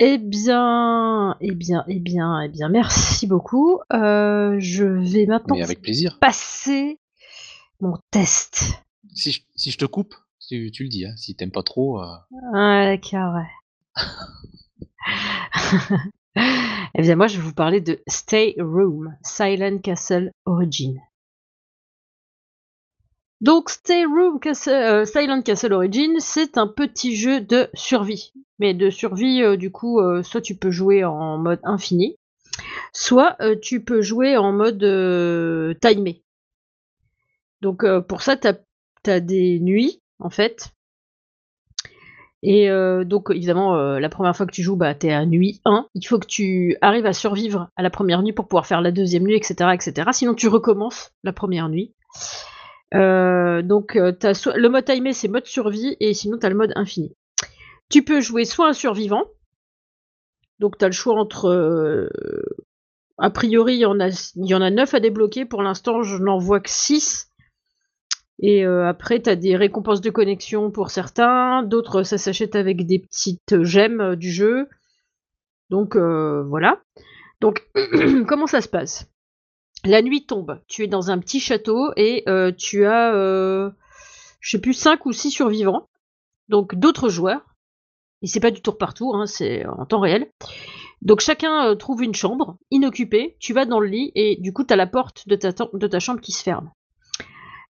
Eh 0.00 0.18
bien, 0.18 1.36
eh 1.40 1.54
bien, 1.54 1.84
eh 1.88 1.98
bien, 1.98 2.42
eh 2.42 2.48
bien, 2.48 2.68
merci 2.68 3.26
beaucoup. 3.26 3.80
Euh, 3.92 4.56
je 4.60 4.84
vais 4.84 5.26
maintenant 5.26 5.60
avec 5.60 5.82
plaisir. 5.82 6.18
passer 6.20 7.00
mon 7.80 7.96
test. 8.12 8.64
Si 9.14 9.32
je, 9.32 9.40
si 9.56 9.70
je 9.72 9.78
te 9.78 9.86
coupe, 9.86 10.14
Tu, 10.46 10.70
tu 10.70 10.84
le 10.84 10.88
dis, 10.88 11.04
hein, 11.04 11.16
si 11.16 11.34
t'aimes 11.34 11.50
pas 11.50 11.64
trop. 11.64 12.00
Euh... 12.00 12.16
Ouais, 12.52 12.96
d'accord, 12.96 13.34
ouais. 13.34 13.50
Eh 16.94 17.02
bien, 17.02 17.16
moi, 17.16 17.26
je 17.26 17.36
vais 17.36 17.42
vous 17.42 17.54
parler 17.54 17.80
de 17.80 18.00
Stay 18.06 18.54
Room, 18.58 19.14
Silent 19.22 19.78
Castle 19.78 20.32
Origin. 20.46 21.00
Donc, 23.40 23.70
Stay 23.70 24.04
Room 24.04 24.40
Castle, 24.40 24.70
euh, 24.70 25.04
Silent 25.04 25.42
Castle 25.42 25.72
Origin, 25.72 26.18
c'est 26.18 26.58
un 26.58 26.66
petit 26.66 27.14
jeu 27.14 27.40
de 27.40 27.68
survie. 27.74 28.32
Mais 28.58 28.74
de 28.74 28.90
survie, 28.90 29.42
euh, 29.42 29.56
du 29.56 29.70
coup, 29.70 30.00
euh, 30.00 30.22
soit 30.22 30.40
tu 30.40 30.56
peux 30.56 30.72
jouer 30.72 31.04
en 31.04 31.38
mode 31.38 31.60
infini, 31.62 32.16
soit 32.92 33.36
tu 33.62 33.84
peux 33.84 34.02
jouer 34.02 34.36
en 34.36 34.52
mode 34.52 35.78
timé. 35.80 36.24
Donc, 37.60 37.84
pour 38.08 38.22
ça, 38.22 38.36
tu 38.36 38.48
as, 39.10 39.20
des 39.20 39.60
nuits, 39.60 40.02
en 40.18 40.30
fait. 40.30 40.70
Et 42.42 42.68
donc, 43.04 43.30
évidemment, 43.30 43.74
la 43.98 44.08
première 44.08 44.36
fois 44.36 44.46
que 44.46 44.52
tu 44.52 44.62
joues, 44.62 44.76
bah, 44.76 44.94
tu 44.94 45.08
es 45.08 45.12
à 45.12 45.26
nuit 45.26 45.60
1. 45.64 45.88
Il 45.94 46.06
faut 46.06 46.20
que 46.20 46.26
tu 46.26 46.76
arrives 46.80 47.06
à 47.06 47.12
survivre 47.12 47.68
à 47.76 47.82
la 47.82 47.90
première 47.90 48.22
nuit 48.22 48.32
pour 48.32 48.46
pouvoir 48.46 48.66
faire 48.66 48.80
la 48.80 48.92
deuxième 48.92 49.24
nuit, 49.24 49.34
etc. 49.34 49.70
etc. 49.74 50.08
Sinon, 50.12 50.34
tu 50.34 50.46
recommences 50.46 51.10
la 51.24 51.32
première 51.32 51.68
nuit. 51.68 51.94
Euh, 52.94 53.62
donc, 53.62 53.96
euh, 53.96 54.12
le 54.54 54.68
mode 54.68 54.84
timé, 54.84 55.12
c'est 55.12 55.28
mode 55.28 55.46
survie, 55.46 55.96
et 56.00 56.14
sinon, 56.14 56.38
tu 56.38 56.46
as 56.46 56.48
le 56.48 56.56
mode 56.56 56.72
infini. 56.76 57.14
Tu 57.90 58.04
peux 58.04 58.20
jouer 58.20 58.44
soit 58.44 58.68
un 58.68 58.72
survivant, 58.72 59.24
donc 60.58 60.78
tu 60.78 60.84
as 60.84 60.88
le 60.88 60.92
choix 60.92 61.14
entre. 61.14 61.48
Euh, 61.48 62.08
a 63.18 63.30
priori, 63.30 63.74
il 63.74 63.80
y, 63.80 63.86
en 63.86 63.98
il 63.98 64.46
y 64.46 64.54
en 64.54 64.62
a 64.62 64.70
9 64.70 64.94
à 64.94 65.00
débloquer. 65.00 65.44
Pour 65.44 65.62
l'instant, 65.62 66.02
je 66.02 66.16
n'en 66.16 66.38
vois 66.38 66.60
que 66.60 66.70
6. 66.70 67.27
Et 68.40 68.64
après, 68.64 69.20
tu 69.20 69.30
as 69.30 69.36
des 69.36 69.56
récompenses 69.56 70.00
de 70.00 70.10
connexion 70.10 70.70
pour 70.70 70.90
certains. 70.90 71.64
D'autres, 71.64 72.04
ça 72.04 72.18
s'achète 72.18 72.54
avec 72.54 72.86
des 72.86 73.00
petites 73.00 73.64
gemmes 73.64 74.14
du 74.14 74.30
jeu. 74.30 74.68
Donc, 75.70 75.96
voilà. 75.96 76.80
Donc, 77.40 77.68
comment 78.28 78.46
ça 78.46 78.60
se 78.60 78.68
passe? 78.68 79.10
La 79.84 80.02
nuit 80.02 80.26
tombe. 80.26 80.60
Tu 80.66 80.82
es 80.82 80.88
dans 80.88 81.10
un 81.10 81.18
petit 81.18 81.40
château 81.40 81.92
et 81.96 82.24
euh, 82.28 82.52
tu 82.52 82.84
as, 82.84 83.14
euh, 83.14 83.70
je 84.40 84.50
sais 84.50 84.60
plus, 84.60 84.74
5 84.74 85.06
ou 85.06 85.12
6 85.12 85.30
survivants. 85.30 85.88
Donc 86.48 86.74
d'autres 86.74 87.08
joueurs. 87.08 87.42
Et 88.22 88.26
c'est 88.26 88.40
pas 88.40 88.50
du 88.50 88.60
tour 88.60 88.78
par 88.78 88.94
tour, 88.94 89.14
hein, 89.14 89.26
c'est 89.26 89.64
en 89.66 89.86
temps 89.86 90.00
réel. 90.00 90.32
Donc 91.02 91.20
chacun 91.20 91.68
euh, 91.68 91.74
trouve 91.76 92.02
une 92.02 92.14
chambre 92.14 92.58
inoccupée. 92.72 93.36
Tu 93.38 93.52
vas 93.52 93.66
dans 93.66 93.78
le 93.78 93.86
lit 93.86 94.10
et 94.16 94.36
du 94.40 94.52
coup, 94.52 94.64
tu 94.64 94.72
as 94.72 94.76
la 94.76 94.88
porte 94.88 95.28
de 95.28 95.36
ta 95.86 96.00
chambre 96.00 96.20
qui 96.20 96.32
se 96.32 96.42
ferme. 96.42 96.72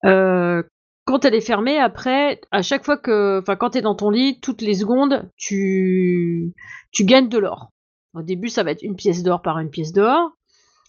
Quand 0.03 1.25
elle 1.25 1.35
est 1.35 1.41
fermée, 1.41 1.77
après, 1.77 2.41
à 2.51 2.61
chaque 2.61 2.85
fois 2.85 2.97
que. 2.97 3.39
Enfin, 3.41 3.55
quand 3.55 3.71
tu 3.71 3.79
es 3.79 3.81
dans 3.81 3.95
ton 3.95 4.09
lit, 4.09 4.39
toutes 4.39 4.61
les 4.61 4.75
secondes, 4.75 5.29
tu, 5.35 6.53
tu 6.91 7.05
gagnes 7.05 7.29
de 7.29 7.37
l'or. 7.37 7.69
Au 8.13 8.21
début, 8.21 8.49
ça 8.49 8.63
va 8.63 8.71
être 8.71 8.83
une 8.83 8.95
pièce 8.95 9.23
d'or 9.23 9.41
par 9.41 9.59
une 9.59 9.69
pièce 9.69 9.91
d'or. 9.91 10.31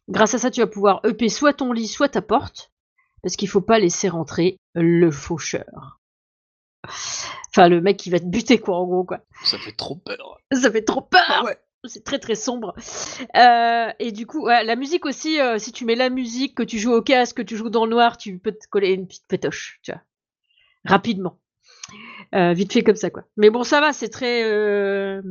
Grâce 0.09 0.35
à 0.35 0.39
ça, 0.39 0.51
tu 0.51 0.61
vas 0.61 0.67
pouvoir 0.67 1.01
EP 1.05 1.29
soit 1.29 1.55
ton 1.55 1.73
lit, 1.73 1.89
soit 1.89 2.11
ta 2.11 2.23
porte, 2.23 2.71
parce 3.23 3.37
qu'il 3.37 3.49
faut 3.49 3.63
pas 3.63 3.79
laisser 3.79 4.09
rentrer 4.09 4.59
le 4.75 5.11
faucheur. 5.11 5.99
Enfin, 6.85 7.69
le 7.69 7.81
mec 7.81 7.97
qui 7.97 8.11
va 8.11 8.21
te 8.21 8.27
buter, 8.27 8.59
quoi, 8.59 8.77
en 8.77 8.85
gros, 8.85 9.05
quoi. 9.05 9.21
Ça 9.45 9.59
fait 9.59 9.73
trop 9.73 9.97
peur. 9.97 10.39
Ça 10.53 10.71
fait 10.71 10.83
trop 10.83 11.01
peur 11.01 11.25
ah 11.29 11.45
ouais. 11.45 11.59
C'est 11.87 12.05
très 12.05 12.19
très 12.19 12.35
sombre. 12.35 12.75
Euh, 13.37 13.91
et 13.99 14.13
du 14.13 14.27
coup, 14.27 14.47
la 14.47 14.77
musique 14.77 15.05
aussi, 15.05 15.41
euh, 15.41 15.59
si 15.59 15.73
tu 15.73 15.85
mets 15.85 15.95
la 15.95 16.09
musique, 16.09 16.55
que 16.55 16.63
tu 16.63 16.79
joues 16.79 16.93
au 16.93 17.03
casque, 17.03 17.39
que 17.39 17.43
tu 17.43 17.57
joues 17.57 17.71
dans 17.71 17.85
le 17.85 17.91
noir, 17.91 18.17
tu 18.17 18.39
peux 18.39 18.53
te 18.53 18.67
coller 18.71 18.93
une 18.93 19.07
petite 19.07 19.27
pétoche, 19.29 19.81
tu 19.83 19.93
vois. 19.93 20.01
Rapidement. 20.87 21.39
Euh, 22.35 22.53
vite 22.53 22.73
fait 22.73 22.83
comme 22.83 22.97
ça, 22.97 23.11
quoi. 23.11 23.25
Mais 23.37 23.51
bon, 23.51 23.65
ça 23.65 23.81
va, 23.81 23.93
c'est 23.93 24.09
très 24.09 25.23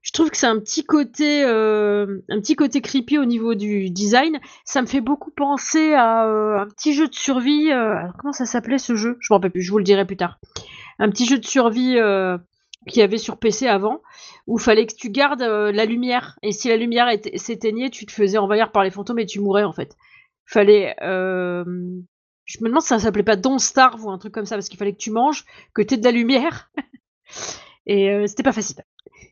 je 0.00 0.12
trouve 0.12 0.30
que 0.30 0.36
c'est 0.38 0.46
un 0.46 0.58
petit 0.58 0.84
côté 0.84 1.42
un 1.44 2.40
petit 2.40 2.56
côté 2.56 2.80
creepy 2.80 3.18
au 3.18 3.24
niveau 3.24 3.54
du 3.54 3.90
design. 3.90 4.38
Ça 4.64 4.80
me 4.80 4.86
fait 4.86 5.00
beaucoup 5.00 5.30
penser 5.30 5.92
à 5.92 6.22
un 6.22 6.66
petit 6.66 6.94
jeu 6.94 7.08
de 7.08 7.14
survie. 7.14 7.70
Comment 8.18 8.32
ça 8.32 8.46
s'appelait 8.46 8.78
ce 8.78 8.94
jeu? 8.94 9.18
Je 9.20 9.32
me 9.32 9.36
rappelle 9.36 9.50
plus. 9.50 9.62
Je 9.62 9.70
vous 9.70 9.78
le 9.78 9.84
dirai 9.84 10.06
plus 10.06 10.16
tard. 10.16 10.38
Un 10.98 11.10
petit 11.10 11.26
jeu 11.26 11.38
de 11.38 11.44
survie 11.44 11.98
qu'il 12.86 13.00
y 13.00 13.02
avait 13.02 13.18
sur 13.18 13.38
PC 13.38 13.66
avant, 13.66 14.00
où 14.46 14.58
fallait 14.58 14.86
que 14.86 14.94
tu 14.94 15.10
gardes 15.10 15.42
la 15.42 15.84
lumière. 15.84 16.38
Et 16.42 16.52
si 16.52 16.68
la 16.68 16.76
lumière 16.76 17.08
s'éteignait, 17.36 17.90
tu 17.90 18.06
te 18.06 18.12
faisais 18.12 18.38
envahir 18.38 18.72
par 18.72 18.84
les 18.84 18.90
fantômes 18.90 19.18
et 19.18 19.26
tu 19.26 19.40
mourais 19.40 19.64
en 19.64 19.72
fait. 19.72 19.96
Fallait 20.46 20.94
je 22.48 22.58
me 22.62 22.68
demande 22.68 22.80
si 22.80 22.88
ça 22.88 22.98
s'appelait 22.98 23.22
pas 23.22 23.36
Don't 23.36 23.58
Starve 23.58 24.02
ou 24.06 24.10
un 24.10 24.16
truc 24.16 24.32
comme 24.32 24.46
ça, 24.46 24.56
parce 24.56 24.70
qu'il 24.70 24.78
fallait 24.78 24.94
que 24.94 24.98
tu 24.98 25.10
manges, 25.10 25.44
que 25.74 25.82
tu 25.82 25.94
aies 25.94 25.96
de 25.98 26.04
la 26.04 26.10
lumière. 26.10 26.70
et 27.86 28.26
c'était 28.26 28.42
pas 28.42 28.52
facile. 28.52 28.82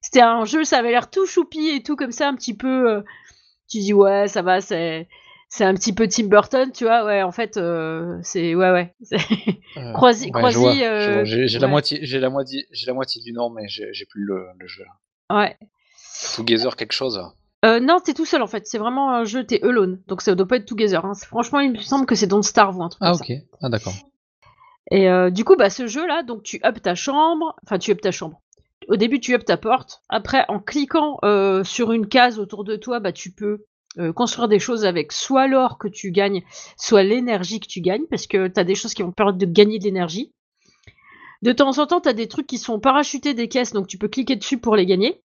C'était 0.03 0.21
un 0.21 0.45
jeu, 0.45 0.65
ça 0.65 0.79
avait 0.79 0.91
l'air 0.91 1.11
tout 1.11 1.27
choupi 1.27 1.69
et 1.71 1.83
tout 1.83 1.97
comme 1.97 2.13
ça, 2.13 2.29
un 2.29 2.35
petit 2.37 2.55
peu. 2.55 2.91
Euh, 2.91 3.03
tu 3.69 3.79
dis 3.79 3.93
ouais, 3.93 4.29
ça 4.29 4.43
va, 4.43 4.61
c'est 4.61 5.09
c'est 5.49 5.65
un 5.65 5.75
petit 5.75 5.93
peu 5.93 6.09
Tim 6.09 6.27
Burton, 6.27 6.71
tu 6.73 6.85
vois. 6.85 7.05
Ouais, 7.05 7.23
en 7.23 7.33
fait, 7.33 7.57
euh, 7.57 8.19
c'est 8.23 8.55
ouais, 8.55 8.71
ouais. 8.71 8.95
Euh, 9.77 9.93
Croisi, 9.93 10.33
j'ai 11.25 11.59
la 11.59 11.67
moitié, 11.67 11.99
j'ai 12.01 12.19
la 12.19 12.31
moitié, 12.31 12.67
j'ai 12.73 12.87
la 12.87 12.95
moitié 12.95 13.21
du 13.21 13.35
nom, 13.35 13.51
mais 13.51 13.69
j'ai 13.69 14.07
plus 14.07 14.25
le, 14.25 14.49
jeu. 14.65 14.85
Ouais. 15.31 15.59
Together 16.35 16.77
quelque 16.77 16.93
chose. 16.93 17.21
non, 17.63 18.01
t'es 18.01 18.15
tout 18.15 18.25
seul 18.25 18.41
en 18.41 18.47
fait. 18.47 18.67
C'est 18.67 18.79
vraiment 18.79 19.13
un 19.15 19.25
jeu, 19.25 19.45
t'es 19.45 19.63
alone. 19.63 20.01
Donc 20.07 20.23
ça 20.23 20.35
doit 20.35 20.49
pas 20.49 20.57
être 20.57 20.65
Together. 20.65 21.05
Hein. 21.05 21.13
Franchement, 21.27 21.61
il 21.61 21.73
me 21.73 21.79
semble 21.79 22.07
que 22.07 22.15
c'est 22.15 22.27
Don't 22.27 22.43
Starve 22.43 22.79
ou 22.79 22.83
un 22.85 22.89
truc 22.89 23.03
ah, 23.05 23.13
comme 23.13 23.21
ok. 23.21 23.33
Ah, 23.61 23.69
d'accord. 23.69 23.93
Et 24.91 25.11
du 25.31 25.45
coup, 25.45 25.57
bah, 25.57 25.69
ce 25.69 25.87
jeu-là, 25.87 26.23
donc 26.23 26.43
tu 26.43 26.59
up 26.65 26.81
ta 26.81 26.95
chambre, 26.95 27.55
enfin 27.63 27.79
tu 27.79 27.93
up 27.93 28.01
ta 28.01 28.13
chambre 28.13 28.41
au 28.89 28.97
début, 28.97 29.21
tu 29.21 29.35
up 29.35 29.45
ta 29.45 29.57
porte. 29.57 30.03
Après, 30.09 30.45
en 30.49 30.61
cliquant 30.61 31.19
euh, 31.25 31.65
sur 31.65 31.93
une 31.93 32.09
case 32.09 32.39
autour 32.39 32.65
de 32.65 32.77
toi, 32.77 33.01
bah, 33.01 33.13
tu 33.13 33.31
peux 33.31 33.65
euh, 33.99 34.13
construire 34.13 34.49
des 34.49 34.59
choses 34.59 34.85
avec 34.85 35.13
soit 35.13 35.47
l'or 35.47 35.79
que 35.79 35.89
tu 35.89 36.11
gagnes, 36.11 36.43
soit 36.77 37.03
l'énergie 37.03 37.61
que 37.61 37.67
tu 37.67 37.81
gagnes, 37.81 38.07
parce 38.11 38.27
que 38.27 38.49
tu 38.49 38.61
as 38.61 38.65
des 38.65 38.75
choses 38.75 38.95
qui 38.95 39.03
vont 39.03 39.11
te 39.11 39.15
permettre 39.15 39.39
de 39.39 39.47
gagner 39.47 39.79
de 39.79 39.85
l'énergie. 39.85 40.33
De 41.43 41.53
temps 41.53 41.79
en 41.79 41.87
temps, 41.87 42.01
tu 42.01 42.09
as 42.09 42.13
des 42.13 42.29
trucs 42.29 42.47
qui 42.47 42.59
sont 42.59 42.81
parachutés 42.81 43.35
des 43.35 43.49
caisses, 43.49 43.73
donc 43.73 43.87
tu 43.87 43.99
peux 43.99 44.09
cliquer 44.09 44.37
dessus 44.37 44.59
pour 44.59 44.77
les 44.77 44.87
gagner. 44.87 45.23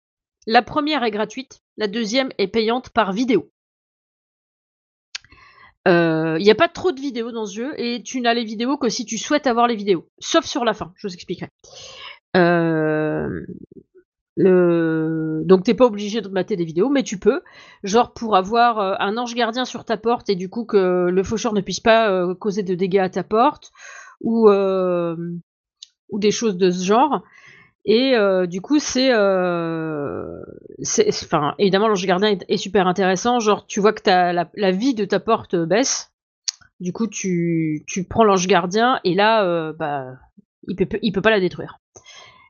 La 0.47 0.63
première 0.63 1.05
est 1.05 1.11
gratuite, 1.11 1.61
la 1.77 1.87
deuxième 1.87 2.31
est 2.39 2.49
payante 2.49 2.91
par 2.91 3.13
vidéo. 3.13 3.51
Il 5.87 5.93
euh, 5.93 6.39
n'y 6.39 6.51
a 6.51 6.55
pas 6.55 6.69
trop 6.69 6.93
de 6.93 7.01
vidéos 7.01 7.33
dans 7.33 7.47
ce 7.47 7.55
jeu 7.55 7.81
et 7.81 8.03
tu 8.03 8.21
n'as 8.21 8.35
les 8.35 8.45
vidéos 8.45 8.77
que 8.77 8.91
si 8.91 9.07
tu 9.07 9.17
souhaites 9.17 9.47
avoir 9.47 9.67
les 9.67 9.77
vidéos, 9.77 10.07
sauf 10.19 10.45
sur 10.45 10.65
la 10.65 10.75
fin, 10.75 10.93
je 10.97 11.07
vous 11.07 11.15
expliquerai. 11.15 11.49
Euh, 12.37 13.47
le... 14.37 15.43
Donc 15.45 15.65
t'es 15.65 15.75
pas 15.75 15.87
obligé 15.87 16.21
de 16.21 16.29
mater 16.29 16.57
des 16.57 16.65
vidéos, 16.65 16.89
mais 16.89 17.03
tu 17.03 17.19
peux, 17.19 17.43
genre 17.83 18.13
pour 18.13 18.37
avoir 18.37 18.79
euh, 18.79 18.95
un 18.99 19.17
ange 19.17 19.35
gardien 19.35 19.65
sur 19.65 19.85
ta 19.85 19.97
porte 19.97 20.29
et 20.29 20.37
du 20.37 20.49
coup 20.49 20.65
que 20.65 21.09
le 21.11 21.23
faucheur 21.23 21.53
ne 21.53 21.61
puisse 21.61 21.81
pas 21.81 22.11
euh, 22.11 22.35
causer 22.35 22.63
de 22.63 22.75
dégâts 22.75 22.99
à 22.99 23.09
ta 23.09 23.25
porte, 23.25 23.73
ou, 24.21 24.49
des 26.13 26.31
choses 26.31 26.57
de 26.57 26.71
ce 26.71 26.85
genre. 26.85 27.23
Et 27.85 28.15
du 28.47 28.61
coup 28.61 28.79
c'est, 28.79 29.13
enfin 29.13 30.35
évidemment 31.59 31.89
l'ange 31.89 32.07
gardien 32.07 32.37
est, 32.49 32.57
super 32.57 32.87
intéressant, 32.87 33.41
genre 33.41 33.67
tu 33.67 33.81
vois 33.81 33.93
que 33.93 34.03
la, 34.07 34.49
la, 34.55 34.71
vie 34.71 34.95
de 34.95 35.05
ta 35.05 35.19
porte 35.19 35.57
baisse, 35.57 36.13
du 36.79 36.93
coup 36.93 37.07
tu, 37.07 37.85
tu 37.87 38.05
prends 38.05 38.25
l'ange 38.25 38.47
gardien 38.47 39.01
et 39.05 39.15
là 39.15 39.73
bah 39.73 40.13
il 40.69 40.77
peut, 40.77 40.87
il 41.03 41.13
peut 41.13 41.23
pas 41.23 41.31
la 41.31 41.41
détruire. 41.41 41.81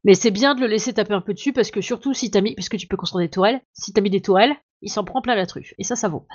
Mais 0.04 0.14
c'est 0.14 0.30
bien 0.30 0.54
de 0.54 0.60
le 0.60 0.66
laisser 0.66 0.92
taper 0.94 1.14
un 1.14 1.20
peu 1.20 1.34
dessus 1.34 1.52
parce 1.52 1.70
que 1.70 1.80
surtout 1.80 2.14
si 2.14 2.30
t'as 2.30 2.40
mis, 2.40 2.54
puisque 2.54 2.76
tu 2.76 2.86
peux 2.86 2.96
construire 2.96 3.26
des 3.26 3.30
tourelles, 3.30 3.60
si 3.74 3.92
t'as 3.92 4.00
mis 4.00 4.10
des 4.10 4.22
tourelles, 4.22 4.54
il 4.82 4.90
s'en 4.90 5.04
prend 5.04 5.20
plein 5.20 5.34
la 5.34 5.46
truffe. 5.46 5.74
Et 5.78 5.84
ça, 5.84 5.96
ça 5.96 6.08
vaut. 6.08 6.26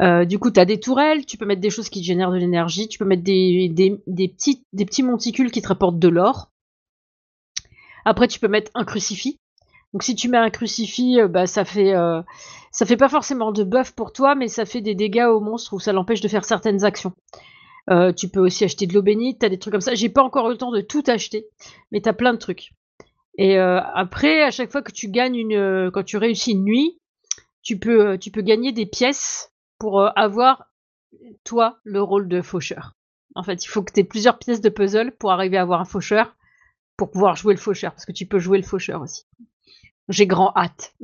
Euh, 0.00 0.24
du 0.24 0.38
coup, 0.38 0.50
tu 0.50 0.58
as 0.58 0.64
des 0.64 0.80
tourelles, 0.80 1.26
tu 1.26 1.36
peux 1.36 1.44
mettre 1.44 1.60
des 1.60 1.70
choses 1.70 1.90
qui 1.90 2.02
génèrent 2.02 2.30
de 2.30 2.38
l'énergie, 2.38 2.88
tu 2.88 2.98
peux 2.98 3.04
mettre 3.04 3.22
des, 3.22 3.68
petits, 4.06 5.02
monticules 5.02 5.50
qui 5.50 5.60
te 5.60 5.68
rapportent 5.68 5.98
de 5.98 6.08
l'or. 6.08 6.50
Après, 8.04 8.26
tu 8.28 8.40
peux 8.40 8.48
mettre 8.48 8.70
un 8.74 8.84
crucifix. 8.84 9.38
Donc, 9.92 10.02
si 10.02 10.14
tu 10.14 10.28
mets 10.28 10.38
un 10.38 10.48
crucifix, 10.48 11.20
euh, 11.20 11.28
bah, 11.28 11.46
ça 11.46 11.66
fait, 11.66 11.94
euh, 11.94 12.22
fait 12.72 12.96
pas 12.96 13.10
forcément 13.10 13.52
de 13.52 13.62
buff 13.62 13.92
pour 13.92 14.12
toi, 14.12 14.34
mais 14.34 14.48
ça 14.48 14.64
fait 14.64 14.80
des 14.80 14.94
dégâts 14.94 15.26
au 15.28 15.40
monstre 15.40 15.74
ou 15.74 15.80
ça 15.80 15.92
l'empêche 15.92 16.22
de 16.22 16.28
faire 16.28 16.46
certaines 16.46 16.84
actions. 16.84 17.12
Euh, 17.90 18.12
tu 18.12 18.28
peux 18.28 18.40
aussi 18.40 18.64
acheter 18.64 18.86
de 18.86 18.94
l'eau 18.94 19.02
bénite, 19.02 19.40
t'as 19.40 19.48
des 19.48 19.58
trucs 19.58 19.72
comme 19.72 19.80
ça. 19.80 19.94
J'ai 19.94 20.08
pas 20.08 20.22
encore 20.22 20.48
eu 20.48 20.52
le 20.52 20.58
temps 20.58 20.72
de 20.72 20.80
tout 20.80 21.02
acheter, 21.06 21.46
mais 21.90 22.00
t'as 22.00 22.12
plein 22.12 22.32
de 22.32 22.38
trucs. 22.38 22.72
Et 23.38 23.58
euh, 23.58 23.80
après, 23.94 24.42
à 24.42 24.50
chaque 24.50 24.70
fois 24.70 24.82
que 24.82 24.92
tu 24.92 25.08
gagnes 25.08 25.36
une, 25.36 25.54
euh, 25.54 25.90
quand 25.90 26.04
tu 26.04 26.16
réussis 26.16 26.52
une 26.52 26.64
nuit, 26.64 26.98
tu 27.62 27.78
peux, 27.78 28.18
tu 28.18 28.30
peux 28.30 28.42
gagner 28.42 28.72
des 28.72 28.86
pièces 28.86 29.52
pour 29.78 30.06
avoir 30.16 30.66
toi 31.44 31.78
le 31.84 32.02
rôle 32.02 32.28
de 32.28 32.42
faucheur. 32.42 32.94
En 33.34 33.42
fait, 33.42 33.64
il 33.64 33.68
faut 33.68 33.82
que 33.82 33.92
tu 33.92 34.00
aies 34.00 34.04
plusieurs 34.04 34.38
pièces 34.38 34.60
de 34.60 34.68
puzzle 34.68 35.12
pour 35.12 35.32
arriver 35.32 35.56
à 35.56 35.62
avoir 35.62 35.80
un 35.80 35.84
faucheur, 35.84 36.36
pour 36.96 37.10
pouvoir 37.10 37.36
jouer 37.36 37.54
le 37.54 37.60
faucheur, 37.60 37.92
parce 37.92 38.04
que 38.04 38.12
tu 38.12 38.26
peux 38.26 38.38
jouer 38.38 38.58
le 38.58 38.64
faucheur 38.64 39.00
aussi. 39.00 39.24
J'ai 40.08 40.26
grand 40.26 40.52
hâte 40.56 40.94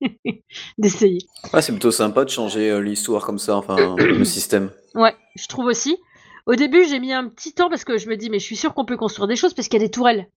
d'essayer. 0.78 1.20
c'est 1.60 1.72
plutôt 1.72 1.90
sympa 1.90 2.24
de 2.24 2.30
changer 2.30 2.80
l'histoire 2.80 3.24
comme 3.24 3.38
ça, 3.38 3.56
enfin 3.56 3.94
le 3.96 4.24
système. 4.24 4.70
Ouais, 4.94 5.14
je 5.36 5.46
trouve 5.46 5.66
aussi. 5.66 5.98
Au 6.46 6.54
début, 6.54 6.84
j'ai 6.84 7.00
mis 7.00 7.12
un 7.12 7.28
petit 7.28 7.52
temps 7.52 7.68
parce 7.68 7.84
que 7.84 7.98
je 7.98 8.08
me 8.08 8.16
dis, 8.16 8.30
mais 8.30 8.38
je 8.38 8.44
suis 8.44 8.56
sûre 8.56 8.74
qu'on 8.74 8.84
peut 8.84 8.96
construire 8.96 9.26
des 9.26 9.36
choses 9.36 9.54
parce 9.54 9.68
qu'il 9.68 9.80
y 9.80 9.84
a 9.84 9.86
des 9.86 9.90
tourelles. 9.90 10.28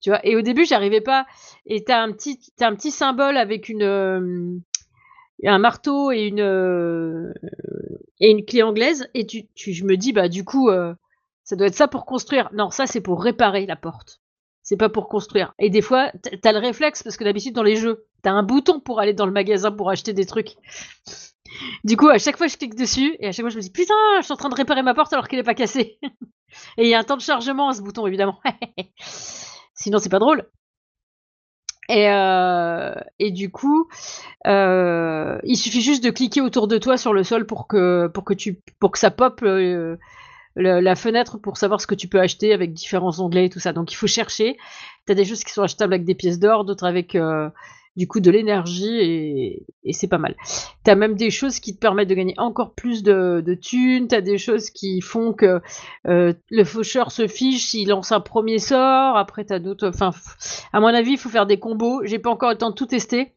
Tu 0.00 0.10
vois, 0.10 0.24
et 0.26 0.34
au 0.34 0.42
début, 0.42 0.64
j'arrivais 0.64 1.00
pas. 1.00 1.26
Et 1.66 1.84
t'as 1.84 2.02
un 2.02 2.12
petit, 2.12 2.40
un 2.60 2.74
petit 2.74 2.90
symbole 2.90 3.36
avec 3.36 3.68
une, 3.68 3.82
euh, 3.82 4.56
un 5.44 5.58
marteau 5.58 6.10
et 6.10 6.26
une, 6.26 6.40
euh, 6.40 7.32
et 8.20 8.30
une 8.30 8.44
clé 8.44 8.62
anglaise. 8.62 9.08
Et 9.14 9.26
tu, 9.26 9.46
tu, 9.54 9.72
je 9.72 9.84
me 9.84 9.96
dis, 9.96 10.12
bah, 10.12 10.28
du 10.28 10.44
coup, 10.44 10.70
euh, 10.70 10.94
ça 11.44 11.56
doit 11.56 11.66
être 11.66 11.74
ça 11.74 11.88
pour 11.88 12.06
construire. 12.06 12.50
Non, 12.52 12.70
ça, 12.70 12.86
c'est 12.86 13.00
pour 13.00 13.22
réparer 13.22 13.66
la 13.66 13.76
porte. 13.76 14.20
C'est 14.62 14.76
pas 14.76 14.88
pour 14.88 15.08
construire. 15.08 15.54
Et 15.58 15.70
des 15.70 15.80
fois, 15.80 16.12
t'as 16.42 16.52
le 16.52 16.58
réflexe 16.58 17.02
parce 17.02 17.16
que 17.16 17.24
d'habitude, 17.24 17.54
dans 17.54 17.62
les 17.62 17.76
jeux, 17.76 18.04
t'as 18.22 18.32
un 18.32 18.42
bouton 18.42 18.80
pour 18.80 19.00
aller 19.00 19.14
dans 19.14 19.26
le 19.26 19.32
magasin 19.32 19.72
pour 19.72 19.90
acheter 19.90 20.12
des 20.12 20.26
trucs. 20.26 20.56
Du 21.84 21.96
coup, 21.96 22.08
à 22.08 22.18
chaque 22.18 22.36
fois, 22.36 22.46
je 22.46 22.56
clique 22.56 22.74
dessus 22.74 23.16
et 23.20 23.28
à 23.28 23.32
chaque 23.32 23.44
fois, 23.44 23.50
je 23.50 23.56
me 23.56 23.62
dis 23.62 23.70
putain, 23.70 23.94
je 24.18 24.24
suis 24.24 24.32
en 24.32 24.36
train 24.36 24.48
de 24.48 24.54
réparer 24.54 24.82
ma 24.82 24.94
porte 24.94 25.12
alors 25.12 25.28
qu'elle 25.28 25.38
n'est 25.38 25.44
pas 25.44 25.54
cassée. 25.54 25.98
et 26.76 26.84
il 26.84 26.88
y 26.88 26.94
a 26.94 26.98
un 26.98 27.04
temps 27.04 27.16
de 27.16 27.22
chargement 27.22 27.68
à 27.68 27.74
ce 27.74 27.82
bouton, 27.82 28.06
évidemment. 28.06 28.40
Sinon, 29.74 29.98
c'est 29.98 30.08
pas 30.08 30.18
drôle. 30.18 30.48
Et, 31.88 32.10
euh, 32.10 32.94
et 33.18 33.30
du 33.30 33.50
coup, 33.50 33.88
euh, 34.46 35.38
il 35.44 35.56
suffit 35.56 35.80
juste 35.80 36.04
de 36.04 36.10
cliquer 36.10 36.42
autour 36.42 36.68
de 36.68 36.76
toi 36.76 36.98
sur 36.98 37.14
le 37.14 37.24
sol 37.24 37.46
pour 37.46 37.66
que, 37.66 38.08
pour 38.08 38.24
que, 38.24 38.34
tu, 38.34 38.60
pour 38.78 38.90
que 38.90 38.98
ça 38.98 39.10
pop 39.10 39.40
euh, 39.42 39.96
la 40.54 40.96
fenêtre 40.96 41.38
pour 41.38 41.56
savoir 41.56 41.80
ce 41.80 41.86
que 41.86 41.94
tu 41.94 42.08
peux 42.08 42.20
acheter 42.20 42.52
avec 42.52 42.74
différents 42.74 43.20
onglets 43.20 43.46
et 43.46 43.50
tout 43.50 43.60
ça. 43.60 43.72
Donc 43.72 43.90
il 43.90 43.94
faut 43.94 44.06
chercher. 44.06 44.58
Tu 45.06 45.12
as 45.12 45.14
des 45.14 45.24
choses 45.24 45.44
qui 45.44 45.52
sont 45.52 45.62
achetables 45.62 45.94
avec 45.94 46.04
des 46.04 46.14
pièces 46.14 46.38
d'or, 46.38 46.66
d'autres 46.66 46.84
avec 46.84 47.16
du 47.98 48.06
coup 48.06 48.20
de 48.20 48.30
l'énergie 48.30 49.66
et, 49.84 49.92
c'est 49.92 50.06
pas 50.06 50.18
mal. 50.18 50.36
Tu 50.84 50.90
as 50.90 50.94
même 50.94 51.16
des 51.16 51.30
choses 51.30 51.58
qui 51.58 51.74
te 51.74 51.80
permettent 51.80 52.08
de 52.08 52.14
gagner 52.14 52.34
encore 52.38 52.74
plus 52.74 53.02
de, 53.02 53.58
thunes, 53.60 54.06
tu 54.06 54.14
as 54.14 54.20
des 54.20 54.38
choses 54.38 54.70
qui 54.70 55.00
font 55.00 55.32
que 55.32 55.60
euh, 56.06 56.32
le 56.50 56.64
faucheur 56.64 57.10
se 57.10 57.26
fiche 57.26 57.66
s'il 57.66 57.88
lance 57.88 58.12
un 58.12 58.20
premier 58.20 58.60
sort, 58.60 59.16
après 59.16 59.44
tu 59.44 59.52
as 59.52 59.58
d'autres... 59.58 59.88
Enfin, 59.88 60.12
à 60.72 60.78
mon 60.78 60.86
avis, 60.86 61.12
il 61.12 61.18
faut 61.18 61.28
faire 61.28 61.46
des 61.46 61.58
combos, 61.58 62.02
j'ai 62.04 62.20
pas 62.20 62.30
encore 62.30 62.50
le 62.50 62.56
temps 62.56 62.70
de 62.70 62.74
tout 62.76 62.86
tester, 62.86 63.32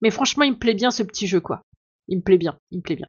mais 0.00 0.10
franchement, 0.10 0.44
il 0.44 0.52
me 0.52 0.58
plaît 0.58 0.74
bien 0.74 0.90
ce 0.90 1.02
petit 1.02 1.26
jeu, 1.26 1.40
quoi. 1.40 1.62
Il 2.08 2.16
me 2.16 2.22
plaît 2.22 2.38
bien, 2.38 2.58
il 2.70 2.78
me 2.78 2.82
plaît 2.82 2.96
bien. 2.96 3.08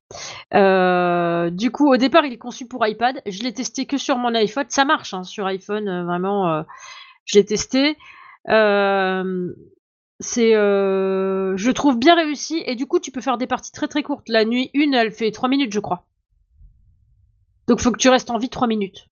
Euh, 0.53 1.49
du 1.49 1.71
coup, 1.71 1.91
au 1.91 1.97
départ, 1.97 2.25
il 2.25 2.33
est 2.33 2.37
conçu 2.37 2.67
pour 2.67 2.85
iPad. 2.85 3.21
Je 3.25 3.41
l'ai 3.41 3.53
testé 3.53 3.85
que 3.85 3.97
sur 3.97 4.17
mon 4.17 4.35
iPhone. 4.35 4.65
Ça 4.69 4.85
marche 4.85 5.13
hein, 5.13 5.23
sur 5.23 5.47
iPhone, 5.47 5.87
euh, 5.87 6.03
vraiment. 6.03 6.63
je 7.25 7.39
l'ai 7.39 7.45
testé. 7.45 7.97
C'est, 10.19 10.55
euh, 10.55 11.57
je 11.57 11.71
trouve 11.71 11.97
bien 11.97 12.15
réussi 12.15 12.63
et 12.65 12.75
du 12.75 12.85
coup 12.85 12.99
tu 12.99 13.11
peux 13.11 13.21
faire 13.21 13.37
des 13.37 13.47
parties 13.47 13.71
très 13.71 13.87
très 13.87 14.03
courtes. 14.03 14.29
La 14.29 14.45
nuit 14.45 14.69
une, 14.73 14.93
elle 14.93 15.11
fait 15.11 15.31
3 15.31 15.49
minutes 15.49 15.73
je 15.73 15.79
crois. 15.79 16.05
Donc 17.67 17.81
faut 17.81 17.91
que 17.91 17.97
tu 17.97 18.09
restes 18.09 18.29
en 18.29 18.37
vie 18.37 18.49
3 18.49 18.67
minutes. 18.67 19.07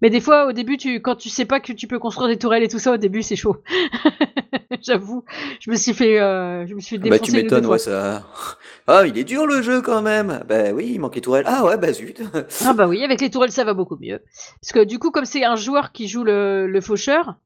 Mais 0.00 0.10
des 0.10 0.20
fois 0.20 0.46
au 0.46 0.52
début 0.52 0.76
tu, 0.78 1.00
quand 1.00 1.16
tu 1.16 1.28
sais 1.28 1.44
pas 1.44 1.60
que 1.60 1.72
tu 1.72 1.86
peux 1.86 1.98
construire 1.98 2.28
des 2.28 2.38
tourelles 2.38 2.62
et 2.62 2.68
tout 2.68 2.78
ça 2.78 2.92
au 2.92 2.96
début 2.96 3.22
c'est 3.22 3.36
chaud. 3.36 3.58
J'avoue, 4.82 5.24
je 5.60 5.70
me 5.70 5.76
suis 5.76 5.92
fait, 5.92 6.20
euh, 6.20 6.66
je 6.66 6.74
me 6.74 6.80
suis 6.80 6.98
défoncé. 6.98 7.20
Bah 7.20 7.24
tu 7.24 7.32
m'étonnes 7.32 7.66
ouais 7.66 7.78
ça. 7.78 8.26
Ah 8.90 9.06
il 9.06 9.18
est 9.18 9.24
dur 9.24 9.46
le 9.46 9.60
jeu 9.60 9.82
quand 9.82 10.00
même. 10.00 10.44
Bah 10.48 10.72
oui 10.72 10.92
il 10.94 10.98
manque 10.98 11.14
les 11.14 11.20
tourelles. 11.20 11.44
Ah 11.46 11.64
ouais 11.64 11.76
bah 11.76 11.92
zut. 11.92 12.22
ah 12.64 12.72
bah 12.72 12.88
oui 12.88 13.04
avec 13.04 13.20
les 13.20 13.28
tourelles 13.30 13.52
ça 13.52 13.64
va 13.64 13.74
beaucoup 13.74 13.98
mieux. 14.00 14.20
Parce 14.62 14.72
que 14.72 14.82
du 14.84 14.98
coup 14.98 15.10
comme 15.10 15.26
c'est 15.26 15.44
un 15.44 15.56
joueur 15.56 15.92
qui 15.92 16.08
joue 16.08 16.24
le, 16.24 16.66
le 16.66 16.80
faucheur 16.80 17.36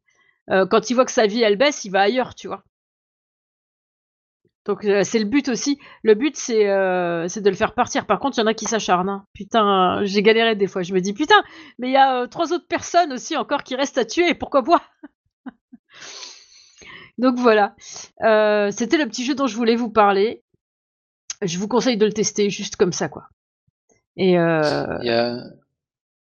euh, 0.51 0.67
quand 0.67 0.91
il 0.91 0.95
voit 0.95 1.05
que 1.05 1.13
sa 1.13 1.27
vie 1.27 1.43
elle 1.43 1.57
baisse, 1.57 1.85
il 1.85 1.91
va 1.91 2.03
ailleurs, 2.03 2.35
tu 2.35 2.49
vois. 2.49 2.65
Donc 4.65 4.85
euh, 4.85 5.03
c'est 5.03 5.19
le 5.19 5.25
but 5.25 5.49
aussi. 5.49 5.79
Le 6.03 6.15
but 6.15 6.37
c'est 6.37 6.69
euh, 6.69 7.27
de 7.27 7.51
le 7.51 7.57
faire 7.57 7.75
partir. 7.75 8.07
Par 8.07 8.21
contre, 8.21 8.39
il 8.39 8.43
y 8.43 8.45
en 8.45 8.47
a 8.47 8.55
qui 8.55 8.67
s'acharnent. 8.67 9.09
Hein. 9.09 9.27
Putain, 9.35 10.05
j'ai 10.05 10.23
galéré 10.23 10.55
des 10.55 10.69
fois. 10.69 10.83
Je 10.83 10.95
me 10.95 11.01
dis 11.01 11.13
putain, 11.13 11.43
mais 11.79 11.89
il 11.89 11.93
y 11.93 11.97
a 11.97 12.29
trois 12.29 12.53
autres 12.53 12.67
personnes 12.69 13.13
aussi 13.13 13.37
encore 13.37 13.65
qui 13.65 13.75
restent 13.75 13.99
à 13.99 14.05
tuer. 14.05 14.35
Pourquoi 14.35 14.63
moi? 14.63 14.83
Donc 17.19 17.39
voilà. 17.39 17.75
C'était 17.79 18.99
le 18.99 19.07
petit 19.07 19.25
jeu 19.25 19.35
dont 19.35 19.47
je 19.47 19.57
voulais 19.57 19.77
vous 19.77 19.91
parler. 19.91 20.45
Je 21.41 21.59
vous 21.59 21.67
conseille 21.67 21.97
de 21.97 22.07
le 22.07 22.13
tester 22.13 22.49
juste 22.51 22.77
comme 22.77 22.93
ça, 22.93 23.09
quoi. 23.09 23.29
Et 24.17 24.39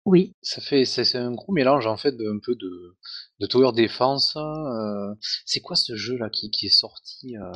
oui. 0.05 0.33
Ça 0.41 0.61
fait 0.61 0.85
c'est 0.85 1.17
un 1.17 1.31
gros 1.31 1.53
mélange 1.53 1.85
en 1.85 1.97
fait 1.97 2.17
d'un 2.17 2.39
peu 2.39 2.55
de, 2.55 2.95
de 3.41 3.47
tower 3.47 3.71
defense. 3.73 4.35
Euh, 4.37 5.13
c'est 5.45 5.61
quoi 5.61 5.75
ce 5.75 5.95
jeu 5.95 6.17
là 6.17 6.29
qui, 6.29 6.51
qui 6.51 6.67
est 6.67 6.69
sorti 6.69 7.35
euh, 7.37 7.51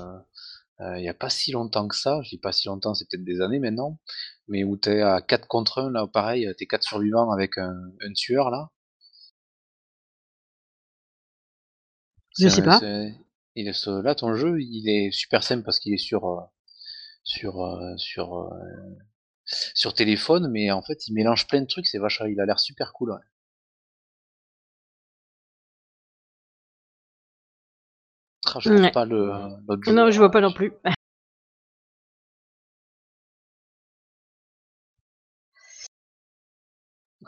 euh, 0.82 0.98
il 1.00 1.06
y 1.06 1.10
a 1.10 1.14
pas 1.14 1.30
si 1.30 1.52
longtemps 1.54 1.88
que 1.88 1.96
ça, 1.96 2.20
je 2.24 2.30
dis 2.30 2.38
pas 2.38 2.52
si 2.52 2.68
longtemps, 2.68 2.94
c'est 2.96 3.08
peut-être 3.10 3.24
des 3.24 3.40
années 3.40 3.60
maintenant, 3.60 3.98
mais 4.50 4.66
où 4.66 4.76
t'es 4.76 5.02
à 5.02 5.22
4 5.22 5.48
contre 5.48 5.80
1 5.82 5.92
là 5.92 6.06
pareil, 6.08 6.52
t'es 6.58 6.66
4 6.66 6.84
survivants 6.84 7.32
avec 7.32 7.58
un, 7.58 7.74
un 8.02 8.14
tueur 8.14 8.50
là. 8.50 8.72
Je 12.38 12.50
sais 12.50 12.62
pas. 12.62 12.82
Il 13.58 13.70
est, 13.70 13.86
là 14.04 14.16
ton 14.16 14.36
jeu 14.36 14.60
il 14.60 14.90
est 14.90 15.12
super 15.12 15.44
simple 15.44 15.64
parce 15.64 15.80
qu'il 15.80 15.94
est 15.94 15.98
sur 15.98 16.50
sur 17.24 17.80
sur 17.96 18.50
sur 19.74 19.94
téléphone, 19.94 20.50
mais 20.52 20.72
en 20.72 20.82
fait, 20.82 21.08
il 21.08 21.14
mélange 21.14 21.48
plein 21.48 21.62
de 21.62 21.68
trucs, 21.68 21.88
c'est 21.88 22.00
vachement, 22.00 22.26
il 22.26 22.40
a 22.42 22.46
l'air 22.46 22.60
super 22.60 22.92
cool. 22.94 23.12
Ouais. 23.12 23.20
Ah, 28.56 28.60
je 28.62 28.72
vois 28.72 28.90
pas 28.90 29.06
le 29.06 29.92
Non, 29.92 30.10
je 30.12 30.18
vois 30.18 30.32
pas 30.32 30.42
non 30.42 30.54
plus. 30.54 30.72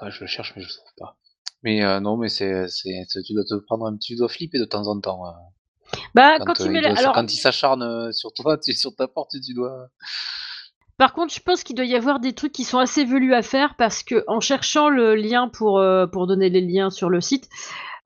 je 0.10 0.22
le 0.22 0.28
cherche, 0.28 0.54
mais 0.56 0.62
je 0.62 0.68
le 0.68 0.74
trouve 0.74 0.94
pas. 0.98 1.18
Mais 1.64 1.84
euh, 1.84 2.00
non, 2.00 2.18
mais 2.18 2.30
c'est, 2.30 2.66
tu 2.70 3.34
dois 3.34 3.44
te 3.44 3.56
prendre 3.66 3.88
un 3.88 3.96
petit, 3.96 4.14
tu 4.14 4.16
dois 4.16 4.30
flipper 4.30 4.60
de 4.60 4.66
temps 4.66 4.88
en 4.88 5.00
temps. 5.02 5.28
Euh. 5.28 5.98
Bah, 6.14 6.38
quand, 6.40 6.60
il, 6.60 6.78
euh, 6.78 6.94
Alors... 6.96 7.14
quand 7.14 7.34
il 7.34 7.38
s'acharne 7.38 8.14
sur 8.14 8.32
toi, 8.32 8.58
tu, 8.58 8.74
sur 8.74 8.96
ta 8.96 9.08
porte, 9.08 9.32
tu 9.44 9.54
dois. 9.54 9.90
Par 10.98 11.14
contre, 11.14 11.34
je 11.34 11.40
pense 11.40 11.64
qu'il 11.64 11.76
doit 11.76 11.86
y 11.86 11.96
avoir 11.96 12.20
des 12.20 12.34
trucs 12.34 12.52
qui 12.52 12.64
sont 12.64 12.80
assez 12.80 13.06
velus 13.06 13.36
à 13.36 13.44
faire 13.44 13.76
parce 13.78 14.02
que 14.02 14.24
en 14.28 14.40
cherchant 14.40 14.90
le 14.90 15.16
lien 15.16 15.48
pour, 15.48 15.80
euh, 15.80 16.08
pour 16.08 16.26
donner 16.26 16.50
les 16.50 16.62
liens 16.62 16.90
sur 16.90 17.10
le 17.10 17.22
site, 17.22 17.50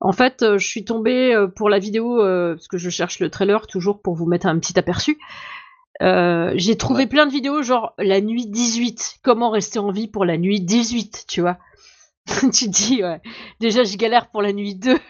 en 0.04 0.12
fait, 0.12 0.42
euh, 0.42 0.58
je 0.58 0.66
suis 0.66 0.84
tombée 0.84 1.34
euh, 1.34 1.46
pour 1.46 1.70
la 1.70 1.78
vidéo, 1.78 2.18
parce 2.18 2.68
que 2.68 2.78
je 2.78 2.90
cherche 2.90 3.20
le 3.20 3.30
trailer 3.30 3.66
toujours 3.66 4.02
pour 4.02 4.14
vous 4.14 4.26
mettre 4.26 4.46
un 4.46 4.58
petit 4.58 4.78
aperçu. 4.78 5.18
j'ai 6.00 6.76
trouvé 6.76 7.06
plein 7.06 7.26
de 7.26 7.32
vidéos 7.32 7.62
genre 7.62 7.94
la 7.98 8.20
nuit 8.20 8.46
18, 8.46 9.20
comment 9.22 9.50
rester 9.50 9.78
en 9.78 9.92
vie 9.92 10.08
pour 10.08 10.24
la 10.24 10.36
nuit 10.36 10.60
18, 10.60 11.26
tu 11.28 11.40
vois? 11.40 11.58
tu 12.52 12.68
dis, 12.68 13.02
ouais, 13.02 13.20
déjà 13.60 13.84
je 13.84 13.96
galère 13.96 14.30
pour 14.30 14.42
la 14.42 14.52
nuit 14.52 14.74
2. 14.74 14.98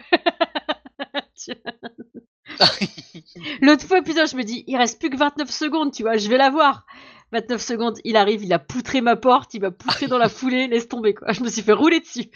L'autre 3.61 3.85
fois, 3.85 4.01
putain, 4.01 4.25
je 4.25 4.35
me 4.35 4.43
dis, 4.43 4.63
il 4.67 4.77
reste 4.77 4.99
plus 4.99 5.09
que 5.09 5.17
29 5.17 5.49
secondes, 5.49 5.91
tu 5.91 6.03
vois, 6.03 6.17
je 6.17 6.29
vais 6.29 6.37
la 6.37 6.49
voir. 6.49 6.85
29 7.31 7.61
secondes, 7.61 7.99
il 8.03 8.15
arrive, 8.15 8.43
il 8.43 8.53
a 8.53 8.59
poutré 8.59 9.01
ma 9.01 9.15
porte, 9.15 9.55
il 9.55 9.61
m'a 9.61 9.71
poutré 9.71 10.07
dans 10.07 10.19
la 10.19 10.29
foulée, 10.29 10.67
laisse 10.67 10.87
tomber 10.87 11.15
quoi. 11.15 11.31
Je 11.31 11.41
me 11.41 11.49
suis 11.49 11.63
fait 11.63 11.73
rouler 11.73 11.99
dessus. 11.99 12.29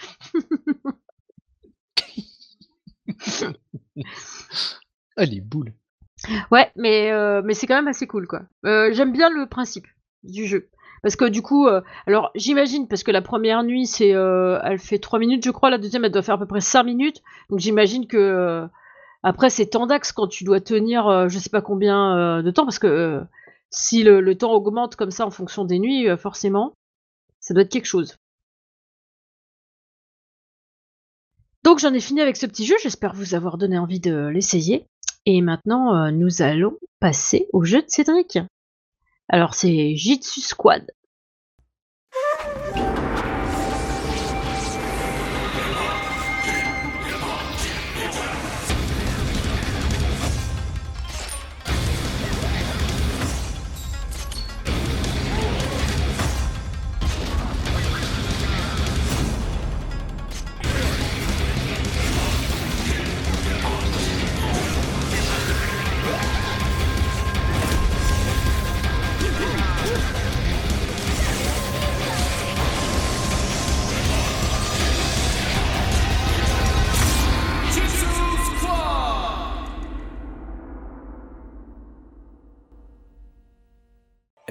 Ah 5.17 5.25
les 5.25 5.41
boules. 5.41 5.73
Ouais, 6.51 6.71
mais, 6.75 7.12
euh, 7.12 7.41
mais 7.43 7.53
c'est 7.53 7.67
quand 7.67 7.75
même 7.75 7.88
assez 7.88 8.08
cool 8.08 8.27
quoi. 8.27 8.41
Euh, 8.65 8.89
j'aime 8.93 9.12
bien 9.12 9.30
le 9.30 9.47
principe 9.47 9.88
du 10.23 10.45
jeu. 10.45 10.69
Parce 11.03 11.15
que 11.15 11.25
du 11.25 11.41
coup, 11.41 11.67
euh, 11.67 11.82
alors 12.08 12.32
j'imagine, 12.36 12.88
parce 12.88 13.03
que 13.03 13.12
la 13.12 13.21
première 13.21 13.63
nuit, 13.63 13.86
c'est, 13.86 14.10
elle 14.10 14.80
fait 14.80 14.99
3 14.99 15.19
minutes, 15.19 15.45
je 15.45 15.51
crois, 15.51 15.69
la 15.69 15.77
deuxième, 15.77 16.06
elle 16.06 16.12
doit 16.12 16.23
faire 16.23 16.36
à 16.36 16.39
peu 16.39 16.47
près 16.47 16.62
5 16.62 16.84
minutes. 16.84 17.21
Donc 17.49 17.60
j'imagine 17.60 18.08
que 18.08 18.67
après, 19.23 19.49
c'est 19.49 19.67
tendax 19.67 20.12
quand 20.12 20.27
tu 20.27 20.43
dois 20.43 20.60
tenir, 20.60 21.30
je 21.30 21.39
sais 21.39 21.49
pas 21.49 21.62
combien 21.62 22.41
de 22.41 22.51
temps, 22.51 22.65
parce 22.65 22.80
que 22.80 23.21
si 23.69 24.03
le, 24.03 24.36
temps 24.36 24.53
augmente 24.53 24.95
comme 24.95 25.12
ça 25.12 25.25
en 25.25 25.32
fonction 25.32 25.65
des 25.65 25.80
nuits, 25.80 26.08
forcément, 26.17 26.73
ça 27.39 27.53
doit 27.53 27.63
être 27.63 27.71
quelque 27.71 27.86
chose. 27.86 28.17
Donc 31.67 31.80
j'en 31.80 31.93
ai 31.93 31.99
fini 31.99 32.21
avec 32.21 32.38
ce 32.38 32.45
petit 32.45 32.65
jeu, 32.65 32.75
j'espère 32.82 33.13
vous 33.13 33.36
avoir 33.36 33.58
donné 33.58 33.77
envie 33.77 33.99
de 33.99 34.27
l'essayer. 34.27 34.88
Et 35.25 35.41
maintenant, 35.41 35.97
euh, 35.97 36.12
nous 36.12 36.41
allons 36.41 36.77
passer 37.01 37.49
au 37.51 37.65
jeu 37.65 37.82
de 37.82 37.89
Cédric. 37.89 38.39
Alors 39.27 39.53
c'est 39.53 39.93
Jitsu 39.97 40.39
Squad. 40.39 40.89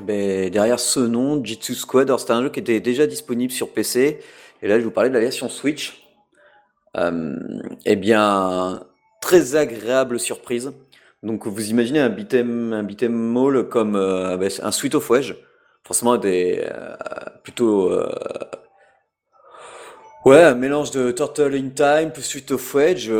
Ben, 0.07 0.51
derrière 0.51 0.79
ce 0.79 1.01
nom, 1.01 1.45
Jitsu 1.45 1.75
Squad, 1.75 2.17
c'était 2.19 2.33
un 2.33 2.43
jeu 2.43 2.51
qui 2.51 2.61
était 2.61 2.81
déjà 2.81 3.07
disponible 3.07 3.53
sur 3.53 3.73
PC. 3.73 4.21
Et 4.63 4.69
là, 4.69 4.79
je 4.79 4.85
vous 4.85 4.91
parlais 4.91 5.11
de 5.11 5.15
la 5.15 5.21
version 5.21 5.49
Switch. 5.49 6.07
Euh, 6.97 7.37
eh 7.85 7.97
bien, 7.97 8.85
très 9.21 9.57
agréable 9.57 10.19
surprise. 10.21 10.73
Donc, 11.23 11.47
vous 11.47 11.71
imaginez 11.71 12.01
un 12.01 12.09
beat'em, 12.09 12.73
un 12.73 13.65
comme 13.65 13.97
euh, 13.97 14.37
ben, 14.37 14.49
un 14.63 14.71
Sweet 14.71 14.95
of 14.95 15.11
Wedge. 15.11 15.35
Forcément, 15.85 16.17
des, 16.17 16.65
euh, 16.65 16.97
plutôt 17.43 17.93
Ouais, 20.25 20.43
un 20.43 20.55
mélange 20.55 20.91
de 20.91 21.13
Turtle 21.13 21.55
in 21.55 21.69
Time 21.69 22.13
plus 22.13 22.23
Sweet 22.23 22.53
of 22.53 22.75
Wedge. 22.75 23.11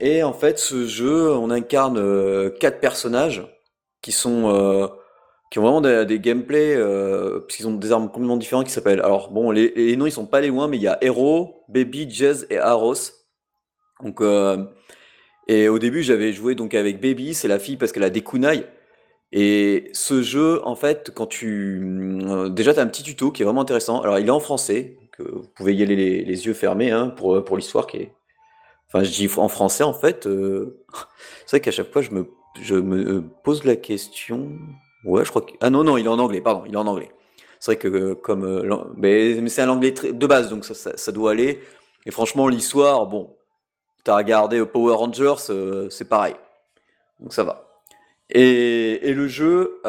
Et 0.00 0.22
en 0.22 0.32
fait, 0.32 0.58
ce 0.58 0.86
jeu, 0.86 1.30
on 1.30 1.50
incarne 1.50 2.50
quatre 2.58 2.80
personnages 2.80 3.42
qui 4.02 4.12
sont 4.12 4.90
qui 5.56 5.62
vraiment 5.62 5.80
des, 5.80 6.04
des 6.06 6.20
gameplays 6.20 6.76
parce 6.76 7.56
qu'ils 7.56 7.66
ont 7.68 7.74
des 7.74 7.92
armes 7.92 8.08
complètement 8.08 8.36
différentes 8.36 8.66
qui 8.66 8.72
s'appellent. 8.72 9.00
Alors 9.00 9.30
bon, 9.30 9.50
les, 9.50 9.96
noms 9.96 10.06
ils 10.06 10.12
sont 10.12 10.26
pas 10.26 10.40
les 10.40 10.48
loin, 10.48 10.68
mais 10.68 10.76
il 10.76 10.82
y 10.82 10.88
a 10.88 10.98
Hero, 11.02 11.64
Baby, 11.68 12.08
Jazz 12.10 12.46
et 12.50 12.58
Aros. 12.58 12.94
Donc 14.02 14.20
et 15.48 15.68
au 15.68 15.78
début, 15.78 16.02
j'avais 16.02 16.32
joué 16.32 16.54
donc 16.54 16.74
avec 16.74 17.00
Baby, 17.00 17.34
c'est 17.34 17.48
la 17.48 17.58
fille 17.58 17.76
parce 17.76 17.92
qu'elle 17.92 18.02
a 18.02 18.10
des 18.10 18.22
kunai. 18.22 18.66
Et 19.32 19.90
ce 19.92 20.22
jeu, 20.22 20.60
en 20.64 20.74
fait, 20.74 21.12
quand 21.14 21.26
tu 21.26 21.82
déjà 22.50 22.74
tu 22.74 22.80
as 22.80 22.82
un 22.82 22.86
petit 22.86 23.02
tuto 23.02 23.30
qui 23.30 23.42
est 23.42 23.44
vraiment 23.44 23.62
intéressant. 23.62 24.00
Alors 24.00 24.18
il 24.18 24.26
est 24.26 24.30
en 24.30 24.40
français, 24.40 24.98
vous 25.18 25.48
pouvez 25.54 25.74
y 25.74 25.82
aller 25.82 25.96
les, 25.96 26.46
yeux 26.46 26.54
fermés 26.54 26.90
hein, 26.90 27.08
pour, 27.08 27.44
pour 27.44 27.56
l'histoire 27.56 27.86
qui 27.86 27.98
est. 27.98 28.12
Enfin, 28.88 29.02
je 29.04 29.10
dis 29.10 29.28
en 29.36 29.48
français 29.48 29.84
en 29.84 29.94
fait. 29.94 30.26
Euh, 30.26 30.84
c'est 31.46 31.56
vrai 31.56 31.60
qu'à 31.60 31.70
chaque 31.70 31.92
fois 31.92 32.02
je 32.02 32.10
me, 32.10 32.28
je 32.60 32.74
me 32.74 33.22
pose 33.44 33.64
la 33.64 33.76
question. 33.76 34.50
Ouais, 35.06 35.24
je 35.24 35.30
crois 35.30 35.42
que. 35.42 35.52
Ah 35.60 35.70
non, 35.70 35.84
non, 35.84 35.96
il 35.96 36.04
est 36.04 36.08
en 36.08 36.18
anglais, 36.18 36.40
pardon, 36.40 36.64
il 36.66 36.74
est 36.74 36.76
en 36.76 36.86
anglais. 36.86 37.10
C'est 37.60 37.72
vrai 37.72 37.76
que 37.76 37.88
euh, 37.88 38.14
comme. 38.14 38.44
Euh, 38.44 38.76
mais, 38.96 39.48
c'est 39.48 39.62
un 39.62 39.70
anglais 39.70 39.92
de 39.92 40.26
base, 40.26 40.50
donc 40.50 40.64
ça, 40.64 40.74
ça, 40.74 41.12
doit 41.12 41.30
aller. 41.30 41.60
Et 42.04 42.10
franchement, 42.10 42.48
l'histoire, 42.48 43.06
bon, 43.06 43.36
t'as 44.04 44.16
regardé 44.16 44.64
Power 44.66 44.94
Rangers, 44.94 45.36
c'est 45.90 46.08
pareil. 46.08 46.34
Donc 47.20 47.32
ça 47.32 47.44
va. 47.44 47.82
Et, 48.30 49.08
et 49.08 49.14
le 49.14 49.28
jeu, 49.28 49.80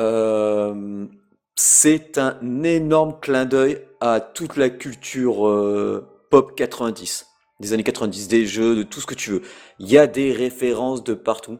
c'est 1.57 2.19
un 2.19 2.63
énorme 2.63 3.19
clin 3.19 3.45
d'œil 3.45 3.81
à 3.99 4.19
toute 4.19 4.57
la 4.57 4.69
culture 4.69 5.47
euh, 5.47 6.07
pop 6.29 6.55
90, 6.55 7.25
des 7.59 7.73
années 7.73 7.83
90, 7.83 8.27
des 8.27 8.45
jeux, 8.45 8.75
de 8.75 8.83
tout 8.83 9.01
ce 9.01 9.07
que 9.07 9.15
tu 9.15 9.31
veux. 9.31 9.41
Il 9.79 9.89
y 9.89 9.97
a 9.97 10.05
des 10.05 10.31
références 10.31 11.03
de 11.03 11.15
partout. 11.15 11.57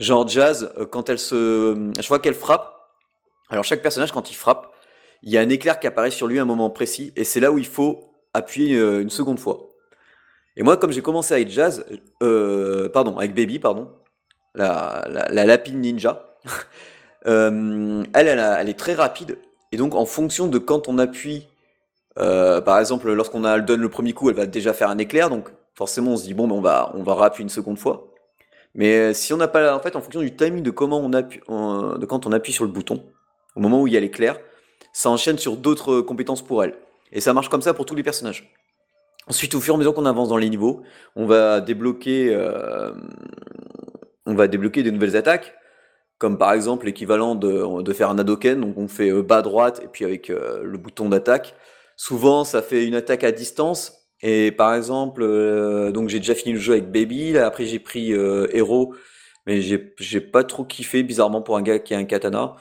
Genre 0.00 0.26
Jazz, 0.26 0.72
euh, 0.76 0.86
quand 0.86 1.08
elle 1.08 1.20
se... 1.20 1.92
Je 1.98 2.08
vois 2.08 2.18
qu'elle 2.18 2.34
frappe. 2.34 2.77
Alors 3.50 3.64
chaque 3.64 3.82
personnage, 3.82 4.12
quand 4.12 4.30
il 4.30 4.34
frappe, 4.34 4.72
il 5.22 5.30
y 5.30 5.38
a 5.38 5.40
un 5.40 5.48
éclair 5.48 5.80
qui 5.80 5.86
apparaît 5.86 6.10
sur 6.10 6.26
lui 6.26 6.38
à 6.38 6.42
un 6.42 6.44
moment 6.46 6.70
précis, 6.70 7.12
et 7.16 7.24
c'est 7.24 7.40
là 7.40 7.50
où 7.50 7.58
il 7.58 7.66
faut 7.66 8.12
appuyer 8.34 8.76
euh, 8.76 9.00
une 9.00 9.10
seconde 9.10 9.38
fois. 9.38 9.68
Et 10.56 10.62
moi, 10.62 10.76
comme 10.76 10.92
j'ai 10.92 11.02
commencé 11.02 11.34
avec 11.34 11.48
Jazz, 11.48 11.84
pardon, 12.92 13.16
avec 13.18 13.34
Baby, 13.34 13.58
pardon, 13.58 13.90
la, 14.54 15.06
la, 15.08 15.44
lapine 15.44 15.80
ninja, 15.80 16.36
elle, 17.24 18.06
elle, 18.14 18.68
est 18.68 18.78
très 18.78 18.94
rapide, 18.94 19.38
et 19.72 19.76
donc 19.76 19.94
en 19.94 20.04
fonction 20.04 20.48
de 20.48 20.58
quand 20.58 20.88
on 20.88 20.98
appuie 20.98 21.46
euh, 22.18 22.60
par 22.60 22.78
exemple, 22.78 23.12
lorsqu'on 23.12 23.40
donne 23.40 23.80
le 23.80 23.88
premier 23.88 24.12
coup, 24.12 24.28
elle 24.30 24.36
va 24.36 24.46
déjà 24.46 24.72
faire 24.72 24.90
un 24.90 24.98
éclair, 24.98 25.30
donc 25.30 25.50
forcément 25.74 26.12
on 26.12 26.16
se 26.16 26.24
dit 26.24 26.34
bon, 26.34 26.48
ben, 26.48 26.54
on 26.54 26.60
va, 26.60 26.92
on 26.94 27.02
va 27.02 27.14
rappuyer 27.14 27.44
une 27.44 27.48
seconde 27.48 27.78
fois. 27.78 28.08
Mais 28.74 28.96
euh, 28.98 29.12
si 29.12 29.32
on 29.32 29.36
n'a 29.36 29.48
pas, 29.48 29.74
en 29.74 29.80
fait, 29.80 29.96
en 29.96 30.00
fonction 30.00 30.20
du 30.20 30.34
timing 30.34 30.62
de 30.62 30.70
comment 30.70 30.98
on 30.98 31.12
appuie, 31.12 31.40
de 31.48 32.06
quand 32.06 32.26
on 32.26 32.32
appuie 32.32 32.52
sur 32.52 32.64
le 32.64 32.70
bouton, 32.70 33.04
au 33.58 33.60
moment 33.60 33.82
où 33.82 33.86
il 33.86 33.92
y 33.92 33.96
a 33.96 34.00
l'éclair, 34.00 34.38
ça 34.92 35.10
enchaîne 35.10 35.36
sur 35.36 35.56
d'autres 35.56 36.00
compétences 36.00 36.42
pour 36.42 36.64
elle. 36.64 36.74
Et 37.12 37.20
ça 37.20 37.34
marche 37.34 37.50
comme 37.50 37.62
ça 37.62 37.74
pour 37.74 37.84
tous 37.84 37.94
les 37.94 38.02
personnages. 38.02 38.50
Ensuite, 39.28 39.54
au 39.54 39.60
fur 39.60 39.74
et 39.74 39.76
à 39.76 39.78
mesure 39.78 39.92
qu'on 39.92 40.06
avance 40.06 40.30
dans 40.30 40.38
les 40.38 40.48
niveaux, 40.48 40.82
on 41.14 41.26
va 41.26 41.60
débloquer, 41.60 42.34
euh, 42.34 42.92
on 44.24 44.34
va 44.34 44.48
débloquer 44.48 44.82
des 44.82 44.90
nouvelles 44.90 45.16
attaques, 45.16 45.54
comme 46.16 46.38
par 46.38 46.54
exemple 46.54 46.86
l'équivalent 46.86 47.34
de, 47.34 47.92
faire 47.92 48.08
un 48.08 48.18
Hadoken, 48.18 48.60
donc 48.60 48.78
on 48.78 48.88
fait 48.88 49.12
bas 49.22 49.42
droite 49.42 49.82
et 49.84 49.88
puis 49.88 50.06
avec 50.06 50.28
le 50.28 50.78
bouton 50.78 51.10
d'attaque, 51.10 51.54
Souvent, 51.98 52.44
ça 52.44 52.62
fait 52.62 52.86
une 52.86 52.94
attaque 52.94 53.24
à 53.24 53.32
distance. 53.32 54.08
Et 54.22 54.52
par 54.52 54.74
exemple, 54.74 55.20
euh, 55.22 55.90
donc 55.90 56.08
j'ai 56.08 56.20
déjà 56.20 56.34
fini 56.34 56.54
le 56.54 56.60
jeu 56.60 56.74
avec 56.74 56.90
Baby. 56.92 57.36
Après, 57.36 57.66
j'ai 57.66 57.80
pris 57.80 58.12
euh, 58.12 58.46
Hero, 58.52 58.94
mais 59.46 59.60
j'ai 59.60 60.20
pas 60.20 60.44
trop 60.44 60.64
kiffé 60.64 61.02
bizarrement 61.02 61.42
pour 61.42 61.56
un 61.56 61.62
gars 61.62 61.80
qui 61.80 61.94
a 61.94 61.98
un 61.98 62.04
katana. 62.04 62.54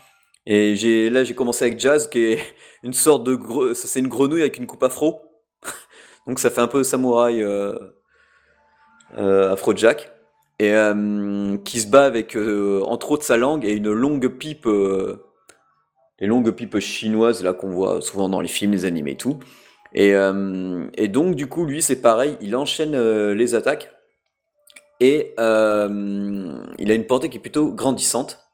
Et 0.48 0.76
j'ai 0.76 1.12
là, 1.12 1.24
j'ai 1.24 1.36
commencé 1.36 1.66
avec 1.66 1.80
Jazz, 1.80 2.10
qui 2.10 2.24
est 2.24 2.40
une 2.84 2.94
sorte 2.94 3.24
de 3.24 3.36
gre... 3.36 3.76
c'est 3.76 4.00
une 4.00 4.08
grenouille 4.08 4.42
avec 4.42 4.58
une 4.58 4.66
coupe 4.66 4.84
afro. 4.84 5.22
donc 6.28 6.40
ça 6.40 6.50
fait 6.50 6.62
un 6.62 6.68
peu 6.68 6.84
samouraï 6.84 7.44
euh, 7.44 7.78
euh 9.18 9.52
afro 9.54 9.76
Jack 9.76 10.12
et 10.60 10.74
qui 11.66 11.80
se 11.82 11.88
bat 11.88 12.06
avec 12.06 12.36
entre 12.36 13.12
autres 13.12 13.24
sa 13.24 13.38
langue 13.38 13.64
et 13.64 13.74
une 13.74 13.92
longue 13.92 14.28
pipe 14.28 14.68
les 16.20 16.28
longues 16.28 16.52
pipes 16.52 16.80
chinoises 16.80 17.44
là 17.44 17.54
qu'on 17.54 17.70
voit 17.70 18.02
souvent 18.02 18.30
dans 18.30 18.42
les 18.42 18.48
films, 18.48 18.72
les 18.72 18.86
animés 18.86 19.12
et 19.12 19.18
tout. 19.18 19.40
Et, 19.94 20.14
euh, 20.16 20.88
et 20.96 21.08
donc 21.08 21.36
du 21.36 21.48
coup 21.48 21.66
lui 21.66 21.82
c'est 21.82 22.02
pareil, 22.02 22.38
il 22.42 22.56
enchaîne 22.56 22.96
euh, 22.96 23.34
les 23.34 23.56
attaques 23.56 23.92
et 25.00 25.34
euh, 25.40 26.58
il 26.78 26.92
a 26.92 26.94
une 26.94 27.06
portée 27.06 27.30
qui 27.30 27.38
est 27.38 27.42
plutôt 27.42 27.72
grandissante. 27.72 28.47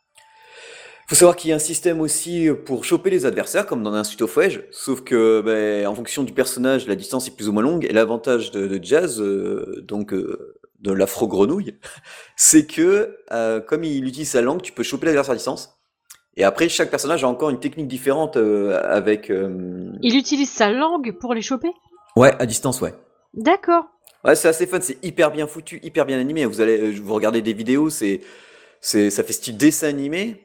Faut 1.14 1.20
savoir 1.20 1.36
qu'il 1.36 1.52
y 1.52 1.54
a 1.54 1.58
un 1.58 1.60
système 1.60 2.02
aussi 2.02 2.50
pour 2.66 2.86
choper 2.86 3.12
les 3.12 3.28
adversaires 3.28 3.68
comme 3.68 3.84
dans 3.84 3.94
un 3.94 4.04
suite 4.04 4.24
of 4.24 4.36
Wedge, 4.36 4.62
sauf 4.72 5.02
que 5.02 5.42
ben, 5.42 5.86
en 5.86 5.94
fonction 5.94 6.24
du 6.24 6.34
personnage 6.34 6.88
la 6.88 6.96
distance 6.96 7.28
est 7.28 7.36
plus 7.36 7.50
ou 7.50 7.54
moins 7.54 7.62
longue 7.62 7.86
et 7.86 7.94
l'avantage 7.94 8.50
de, 8.50 8.66
de, 8.66 8.84
Jazz 8.84 9.22
donc 9.84 10.14
de 10.14 10.92
l'afro 10.92 11.28
grenouille, 11.28 11.76
c'est 12.36 12.66
que 12.66 13.16
comme 13.68 13.84
il 13.84 14.06
utilise 14.08 14.32
sa 14.32 14.42
langue, 14.42 14.64
tu 14.64 14.72
peux 14.72 14.84
choper 14.84 15.06
l'adversaire 15.06 15.34
à 15.34 15.36
distance. 15.36 15.78
Et 16.36 16.44
après, 16.44 16.68
chaque 16.70 16.90
personnage 16.90 17.24
a 17.24 17.28
encore 17.28 17.50
une 17.50 17.60
technique 17.60 17.88
différente 17.88 18.38
euh, 18.38 18.82
avec. 18.84 19.30
Euh, 19.30 19.92
Il 20.02 20.18
utilise 20.18 20.50
sa 20.50 20.72
langue 20.72 21.16
pour 21.20 21.34
les 21.34 21.42
choper? 21.42 21.70
Ouais, 22.16 22.34
à 22.40 22.46
distance, 22.46 22.82
ouais. 22.82 22.94
D'accord. 23.34 23.86
Ouais, 24.26 24.36
c'est 24.36 24.48
assez 24.48 24.66
fun, 24.66 24.80
c'est 24.82 25.04
hyper 25.04 25.32
bien 25.32 25.48
foutu, 25.48 25.80
hyper 25.84 26.06
bien 26.06 26.20
animé. 26.20 26.46
Vous 26.46 26.62
allez, 26.62 26.80
euh, 26.80 26.96
vous 27.02 27.14
regardez 27.14 27.42
des 27.42 27.54
vidéos, 27.54 27.90
c'est, 27.90 28.22
c'est, 28.82 29.10
ça 29.10 29.24
fait 29.24 29.34
style 29.34 29.58
dessin 29.58 29.90
animé. 29.90 30.42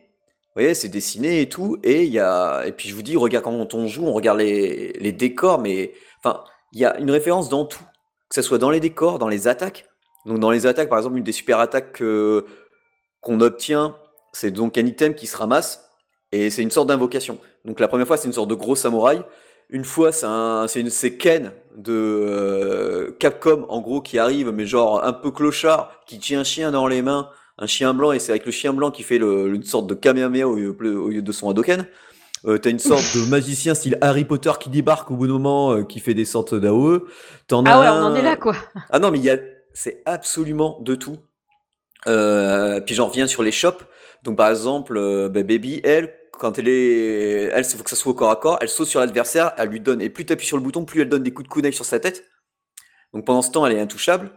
Voyez, 0.59 0.75
c'est 0.75 0.88
dessiné 0.88 1.40
et 1.40 1.49
tout. 1.49 1.79
Et 1.83 2.05
il 2.05 2.12
y 2.12 2.18
a, 2.18 2.64
et 2.66 2.73
puis 2.73 2.88
je 2.88 2.94
vous 2.94 3.03
dis, 3.03 3.16
regarde 3.16 3.44
quand 3.44 3.75
on 3.75 3.87
joue, 3.87 4.07
on 4.07 4.12
regarde 4.12 4.38
les, 4.38 4.92
les 4.94 5.12
décors, 5.12 5.61
mais 5.61 5.92
enfin, 6.18 6.42
il 6.73 6.81
y 6.81 6.85
a 6.85 6.99
une 6.99 7.11
référence 7.11 7.49
dans 7.49 7.64
tout, 7.64 7.85
que 8.29 8.35
ce 8.35 8.42
soit 8.42 8.59
dans 8.59 8.71
les 8.71 8.81
décors, 8.81 9.18
dans 9.18 9.29
les 9.29 9.49
attaques. 9.49 9.87
Donc 10.27 10.40
dans 10.40 10.51
les 10.51 10.66
attaques, 10.66 10.88
par 10.88 10.99
exemple, 10.99 11.16
une 11.16 11.25
des 11.25 11.33
super 11.33 11.61
attaques 11.61 12.03
qu'on 13.21 13.40
obtient 13.40 13.97
c'est 14.33 14.51
donc 14.51 14.79
un 14.79 14.87
item 14.87 15.14
qui 15.14 15.27
se 15.27 15.37
ramasse 15.37 15.90
et 16.33 16.51
c'est 16.51 16.62
une 16.62 16.71
sorte 16.71 16.88
d'invocation. 16.88 17.38
Donc 17.64 17.81
la 17.81 17.88
première 17.88 18.07
fois, 18.07 18.16
c'est 18.16 18.29
une 18.29 18.33
sorte 18.33 18.51
de 18.51 18.55
gros 18.55 18.77
samouraï. 18.77 19.23
Une 19.71 19.85
fois, 19.85 20.12
c'est 20.12 20.88
c'est 20.90 21.16
Ken 21.16 21.53
de 21.77 21.92
euh, 21.92 23.16
Capcom 23.18 23.66
en 23.68 23.81
gros 23.81 24.01
qui 24.01 24.18
arrive, 24.18 24.51
mais 24.51 24.64
genre 24.64 25.05
un 25.05 25.12
peu 25.12 25.31
clochard, 25.31 25.92
qui 26.07 26.18
tient 26.18 26.40
un 26.40 26.44
chien 26.44 26.71
dans 26.71 26.87
les 26.87 27.03
mains, 27.03 27.29
un 27.59 27.66
chien 27.66 27.92
blanc, 27.94 28.12
et 28.12 28.18
c'est 28.18 28.33
avec 28.33 28.47
le 28.47 28.53
chien 28.53 28.73
blanc 28.73 28.90
qui 28.90 29.03
fait 29.03 29.18
le, 29.18 29.55
une 29.55 29.64
sorte 29.64 29.87
de 29.87 29.94
Kamehameha 29.94 30.47
au, 30.47 30.57
lieu 30.57 31.23
de 31.23 31.33
son 31.33 31.51
Hadoken. 31.51 31.87
Euh, 32.47 32.57
t'as 32.57 32.71
une 32.71 32.79
sorte 32.79 33.16
de 33.16 33.29
magicien 33.29 33.75
style 33.75 33.99
Harry 34.01 34.25
Potter 34.25 34.53
qui 34.61 34.71
débarque 34.71 35.11
au 35.11 35.17
bout 35.17 35.27
d'un 35.27 35.33
moment, 35.35 35.73
euh, 35.73 35.83
qui 35.83 35.98
fait 35.98 36.15
des 36.15 36.25
sortes 36.25 36.54
d'AOE. 36.54 37.06
ah 37.50 37.81
ouais, 37.81 37.88
on 37.88 38.04
en 38.04 38.15
est 38.15 38.23
là 38.23 38.37
quoi. 38.37 38.54
Ah 38.90 39.00
non, 39.00 39.11
mais 39.11 39.19
il 39.19 39.25
y 39.25 39.31
a, 39.31 39.38
c'est 39.73 40.02
absolument 40.06 40.79
de 40.83 40.94
tout. 40.94 41.19
Euh, 42.06 42.81
puis 42.81 42.94
j'en 42.94 43.09
reviens 43.09 43.27
sur 43.27 43.42
les 43.42 43.52
shops. 43.52 43.85
Donc 44.23 44.37
par 44.37 44.50
exemple, 44.50 44.96
euh, 44.96 45.29
bah, 45.29 45.42
Baby, 45.42 45.81
elle, 45.85 46.15
quand 46.33 46.59
elle 46.59 46.69
est, 46.69 47.50
elle, 47.52 47.65
il 47.65 47.77
faut 47.77 47.83
que 47.83 47.90
ça 47.90 47.96
soit 47.96 48.13
au 48.13 48.15
corps 48.15 48.31
à 48.31 48.37
corps, 48.37 48.59
elle 48.61 48.69
saute 48.69 48.88
sur 48.88 49.00
l'adversaire, 49.00 49.52
elle 49.56 49.69
lui 49.69 49.81
donne, 49.81 50.00
et 50.00 50.09
plus 50.09 50.25
tu 50.25 50.33
appuies 50.33 50.46
sur 50.46 50.56
le 50.56 50.63
bouton, 50.63 50.85
plus 50.85 51.02
elle 51.02 51.09
donne 51.09 51.23
des 51.23 51.33
coups 51.33 51.48
de 51.48 51.52
kunai 51.52 51.73
sur 51.73 51.85
sa 51.85 51.98
tête. 51.98 52.25
Donc 53.13 53.25
pendant 53.25 53.42
ce 53.42 53.50
temps, 53.50 53.67
elle 53.67 53.77
est 53.77 53.81
intouchable. 53.81 54.31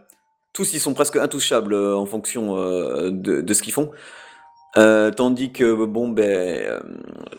Tous, 0.52 0.72
ils 0.74 0.80
sont 0.80 0.94
presque 0.94 1.16
intouchables 1.16 1.74
euh, 1.74 1.96
en 1.96 2.06
fonction 2.06 2.56
euh, 2.58 3.10
de, 3.10 3.40
de, 3.40 3.54
ce 3.54 3.62
qu'ils 3.62 3.72
font. 3.72 3.90
tandis 4.74 5.52
que 5.52 5.84
bon 5.84 6.08
ben 6.08 6.80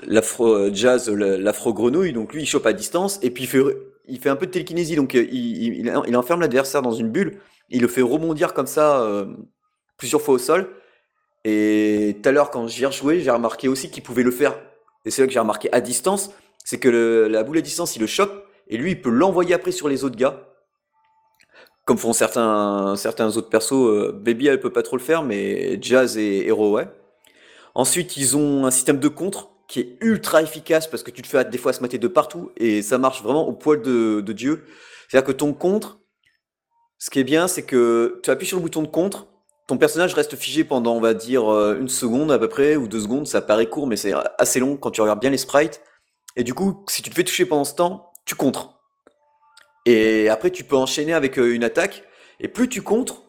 l'afro 0.06 0.72
jazz 0.74 1.10
l'afro 1.10 1.74
grenouille 1.74 2.14
donc 2.14 2.34
lui 2.34 2.44
il 2.44 2.46
chope 2.46 2.68
à 2.68 2.74
distance 2.74 3.20
et 3.24 3.32
puis 3.32 3.46
il 3.46 3.48
fait 3.48 3.64
il 4.08 4.20
fait 4.20 4.30
un 4.30 4.36
peu 4.36 4.46
de 4.46 4.52
télékinésie 4.52 4.96
donc 4.96 5.16
il, 5.16 5.24
il, 5.24 5.94
il 6.08 6.16
enferme 6.16 6.42
l'adversaire 6.42 6.84
dans 6.84 6.92
une 6.92 7.10
bulle 7.10 7.40
il 7.70 7.82
le 7.82 7.88
fait 7.88 8.04
rebondir 8.04 8.54
comme 8.54 8.68
ça 8.68 9.04
plusieurs 9.98 10.22
fois 10.22 10.36
au 10.36 10.38
sol 10.38 10.70
et 11.46 12.20
tout 12.22 12.30
à 12.30 12.32
l'heure, 12.32 12.52
quand 12.52 12.68
j'y 12.68 12.84
ai 12.84 12.86
rejoué, 12.86 13.20
j'ai 13.20 13.32
remarqué 13.32 13.68
aussi 13.68 13.92
qu'il 13.92 14.04
pouvait 14.04 14.24
le 14.24 14.32
faire. 14.32 14.56
Et 15.06 15.12
c'est 15.12 15.22
là 15.22 15.28
que 15.28 15.34
j'ai 15.34 15.40
remarqué 15.40 15.70
à 15.74 15.82
distance, 15.82 16.32
c'est 16.64 16.80
que 16.80 17.28
la 17.30 17.44
boule 17.44 17.58
à 17.58 17.62
distance, 17.62 17.96
il 17.96 18.00
le 18.00 18.08
chope, 18.08 18.46
et 18.70 18.78
lui, 18.78 18.92
il 18.92 19.02
peut 19.02 19.10
l'envoyer 19.10 19.54
après 19.54 19.72
sur 19.72 19.90
les 19.90 20.04
autres 20.06 20.16
gars. 20.16 20.48
Comme 21.86 21.98
font 21.98 22.14
certains, 22.14 22.96
autres 22.96 23.50
persos. 23.50 23.74
Euh, 23.74 24.12
Baby, 24.14 24.48
elle 24.48 24.60
peut 24.60 24.72
pas 24.72 24.84
trop 24.84 24.98
le 24.98 25.02
faire, 25.02 25.24
mais 25.24 25.82
Jazz 25.82 26.18
et 26.18 26.48
Hero, 26.48 26.72
ouais. 26.72 26.88
Ensuite, 27.76 28.18
ils 28.18 28.38
ont 28.38 28.66
un 28.66 28.72
système 28.72 29.00
de 29.00 29.08
contre 29.08 29.50
qui 29.68 29.80
est 29.80 29.98
ultra 30.02 30.42
efficace 30.42 30.88
parce 30.88 31.04
que 31.04 31.12
tu 31.12 31.22
te 31.22 31.28
fais 31.28 31.44
des 31.46 31.58
fois 31.58 31.74
se 31.74 31.82
mater 31.82 31.98
de 31.98 32.08
partout 32.08 32.52
et 32.58 32.82
ça 32.82 32.98
marche 32.98 33.24
vraiment 33.24 33.48
au 33.48 33.54
poil 33.54 33.82
de, 33.82 34.22
de 34.22 34.34
Dieu. 34.34 34.66
C'est-à-dire 35.10 35.28
que 35.28 35.32
ton 35.32 35.54
contre, 35.54 36.00
ce 37.00 37.10
qui 37.10 37.20
est 37.20 37.24
bien, 37.24 37.48
c'est 37.48 37.64
que 37.64 38.20
tu 38.24 38.30
appuies 38.30 38.48
sur 38.48 38.58
le 38.58 38.64
bouton 38.64 38.82
de 38.82 38.88
contre, 38.88 39.28
ton 39.68 39.78
personnage 39.78 40.14
reste 40.14 40.36
figé 40.36 40.64
pendant, 40.64 40.96
on 40.96 41.02
va 41.02 41.14
dire, 41.14 41.52
euh, 41.52 41.78
une 41.80 41.90
seconde 41.90 42.32
à 42.32 42.40
peu 42.40 42.50
près, 42.50 42.76
ou 42.76 42.88
deux 42.88 43.00
secondes, 43.00 43.28
ça 43.28 43.42
paraît 43.42 43.68
court, 43.68 43.88
mais 43.88 43.96
c'est 43.96 44.14
assez 44.38 44.60
long 44.60 44.78
quand 44.78 44.92
tu 44.92 45.02
regardes 45.02 45.20
bien 45.20 45.30
les 45.30 45.38
sprites. 45.38 45.82
Et 46.36 46.44
du 46.44 46.54
coup, 46.54 46.86
si 46.90 47.02
tu 47.02 47.10
te 47.10 47.16
fais 47.16 47.24
toucher 47.24 47.46
pendant 47.46 47.64
ce 47.64 47.76
temps, 47.76 48.12
tu 48.26 48.36
contres. 48.36 48.83
Et 49.86 50.30
après, 50.30 50.52
tu 50.52 50.64
peux 50.64 50.76
enchaîner 50.76 51.14
avec 51.14 51.38
euh, 51.38 51.54
une 51.54 51.64
attaque, 51.64 52.04
et 52.40 52.48
plus 52.48 52.70
tu 52.70 52.82
contres, 52.82 53.24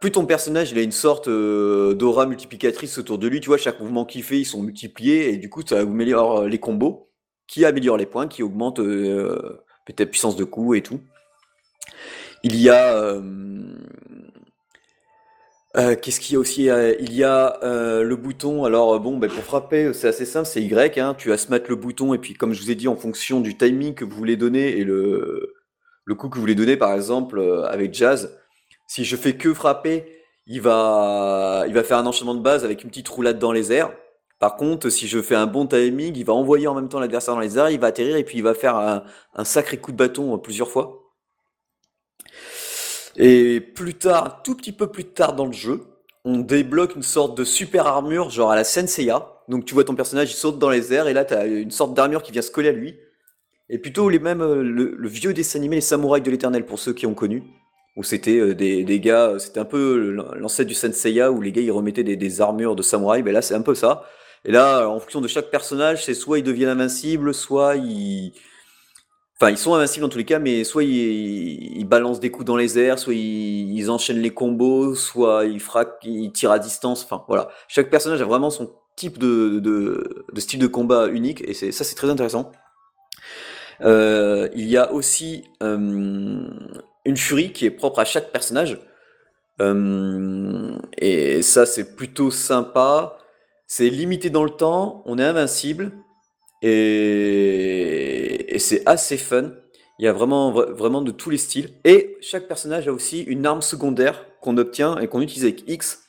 plus 0.00 0.12
ton 0.12 0.24
personnage 0.26 0.70
il 0.70 0.78
a 0.78 0.82
une 0.82 0.92
sorte 0.92 1.26
euh, 1.28 1.94
d'aura 1.94 2.26
multiplicatrice 2.26 2.98
autour 2.98 3.18
de 3.18 3.26
lui, 3.26 3.40
tu 3.40 3.48
vois, 3.48 3.58
chaque 3.58 3.80
mouvement 3.80 4.04
qu'il 4.04 4.22
fait, 4.22 4.38
ils 4.38 4.44
sont 4.44 4.62
multipliés, 4.62 5.30
et 5.30 5.36
du 5.36 5.50
coup, 5.50 5.62
ça 5.66 5.80
améliore 5.80 6.44
les 6.44 6.58
combos, 6.58 7.10
qui 7.46 7.64
améliorent 7.64 7.96
les 7.96 8.06
points, 8.06 8.28
qui 8.28 8.42
augmentent 8.42 8.80
peut-être 8.80 10.10
puissance 10.10 10.36
de 10.36 10.44
coup 10.44 10.74
et 10.74 10.82
tout. 10.82 11.00
Il 12.42 12.56
y 12.56 12.68
a 12.68 12.94
euh, 12.94 13.20
qu'est-ce 15.74 16.20
qu'il 16.20 16.34
y 16.34 16.36
a 16.36 16.38
aussi 16.38 16.70
euh, 16.70 16.94
Il 17.00 17.12
y 17.14 17.24
a 17.24 17.58
euh, 17.62 18.02
le 18.02 18.16
bouton. 18.16 18.64
Alors 18.64 18.98
bon, 19.00 19.18
ben, 19.18 19.30
pour 19.30 19.44
frapper, 19.44 19.92
c'est 19.92 20.08
assez 20.08 20.24
simple, 20.24 20.46
c'est 20.46 20.62
Y. 20.62 20.98
Hein. 20.98 21.14
tu 21.16 21.28
vas 21.28 21.36
se 21.36 21.50
mettre 21.50 21.68
le 21.70 21.76
bouton 21.76 22.14
et 22.14 22.18
puis, 22.18 22.34
comme 22.34 22.52
je 22.52 22.62
vous 22.62 22.70
ai 22.70 22.74
dit, 22.74 22.88
en 22.88 22.96
fonction 22.96 23.40
du 23.40 23.56
timing 23.56 23.94
que 23.94 24.04
vous 24.04 24.16
voulez 24.16 24.36
donner 24.36 24.78
et 24.78 24.84
le, 24.84 25.54
coup 26.16 26.28
que 26.28 26.36
vous 26.36 26.40
voulez 26.40 26.54
donner, 26.54 26.76
par 26.76 26.94
exemple 26.94 27.40
avec 27.68 27.92
Jazz, 27.94 28.38
si 28.86 29.04
je 29.04 29.16
fais 29.16 29.36
que 29.36 29.52
frapper, 29.52 30.04
il 30.46 30.62
va, 30.62 31.64
faire 31.84 31.98
un 31.98 32.06
enchaînement 32.06 32.34
de 32.34 32.40
base 32.40 32.64
avec 32.64 32.82
une 32.82 32.88
petite 32.88 33.08
roulade 33.08 33.38
dans 33.38 33.52
les 33.52 33.72
airs. 33.72 33.92
Par 34.38 34.56
contre, 34.56 34.88
si 34.88 35.08
je 35.08 35.20
fais 35.20 35.34
un 35.34 35.46
bon 35.46 35.66
timing, 35.66 36.16
il 36.16 36.24
va 36.24 36.32
envoyer 36.32 36.68
en 36.68 36.74
même 36.74 36.88
temps 36.88 37.00
l'adversaire 37.00 37.34
dans 37.34 37.40
les 37.40 37.58
airs, 37.58 37.70
il 37.70 37.80
va 37.80 37.88
atterrir 37.88 38.16
et 38.16 38.24
puis 38.24 38.38
il 38.38 38.42
va 38.42 38.54
faire 38.54 38.76
un 38.76 39.44
sacré 39.44 39.76
coup 39.76 39.92
de 39.92 39.96
bâton 39.96 40.38
plusieurs 40.38 40.70
fois. 40.70 41.07
Et 43.18 43.60
plus 43.60 43.94
tard, 43.94 44.42
tout 44.44 44.54
petit 44.54 44.72
peu 44.72 44.86
plus 44.86 45.04
tard 45.04 45.34
dans 45.34 45.46
le 45.46 45.52
jeu, 45.52 45.82
on 46.24 46.38
débloque 46.38 46.94
une 46.94 47.02
sorte 47.02 47.36
de 47.36 47.42
super 47.42 47.86
armure, 47.88 48.30
genre 48.30 48.52
à 48.52 48.56
la 48.56 48.62
Senseiya. 48.62 49.26
Donc 49.48 49.64
tu 49.64 49.74
vois 49.74 49.82
ton 49.82 49.96
personnage, 49.96 50.30
il 50.30 50.36
saute 50.36 50.58
dans 50.58 50.70
les 50.70 50.94
airs, 50.94 51.08
et 51.08 51.12
là 51.12 51.24
tu 51.24 51.34
une 51.34 51.72
sorte 51.72 51.94
d'armure 51.94 52.22
qui 52.22 52.30
vient 52.30 52.42
se 52.42 52.50
coller 52.52 52.68
à 52.68 52.72
lui. 52.72 52.96
Et 53.70 53.78
plutôt 53.78 54.08
les 54.08 54.20
mêmes, 54.20 54.40
euh, 54.40 54.62
le, 54.62 55.08
vieux 55.08 55.34
dessin 55.34 55.58
animé 55.58 55.76
Les 55.76 55.82
Samouraïs 55.82 56.22
de 56.22 56.30
l'Éternel, 56.30 56.64
pour 56.64 56.78
ceux 56.78 56.92
qui 56.92 57.06
ont 57.06 57.14
connu. 57.14 57.42
Où 57.96 58.04
c'était 58.04 58.38
euh, 58.38 58.54
des, 58.54 59.00
gars, 59.00 59.30
euh, 59.30 59.38
c'était 59.38 59.60
un 59.60 59.64
peu 59.64 59.98
l'ancêtre 60.38 60.68
du 60.68 60.74
Senseiya, 60.74 61.32
où 61.32 61.40
les 61.40 61.50
gars 61.50 61.60
ils 61.60 61.72
remettaient 61.72 62.04
des, 62.04 62.40
armures 62.40 62.76
de 62.76 62.82
samouraï. 62.82 63.22
Ben 63.22 63.34
là 63.34 63.42
c'est 63.42 63.54
un 63.54 63.62
peu 63.62 63.74
ça. 63.74 64.04
Et 64.44 64.52
là, 64.52 64.88
en 64.88 65.00
fonction 65.00 65.20
de 65.20 65.26
chaque 65.26 65.50
personnage, 65.50 66.04
c'est 66.04 66.14
soit 66.14 66.38
ils 66.38 66.44
deviennent 66.44 66.68
invincibles, 66.68 67.34
soit 67.34 67.74
ils 67.76 68.32
Enfin, 69.40 69.52
ils 69.52 69.58
sont 69.58 69.74
invincibles 69.74 70.02
dans 70.02 70.08
tous 70.08 70.18
les 70.18 70.24
cas, 70.24 70.40
mais 70.40 70.64
soit 70.64 70.82
ils, 70.82 71.84
balancent 71.84 72.18
des 72.18 72.30
coups 72.30 72.44
dans 72.44 72.56
les 72.56 72.76
airs, 72.76 72.98
soit 72.98 73.14
ils, 73.14 73.88
enchaînent 73.88 74.18
les 74.18 74.34
combos, 74.34 74.96
soit 74.96 75.44
ils 75.44 75.60
frappent, 75.60 76.00
ils 76.02 76.32
tirent 76.32 76.50
à 76.50 76.58
distance. 76.58 77.04
Enfin, 77.04 77.24
voilà. 77.28 77.48
Chaque 77.68 77.88
personnage 77.88 78.20
a 78.20 78.24
vraiment 78.24 78.50
son 78.50 78.72
type 78.96 79.16
de, 79.16 79.60
de, 79.60 80.26
style 80.40 80.58
de 80.58 80.66
combat 80.66 81.06
unique, 81.06 81.42
et 81.46 81.54
ça, 81.54 81.84
c'est 81.84 81.94
très 81.94 82.10
intéressant. 82.10 82.50
Euh, 83.82 84.48
il 84.54 84.66
y 84.66 84.76
a 84.76 84.92
aussi 84.92 85.44
euh, 85.62 86.48
une 87.04 87.16
furie 87.16 87.52
qui 87.52 87.64
est 87.64 87.70
propre 87.70 88.00
à 88.00 88.04
chaque 88.04 88.32
personnage. 88.32 88.78
Euh, 89.60 90.76
et 90.96 91.42
ça, 91.42 91.66
c'est 91.66 91.96
plutôt 91.96 92.32
sympa. 92.32 93.18
C'est 93.66 93.90
limité 93.90 94.30
dans 94.30 94.44
le 94.44 94.50
temps, 94.50 95.02
on 95.06 95.18
est 95.18 95.24
invincible. 95.24 95.92
Et, 96.62 98.56
c'est 98.58 98.82
assez 98.86 99.16
fun. 99.16 99.52
Il 99.98 100.04
y 100.04 100.08
a 100.08 100.12
vraiment, 100.12 100.50
vraiment 100.50 101.02
de 101.02 101.10
tous 101.10 101.30
les 101.30 101.38
styles. 101.38 101.70
Et 101.84 102.16
chaque 102.20 102.48
personnage 102.48 102.88
a 102.88 102.92
aussi 102.92 103.22
une 103.22 103.46
arme 103.46 103.62
secondaire 103.62 104.26
qu'on 104.40 104.56
obtient 104.58 104.98
et 104.98 105.08
qu'on 105.08 105.20
utilise 105.20 105.44
avec 105.44 105.68
X. 105.68 106.04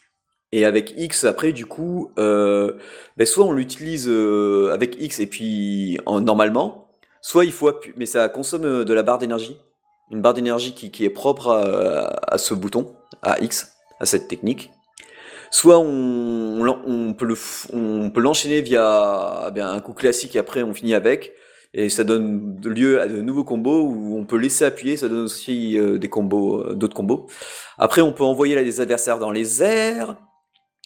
Et 0.52 0.66
avec 0.66 0.94
X, 0.98 1.26
après, 1.26 1.52
du 1.52 1.66
coup, 1.66 2.12
euh, 2.18 2.74
ben, 3.18 3.26
soit 3.26 3.46
on 3.46 3.52
l'utilise 3.52 4.08
euh, 4.08 4.72
avec 4.74 5.00
X 5.00 5.20
et 5.20 5.28
puis 5.28 6.00
en, 6.08 6.22
normalement, 6.22 6.90
soit 7.22 7.46
il 7.46 7.52
faut 7.52 7.68
appuyer, 7.68 7.94
mais 7.98 8.08
ça 8.08 8.30
consomme 8.30 8.66
euh, 8.66 8.84
de 8.84 8.94
la 8.94 9.04
barre 9.04 9.20
d'énergie. 9.20 9.58
Une 10.12 10.22
barre 10.22 10.34
d'énergie 10.34 10.74
qui, 10.74 11.06
est 11.06 11.10
propre 11.12 11.50
à, 11.52 12.38
ce 12.40 12.56
bouton, 12.56 12.96
à 13.22 13.40
X, 13.42 13.74
à 14.00 14.08
cette 14.08 14.28
technique. 14.28 14.72
Soit 15.52 15.80
on, 15.80 16.68
on 16.86 17.14
peut 17.14 17.26
le, 17.26 17.36
on 17.74 18.10
peut 18.12 18.22
l'enchaîner 18.22 18.62
via 18.62 19.52
eh 19.56 19.60
un 19.60 19.80
coup 19.80 19.94
classique 19.94 20.36
et 20.36 20.40
après 20.40 20.64
on 20.64 20.74
finit 20.74 20.94
avec. 20.94 21.34
Et 21.74 21.90
ça 21.90 22.04
donne 22.04 22.60
lieu 22.64 23.00
à 23.00 23.08
de 23.08 23.22
nouveaux 23.22 23.44
combos 23.44 23.82
où 23.82 24.18
on 24.18 24.26
peut 24.26 24.38
laisser 24.38 24.66
appuyer, 24.66 24.98
ça 24.98 25.08
donne 25.08 25.26
aussi 25.26 25.78
euh, 25.78 26.00
des 26.00 26.10
combos, 26.10 26.62
euh, 26.62 26.74
d'autres 26.74 26.96
combos. 26.96 27.28
Après, 27.78 28.02
on 28.02 28.12
peut 28.12 28.24
envoyer 28.24 28.56
là, 28.56 28.64
des 28.64 28.82
adversaires 28.82 29.20
dans 29.20 29.32
les 29.32 29.62
airs. 29.62 30.16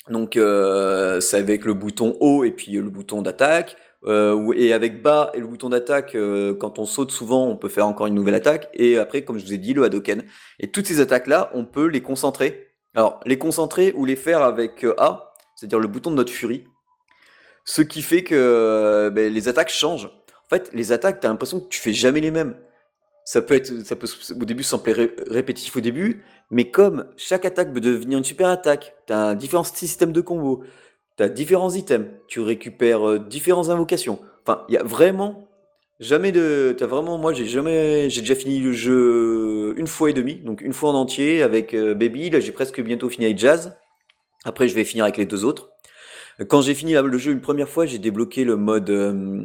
Donc, 0.10 0.36
euh, 0.36 1.22
c'est 1.22 1.38
avec 1.38 1.64
le 1.64 1.74
bouton 1.74 2.18
haut 2.20 2.44
et 2.44 2.52
puis 2.52 2.74
le 2.74 2.90
bouton 2.90 3.22
d'attaque. 3.22 3.78
Euh, 4.06 4.52
et 4.58 4.74
avec 4.74 5.02
bas 5.02 5.32
et 5.34 5.40
le 5.40 5.48
bouton 5.48 5.70
d'attaque, 5.70 6.18
quand 6.60 6.78
on 6.80 6.86
saute 6.86 7.12
souvent, 7.12 7.48
on 7.48 7.56
peut 7.56 7.70
faire 7.70 7.88
encore 7.88 8.08
une 8.08 8.16
nouvelle 8.16 8.36
attaque. 8.36 8.70
Et 8.74 8.98
après, 8.98 9.24
comme 9.24 9.40
je 9.40 9.46
vous 9.46 9.54
ai 9.54 9.58
dit, 9.58 9.74
le 9.74 9.84
Hadoken. 9.84 10.24
Et 10.60 10.70
toutes 10.70 10.88
ces 10.88 11.00
attaques-là, 11.00 11.50
on 11.54 11.64
peut 11.64 11.88
les 11.88 12.02
concentrer 12.02 12.73
alors, 12.96 13.20
les 13.26 13.38
concentrer 13.38 13.92
ou 13.96 14.06
les 14.06 14.16
faire 14.16 14.44
avec 14.44 14.84
euh, 14.84 14.94
A, 15.00 15.34
c'est-à-dire 15.56 15.80
le 15.80 15.88
bouton 15.88 16.12
de 16.12 16.16
notre 16.16 16.32
furie, 16.32 16.66
ce 17.66 17.82
qui 17.82 18.02
fait 18.02 18.24
que 18.24 18.36
euh, 18.36 19.10
ben, 19.10 19.32
les 19.34 19.48
attaques 19.48 19.70
changent. 19.70 20.06
En 20.06 20.50
fait, 20.50 20.70
les 20.74 20.92
attaques, 20.92 21.20
tu 21.20 21.28
as 21.28 21.30
l'impression 21.30 21.60
que 21.60 21.68
tu 21.70 21.80
fais 21.80 21.94
jamais 21.94 22.22
les 22.22 22.32
mêmes. 22.32 22.56
Ça 23.26 23.42
peut 23.42 23.56
être, 23.56 23.86
ça 23.86 23.96
peut 23.96 24.08
au 24.40 24.46
début 24.46 24.64
sembler 24.64 25.14
répétitif 25.28 25.76
au 25.78 25.80
début, 25.80 26.24
mais 26.52 26.70
comme 26.70 27.08
chaque 27.16 27.46
attaque 27.46 27.74
peut 27.74 27.80
devenir 27.80 28.18
une 28.18 28.24
super 28.24 28.50
attaque, 28.50 28.96
tu 29.08 29.14
as 29.14 29.34
différents 29.34 29.64
systèmes 29.64 30.12
de 30.12 30.22
combos, 30.22 30.64
tu 31.18 31.24
as 31.24 31.30
différents 31.30 31.74
items, 31.74 32.10
tu 32.28 32.42
récupères 32.42 33.08
euh, 33.08 33.20
différentes 33.20 33.70
invocations. 33.70 34.20
Enfin, 34.46 34.66
il 34.68 34.76
y 34.76 34.78
a 34.78 34.84
vraiment 34.84 35.48
Jamais 36.04 36.34
de. 36.34 36.76
T'as 36.78 36.86
vraiment. 36.86 37.18
Moi, 37.18 37.32
j'ai 37.32 37.46
jamais. 37.46 38.10
J'ai 38.10 38.20
déjà 38.20 38.36
fini 38.36 38.60
le 38.60 38.74
jeu 38.74 39.74
une 39.78 39.88
fois 39.88 40.10
et 40.10 40.14
demi, 40.14 40.36
donc 40.36 40.60
une 40.60 40.74
fois 40.74 40.90
en 40.90 40.96
entier 40.96 41.42
avec 41.42 41.74
euh, 41.74 41.96
Baby. 41.96 42.30
Là, 42.30 42.42
j'ai 42.42 42.52
presque 42.52 42.82
bientôt 42.82 43.08
fini 43.10 43.26
avec 43.26 43.38
Jazz. 43.38 43.78
Après, 44.44 44.68
je 44.68 44.76
vais 44.76 44.84
finir 44.84 45.06
avec 45.06 45.16
les 45.16 45.26
deux 45.26 45.46
autres. 45.46 45.70
Quand 46.50 46.62
j'ai 46.62 46.74
fini 46.74 46.94
le 46.94 47.18
jeu 47.18 47.32
une 47.32 47.40
première 47.40 47.70
fois, 47.70 47.86
j'ai 47.86 48.00
débloqué 48.00 48.44
le 48.44 48.58
mode. 48.58 48.90
Euh, 48.90 49.44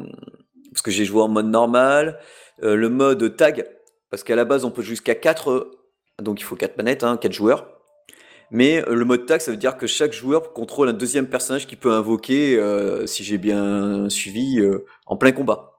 parce 0.73 0.81
que 0.81 0.91
j'ai 0.91 1.05
joué 1.05 1.21
en 1.21 1.29
mode 1.29 1.45
normal. 1.47 2.19
Euh, 2.61 2.75
le 2.75 2.89
mode 2.89 3.37
tag. 3.37 3.65
Parce 4.09 4.25
qu'à 4.25 4.35
la 4.35 4.43
base, 4.43 4.65
on 4.65 4.71
peut 4.71 4.81
jusqu'à 4.81 5.15
4. 5.15 5.71
Donc 6.21 6.41
il 6.41 6.43
faut 6.43 6.57
4 6.57 6.75
manettes, 6.75 7.05
hein, 7.05 7.15
4 7.15 7.31
joueurs. 7.31 7.69
Mais 8.51 8.83
le 8.85 9.05
mode 9.05 9.25
tag, 9.25 9.39
ça 9.39 9.51
veut 9.51 9.57
dire 9.57 9.77
que 9.77 9.87
chaque 9.87 10.11
joueur 10.11 10.51
contrôle 10.51 10.89
un 10.89 10.93
deuxième 10.93 11.27
personnage 11.27 11.67
qui 11.67 11.77
peut 11.77 11.91
invoquer, 11.93 12.59
si 13.05 13.23
j'ai 13.23 13.37
bien 13.37 14.09
suivi, 14.09 14.59
en 15.05 15.15
plein 15.15 15.31
combat. 15.31 15.78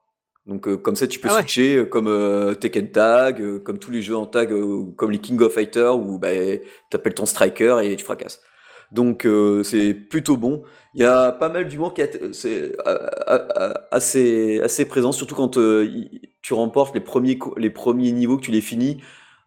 Donc 0.51 0.67
euh, 0.67 0.77
comme 0.77 0.97
ça, 0.97 1.07
tu 1.07 1.21
peux 1.21 1.29
ah 1.31 1.39
switcher 1.39 1.77
euh, 1.77 1.85
comme 1.85 2.09
euh, 2.09 2.55
Tekken 2.55 2.91
Tag, 2.91 3.63
comme 3.63 3.79
tous 3.79 3.93
les 3.93 4.03
jeux 4.03 4.17
en 4.17 4.27
tag, 4.27 4.53
comme 4.97 5.13
les 5.13 5.19
King 5.19 5.41
of 5.41 5.55
Fighters 5.55 5.97
où 5.97 6.19
bah, 6.19 6.31
tu 6.33 6.97
appelles 6.97 7.15
ton 7.15 7.25
striker 7.25 7.79
et 7.85 7.95
tu 7.95 8.05
fracasses. 8.05 8.41
Donc 8.91 9.27
c'est 9.63 9.95
plutôt 9.95 10.37
bon. 10.37 10.65
Il 10.95 11.03
y 11.03 11.05
a 11.05 11.31
pas 11.31 11.49
mal 11.49 11.69
d'humour 11.69 11.95
qui 11.95 12.01
est 12.01 12.21
assez, 13.93 14.61
assez 14.61 14.85
présent, 14.87 15.13
surtout 15.13 15.37
quand 15.37 15.57
tu 16.43 16.55
remportes 16.55 16.93
les 16.97 17.01
premiers, 17.01 17.39
les 17.57 17.71
premiers 17.71 18.11
niveaux 18.11 18.37
que 18.37 18.43
tu 18.43 18.51
les 18.51 18.61
finis. 18.61 19.01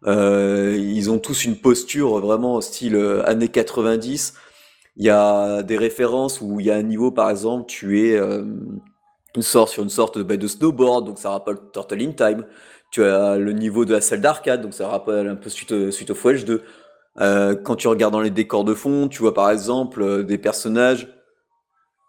ils 0.06 1.10
ont 1.10 1.18
tous 1.18 1.44
une 1.44 1.56
posture 1.56 2.18
vraiment 2.20 2.62
style 2.62 2.96
années 3.26 3.48
90. 3.48 4.32
Il 4.96 5.04
y 5.04 5.10
a 5.10 5.62
des 5.62 5.76
références 5.76 6.40
où 6.40 6.60
il 6.60 6.66
y 6.66 6.70
a 6.70 6.76
un 6.76 6.82
niveau, 6.82 7.10
par 7.10 7.28
exemple, 7.28 7.66
tu 7.66 8.00
es 8.00 8.18
une 9.36 9.42
sorte 9.42 9.72
sur 9.72 9.82
une 9.82 9.90
sorte 9.90 10.18
de, 10.18 10.36
de 10.36 10.46
snowboard, 10.46 11.06
donc 11.06 11.18
ça 11.18 11.30
rappelle 11.30 11.56
Turtle 11.72 12.02
in 12.02 12.12
Time. 12.12 12.46
Tu 12.90 13.02
as 13.02 13.36
le 13.36 13.52
niveau 13.52 13.84
de 13.84 13.92
la 13.92 14.00
salle 14.00 14.20
d'arcade, 14.20 14.62
donc 14.62 14.74
ça 14.74 14.88
rappelle 14.88 15.28
un 15.28 15.34
peu 15.34 15.50
suite, 15.50 15.90
suite 15.90 16.10
au 16.10 16.14
2. 16.14 16.62
Euh, 17.20 17.54
quand 17.54 17.76
tu 17.76 17.88
regardes 17.88 18.12
dans 18.12 18.20
les 18.20 18.30
décors 18.30 18.64
de 18.64 18.74
fond, 18.74 19.08
tu 19.08 19.20
vois 19.20 19.34
par 19.34 19.50
exemple 19.50 20.02
euh, 20.02 20.22
des 20.24 20.38
personnages 20.38 21.08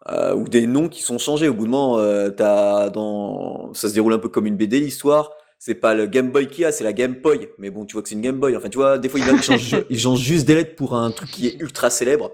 euh, 0.09 0.33
ou 0.35 0.47
des 0.47 0.67
noms 0.67 0.89
qui 0.89 1.01
sont 1.01 1.17
changés. 1.17 1.47
Au 1.47 1.53
bout 1.53 1.65
de 1.65 1.71
moment, 1.71 1.97
as 1.97 2.89
dans... 2.89 3.73
ça 3.73 3.89
se 3.89 3.93
déroule 3.93 4.13
un 4.13 4.19
peu 4.19 4.29
comme 4.29 4.45
une 4.45 4.57
BD 4.57 4.79
l'histoire. 4.79 5.31
C'est 5.57 5.75
pas 5.75 5.93
le 5.95 6.05
Game 6.05 6.31
Boy 6.31 6.47
qui 6.47 6.65
a, 6.65 6.71
c'est 6.71 6.83
la 6.83 6.93
Game 6.93 7.15
Boy. 7.23 7.49
Mais 7.57 7.69
bon, 7.69 7.85
tu 7.85 7.93
vois 7.93 8.03
que 8.03 8.09
c'est 8.09 8.15
une 8.15 8.21
Game 8.21 8.39
Boy. 8.39 8.55
Enfin, 8.55 8.69
tu 8.69 8.77
vois, 8.77 8.97
des 8.97 9.09
fois 9.09 9.19
ils 9.19 9.41
changent, 9.41 9.75
ils 9.89 9.99
changent 9.99 10.19
juste 10.19 10.45
des 10.45 10.55
lettres 10.55 10.75
pour 10.75 10.95
un 10.95 11.11
truc 11.11 11.31
qui 11.31 11.47
est 11.47 11.59
ultra 11.59 11.89
célèbre 11.89 12.31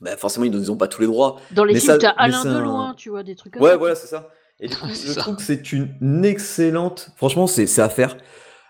bah 0.00 0.16
forcément 0.16 0.44
ils 0.44 0.50
n'ont 0.52 0.76
pas 0.76 0.88
tous 0.88 1.00
les 1.00 1.06
droits. 1.06 1.36
Dans 1.52 1.64
l'équipe, 1.64 1.90
t'as 1.98 2.10
Alain 2.10 2.44
de 2.44 2.58
loin, 2.58 2.94
tu 2.96 3.10
vois, 3.10 3.22
des 3.22 3.34
trucs 3.34 3.54
comme 3.54 3.62
Ouais, 3.62 3.76
voilà, 3.76 3.94
c'est 3.94 4.06
ça. 4.06 4.30
Et 4.60 4.68
du 4.68 4.76
coup, 4.76 4.88
je 4.88 5.12
trouve 5.18 5.36
que 5.36 5.42
c'est 5.42 5.72
une 5.72 6.24
excellente. 6.24 7.10
Franchement, 7.16 7.46
c'est 7.46 7.78
à 7.80 7.88
faire. 7.88 8.16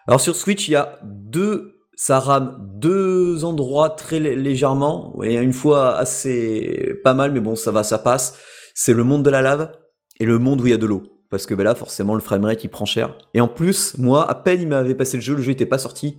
Alors 0.06 0.20
sur 0.20 0.36
Switch, 0.36 0.68
il 0.68 0.72
y 0.72 0.76
a 0.76 0.98
deux. 1.02 1.72
Ça 1.98 2.20
rame 2.20 2.58
deux 2.74 3.46
endroits 3.46 3.88
très 3.88 4.20
légèrement. 4.20 5.18
Et 5.22 5.36
une 5.36 5.54
fois 5.54 5.96
assez 5.96 6.94
pas 7.02 7.14
mal, 7.14 7.32
mais 7.32 7.40
bon, 7.40 7.56
ça 7.56 7.70
va, 7.70 7.82
ça 7.82 7.98
passe. 7.98 8.38
c'est 8.74 8.92
le 8.92 9.02
monde 9.02 9.22
de 9.22 9.30
la 9.30 9.40
lave 9.40 9.72
et 10.20 10.26
le 10.26 10.38
monde 10.38 10.60
où 10.60 10.66
il 10.66 10.70
y 10.70 10.74
a 10.74 10.78
de 10.78 10.86
l'eau. 10.86 11.04
Parce 11.30 11.46
que 11.46 11.54
ben 11.54 11.64
là, 11.64 11.74
forcément, 11.74 12.14
le 12.14 12.20
framerate 12.20 12.62
il 12.64 12.68
prend 12.68 12.84
cher. 12.84 13.16
Et 13.32 13.40
en 13.40 13.48
plus, 13.48 13.96
moi, 13.96 14.30
à 14.30 14.34
peine 14.34 14.60
il 14.60 14.68
m'avait 14.68 14.94
passé 14.94 15.16
le 15.16 15.22
jeu, 15.22 15.34
le 15.34 15.42
jeu 15.42 15.52
n'était 15.52 15.66
pas 15.66 15.78
sorti. 15.78 16.18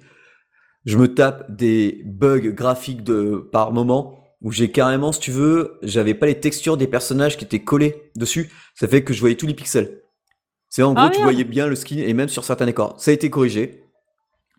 Je 0.86 0.97
me 0.97 1.14
tape 1.14 1.45
des 1.55 2.01
bugs 2.05 2.49
graphiques 2.49 3.03
de 3.03 3.47
par 3.51 3.72
moment 3.72 4.26
où 4.41 4.51
j'ai 4.51 4.71
carrément, 4.71 5.11
si 5.11 5.19
tu 5.19 5.31
veux, 5.31 5.79
j'avais 5.81 6.13
pas 6.13 6.27
les 6.27 6.39
textures 6.39 6.77
des 6.77 6.88
personnages 6.88 7.38
qui 7.38 7.45
étaient 7.45 7.63
collés 7.63 8.11
dessus. 8.15 8.51
Ça 8.75 8.88
fait 8.88 9.03
que 9.03 9.13
je 9.13 9.19
voyais 9.19 9.35
tous 9.35 9.47
les 9.47 9.53
pixels. 9.53 10.01
C'est 10.69 10.83
en 10.83 10.93
ah, 10.95 11.07
gros, 11.07 11.15
tu 11.15 11.21
voyais 11.23 11.43
bien 11.43 11.67
le 11.67 11.75
skin 11.75 11.97
et 11.97 12.13
même 12.13 12.29
sur 12.29 12.43
certains 12.43 12.65
décors. 12.65 12.95
Ça 12.99 13.11
a 13.11 13.13
été 13.13 13.29
corrigé. 13.29 13.83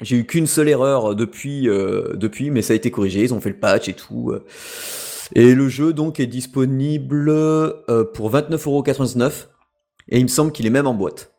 J'ai 0.00 0.16
eu 0.16 0.26
qu'une 0.26 0.46
seule 0.46 0.68
erreur 0.68 1.14
depuis, 1.14 1.68
euh, 1.68 2.14
depuis, 2.14 2.50
mais 2.50 2.62
ça 2.62 2.72
a 2.72 2.76
été 2.76 2.90
corrigé. 2.90 3.22
Ils 3.22 3.34
ont 3.34 3.40
fait 3.40 3.50
le 3.50 3.58
patch 3.58 3.88
et 3.88 3.94
tout. 3.94 4.30
Euh. 4.30 4.44
Et 5.34 5.54
le 5.54 5.68
jeu 5.68 5.92
donc 5.92 6.20
est 6.20 6.26
disponible 6.26 7.28
euh, 7.28 8.04
pour 8.14 8.32
29,99€ 8.32 9.46
et 10.10 10.18
il 10.18 10.22
me 10.22 10.28
semble 10.28 10.52
qu'il 10.52 10.66
est 10.66 10.70
même 10.70 10.86
en 10.86 10.94
boîte. 10.94 11.34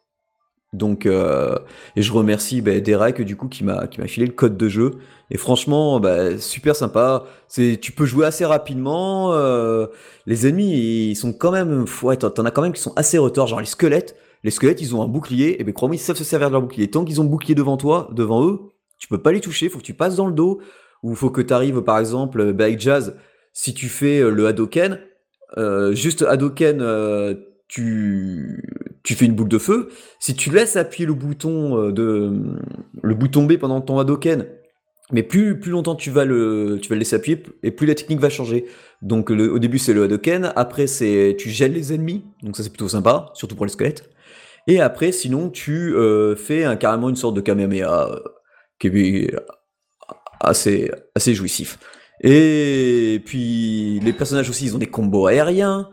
Donc 0.72 1.08
euh, 1.08 1.58
et 1.96 2.04
je 2.04 2.14
remercie 2.14 2.62
bah, 2.62 2.80
Derek 2.80 3.22
du 3.22 3.36
coup 3.36 3.48
qui 3.48 3.64
m'a 3.64 3.88
qui 3.88 4.00
m'a 4.00 4.08
filé 4.08 4.28
le 4.28 4.34
code 4.34 4.56
de 4.56 4.70
jeu 4.70 4.92
et 5.32 5.38
franchement 5.38 6.00
bah, 6.00 6.38
super 6.38 6.76
sympa. 6.76 7.26
C'est 7.48 7.80
tu 7.82 7.92
peux 7.92 8.06
jouer 8.06 8.26
assez 8.28 8.46
rapidement. 8.46 9.34
Euh, 9.34 9.88
les 10.28 10.48
ennemis 10.48 11.10
ils 11.10 11.16
sont 11.16 11.34
quand 11.34 11.52
même 11.52 11.86
ouais 12.04 12.18
t'en 12.18 12.46
as 12.46 12.52
quand 12.52 12.62
même 12.62 12.74
qui 12.74 12.82
sont 12.82 12.94
assez 12.96 13.18
retors 13.18 13.48
genre 13.48 13.60
les 13.60 13.66
squelettes. 13.66 14.16
Les 14.44 14.52
squelettes 14.52 14.82
ils 14.82 14.96
ont 14.96 15.02
un 15.02 15.08
bouclier 15.08 15.60
et 15.60 15.64
ben 15.64 15.74
crois-moi 15.74 15.96
ils 15.96 16.00
savent 16.00 16.16
se 16.16 16.24
servir 16.24 16.50
de 16.50 16.54
leur 16.54 16.62
bouclier. 16.62 16.90
Tant 16.90 17.04
qu'ils 17.04 17.20
ont 17.20 17.26
bouclier 17.26 17.56
devant 17.56 17.78
toi 17.78 18.10
devant 18.12 18.46
eux 18.46 18.60
tu 19.00 19.08
peux 19.08 19.22
pas 19.22 19.32
les 19.32 19.42
toucher. 19.42 19.70
Faut 19.70 19.80
que 19.80 19.84
tu 19.84 19.96
passes 19.96 20.18
dans 20.18 20.28
le 20.28 20.34
dos 20.34 20.62
ou 21.02 21.16
faut 21.16 21.32
que 21.32 21.42
tu 21.42 21.54
arrives 21.54 21.82
par 21.82 21.98
exemple 21.98 22.54
bah, 22.54 22.66
avec 22.66 22.80
Jazz 22.80 23.16
si 23.54 23.74
tu 23.74 23.90
fais 23.90 24.20
euh, 24.20 24.30
le 24.30 24.46
Hadoken, 24.46 25.00
euh, 25.58 25.94
juste 25.94 26.22
Hadoken, 26.22 26.80
tu, 27.68 28.64
tu 29.10 29.16
fais 29.16 29.26
une 29.26 29.34
boucle 29.34 29.50
de 29.50 29.58
feu. 29.58 29.90
Si 30.20 30.36
tu 30.36 30.52
laisses 30.52 30.76
appuyer 30.76 31.08
le 31.08 31.16
bouton 31.16 31.90
de 31.90 32.32
le 33.02 33.16
bouton 33.16 33.46
B 33.46 33.58
pendant 33.58 33.82
ton 33.82 33.98
Hadoken, 33.98 34.46
mais 35.12 35.24
plus, 35.24 35.60
plus 35.60 35.72
longtemps 35.72 35.96
tu 35.96 36.12
vas 36.12 36.26
le 36.26 36.78
tu 36.80 36.90
vas 36.90 36.94
le 36.94 37.00
laisser 37.00 37.16
appuyer 37.16 37.42
et 37.64 37.72
plus 37.72 37.88
la 37.88 37.96
technique 37.96 38.20
va 38.20 38.30
changer. 38.30 38.66
Donc 39.02 39.32
au 39.32 39.58
début 39.58 39.80
c'est 39.80 39.94
le 39.94 40.04
Hadoken, 40.04 40.54
après 40.56 40.86
c'est 40.86 41.36
tu 41.40 41.50
gèles 41.50 41.74
les 41.74 41.92
ennemis, 41.92 42.24
donc 42.44 42.56
ça 42.56 42.62
c'est 42.62 42.70
plutôt 42.70 42.88
sympa, 42.88 43.32
surtout 43.34 43.56
pour 43.56 43.66
les 43.66 43.72
squelettes. 43.72 44.08
Et 44.68 44.80
après 44.80 45.12
sinon 45.12 45.50
tu 45.50 45.96
fais 46.38 46.64
un, 46.66 46.76
carrément 46.76 47.10
une 47.10 47.16
sorte 47.16 47.34
de 47.34 47.42
Kamehameha 47.42 48.12
qui 48.80 48.90
est 48.90 49.36
assez 50.40 50.92
assez 51.16 51.34
jouissif. 51.34 51.80
Et 52.22 53.24
puis 53.26 54.00
les 54.02 54.14
personnages 54.14 54.52
aussi, 54.52 54.66
ils 54.66 54.76
ont 54.76 54.78
des 54.80 54.86
combos 54.86 55.26
aériens. 55.26 55.90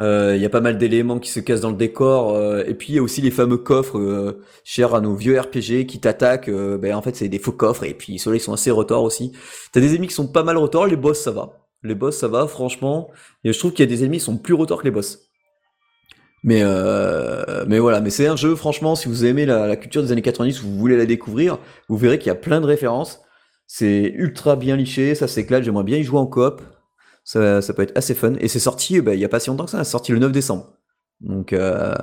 Euh, 0.00 0.32
il 0.34 0.42
y 0.42 0.44
a 0.44 0.50
pas 0.50 0.60
mal 0.60 0.76
d'éléments 0.76 1.20
qui 1.20 1.30
se 1.30 1.38
cassent 1.40 1.60
dans 1.60 1.70
le 1.70 1.76
décor. 1.76 2.34
Euh, 2.34 2.64
et 2.66 2.74
puis 2.74 2.92
il 2.92 2.96
y 2.96 2.98
a 2.98 3.02
aussi 3.02 3.20
les 3.20 3.30
fameux 3.30 3.58
coffres 3.58 3.98
euh, 3.98 4.42
chers 4.64 4.94
à 4.94 5.00
nos 5.00 5.14
vieux 5.14 5.38
RPG 5.38 5.86
qui 5.86 6.00
t'attaquent. 6.00 6.50
ben 6.50 6.94
en 6.94 7.02
fait 7.02 7.14
c'est 7.16 7.28
des 7.28 7.38
faux 7.38 7.52
coffres 7.52 7.84
et 7.84 7.94
puis 7.94 8.18
ceux-là 8.18 8.36
ils 8.36 8.40
sont 8.40 8.52
assez 8.52 8.70
retors 8.70 9.04
aussi. 9.04 9.32
T'as 9.72 9.80
des 9.80 9.94
ennemis 9.94 10.08
qui 10.08 10.14
sont 10.14 10.28
pas 10.28 10.42
mal 10.42 10.56
retors, 10.56 10.86
les 10.86 10.96
boss 10.96 11.20
ça 11.20 11.30
va. 11.30 11.60
Les 11.82 11.94
boss 11.94 12.16
ça 12.16 12.28
va 12.28 12.46
franchement. 12.46 13.10
Et 13.44 13.52
je 13.52 13.58
trouve 13.58 13.72
qu'il 13.72 13.84
y 13.84 13.88
a 13.88 13.94
des 13.94 14.02
ennemis 14.02 14.18
qui 14.18 14.24
sont 14.24 14.38
plus 14.38 14.54
retors 14.54 14.80
que 14.80 14.84
les 14.84 14.90
boss. 14.90 15.30
Mais 16.42 16.62
mais 17.66 17.78
voilà, 17.78 18.00
mais 18.00 18.10
c'est 18.10 18.26
un 18.26 18.36
jeu 18.36 18.54
franchement 18.56 18.96
si 18.96 19.08
vous 19.08 19.24
aimez 19.24 19.46
la, 19.46 19.66
la 19.66 19.76
culture 19.76 20.02
des 20.02 20.12
années 20.12 20.22
90, 20.22 20.60
vous 20.62 20.76
voulez 20.76 20.96
la 20.96 21.06
découvrir, 21.06 21.58
vous 21.88 21.96
verrez 21.96 22.18
qu'il 22.18 22.28
y 22.28 22.30
a 22.30 22.34
plein 22.34 22.60
de 22.60 22.66
références. 22.66 23.20
C'est 23.66 24.12
ultra 24.14 24.56
bien 24.56 24.76
liché, 24.76 25.14
ça 25.14 25.26
s'éclate, 25.28 25.64
j'aimerais 25.64 25.84
bien 25.84 25.96
y 25.98 26.02
jouer 26.02 26.18
en 26.18 26.26
coop. 26.26 26.60
Ça, 27.24 27.62
ça 27.62 27.72
peut 27.72 27.82
être 27.82 27.96
assez 27.96 28.14
fun. 28.14 28.34
Et 28.38 28.48
c'est 28.48 28.58
sorti 28.58 29.00
bah, 29.00 29.14
il 29.14 29.18
n'y 29.18 29.24
a 29.24 29.28
pas 29.28 29.40
si 29.40 29.48
longtemps 29.48 29.64
que 29.64 29.70
ça, 29.70 29.82
c'est 29.82 29.90
sorti 29.90 30.12
le 30.12 30.18
9 30.18 30.30
décembre. 30.30 30.74
Donc, 31.20 31.52
euh, 31.52 31.94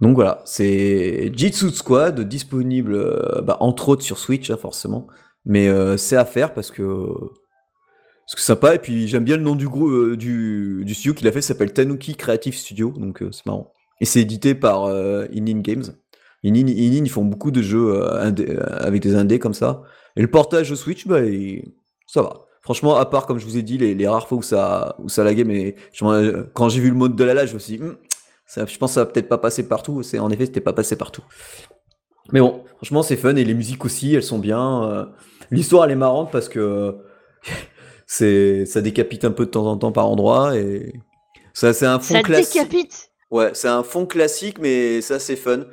donc 0.00 0.16
voilà, 0.16 0.42
c'est 0.44 1.30
Jitsu 1.34 1.70
Squad, 1.70 2.20
disponible 2.20 2.94
euh, 2.94 3.40
bah, 3.42 3.56
entre 3.60 3.88
autres 3.90 4.02
sur 4.02 4.18
Switch, 4.18 4.50
hein, 4.50 4.56
forcément. 4.56 5.06
Mais 5.44 5.68
euh, 5.68 5.96
c'est 5.96 6.16
à 6.16 6.24
faire 6.24 6.54
parce 6.54 6.70
que 6.70 7.06
que 8.34 8.40
sympa. 8.40 8.74
Et 8.74 8.78
puis 8.78 9.06
j'aime 9.06 9.24
bien 9.24 9.36
le 9.36 9.42
nom 9.42 9.54
du 9.54 9.68
du, 10.16 10.82
du 10.84 10.94
studio 10.94 11.14
qu'il 11.14 11.28
a 11.28 11.32
fait, 11.32 11.40
s'appelle 11.42 11.72
Tanuki 11.72 12.16
Creative 12.16 12.54
Studio, 12.56 12.90
donc 12.96 13.22
c'est 13.30 13.46
marrant. 13.46 13.72
Et 14.00 14.06
c'est 14.06 14.20
édité 14.20 14.54
par 14.54 14.88
Inin 15.32 15.60
Games. 15.60 15.84
Inin, 16.42 16.66
Inin, 16.66 17.04
ils 17.04 17.10
font 17.10 17.24
beaucoup 17.24 17.50
de 17.50 17.62
jeux 17.62 18.02
avec 18.04 19.02
des 19.02 19.14
indés 19.14 19.38
comme 19.38 19.54
ça. 19.54 19.82
Et 20.16 20.22
le 20.22 20.30
portage 20.30 20.74
Switch, 20.74 21.06
bah, 21.06 21.20
ça 22.06 22.22
va. 22.22 22.46
Franchement, 22.64 22.96
à 22.96 23.04
part, 23.04 23.26
comme 23.26 23.38
je 23.38 23.44
vous 23.44 23.58
ai 23.58 23.62
dit, 23.62 23.76
les, 23.76 24.08
rares 24.08 24.26
fois 24.26 24.38
où 24.38 24.42
ça, 24.42 24.96
où 24.98 25.10
ça 25.10 25.22
laguait, 25.22 25.44
mais 25.44 25.76
quand 26.54 26.68
j'ai 26.70 26.80
vu 26.80 26.88
le 26.88 26.96
mode 26.96 27.14
de 27.14 27.22
la 27.22 27.34
live, 27.34 27.48
je 27.48 27.54
me 27.54 27.58
suis 27.58 27.76
dit, 27.76 27.82
hmm, 27.84 27.96
ça, 28.46 28.64
je 28.64 28.78
pense 28.78 28.92
que 28.92 28.94
ça 28.94 29.04
va 29.04 29.06
peut-être 29.06 29.28
pas 29.28 29.36
passer 29.36 29.68
partout. 29.68 30.02
C'est, 30.02 30.18
en 30.18 30.30
effet, 30.30 30.46
c'était 30.46 30.62
pas 30.62 30.72
passé 30.72 30.96
partout. 30.96 31.22
Mais 32.32 32.40
bon, 32.40 32.64
franchement, 32.76 33.02
c'est 33.02 33.16
fun 33.16 33.36
et 33.36 33.44
les 33.44 33.52
musiques 33.52 33.84
aussi, 33.84 34.14
elles 34.14 34.22
sont 34.22 34.38
bien. 34.38 34.84
Euh, 34.84 35.04
l'histoire, 35.50 35.84
elle 35.84 35.90
est 35.90 35.96
marrante 35.96 36.32
parce 36.32 36.48
que 36.48 36.96
c'est, 38.06 38.64
ça 38.64 38.80
décapite 38.80 39.26
un 39.26 39.30
peu 39.30 39.44
de 39.44 39.50
temps 39.50 39.66
en 39.66 39.76
temps 39.76 39.92
par 39.92 40.08
endroit 40.08 40.56
et 40.56 40.94
ça, 41.52 41.74
c'est 41.74 41.86
un 41.86 42.00
fond 42.00 42.22
classique. 42.22 42.60
Ça 42.60 42.64
décapite? 42.64 43.10
Ouais, 43.30 43.50
c'est 43.52 43.68
un 43.68 43.82
fond 43.82 44.06
classique, 44.06 44.58
mais 44.58 45.02
ça, 45.02 45.18
c'est 45.18 45.36
fun. 45.36 45.64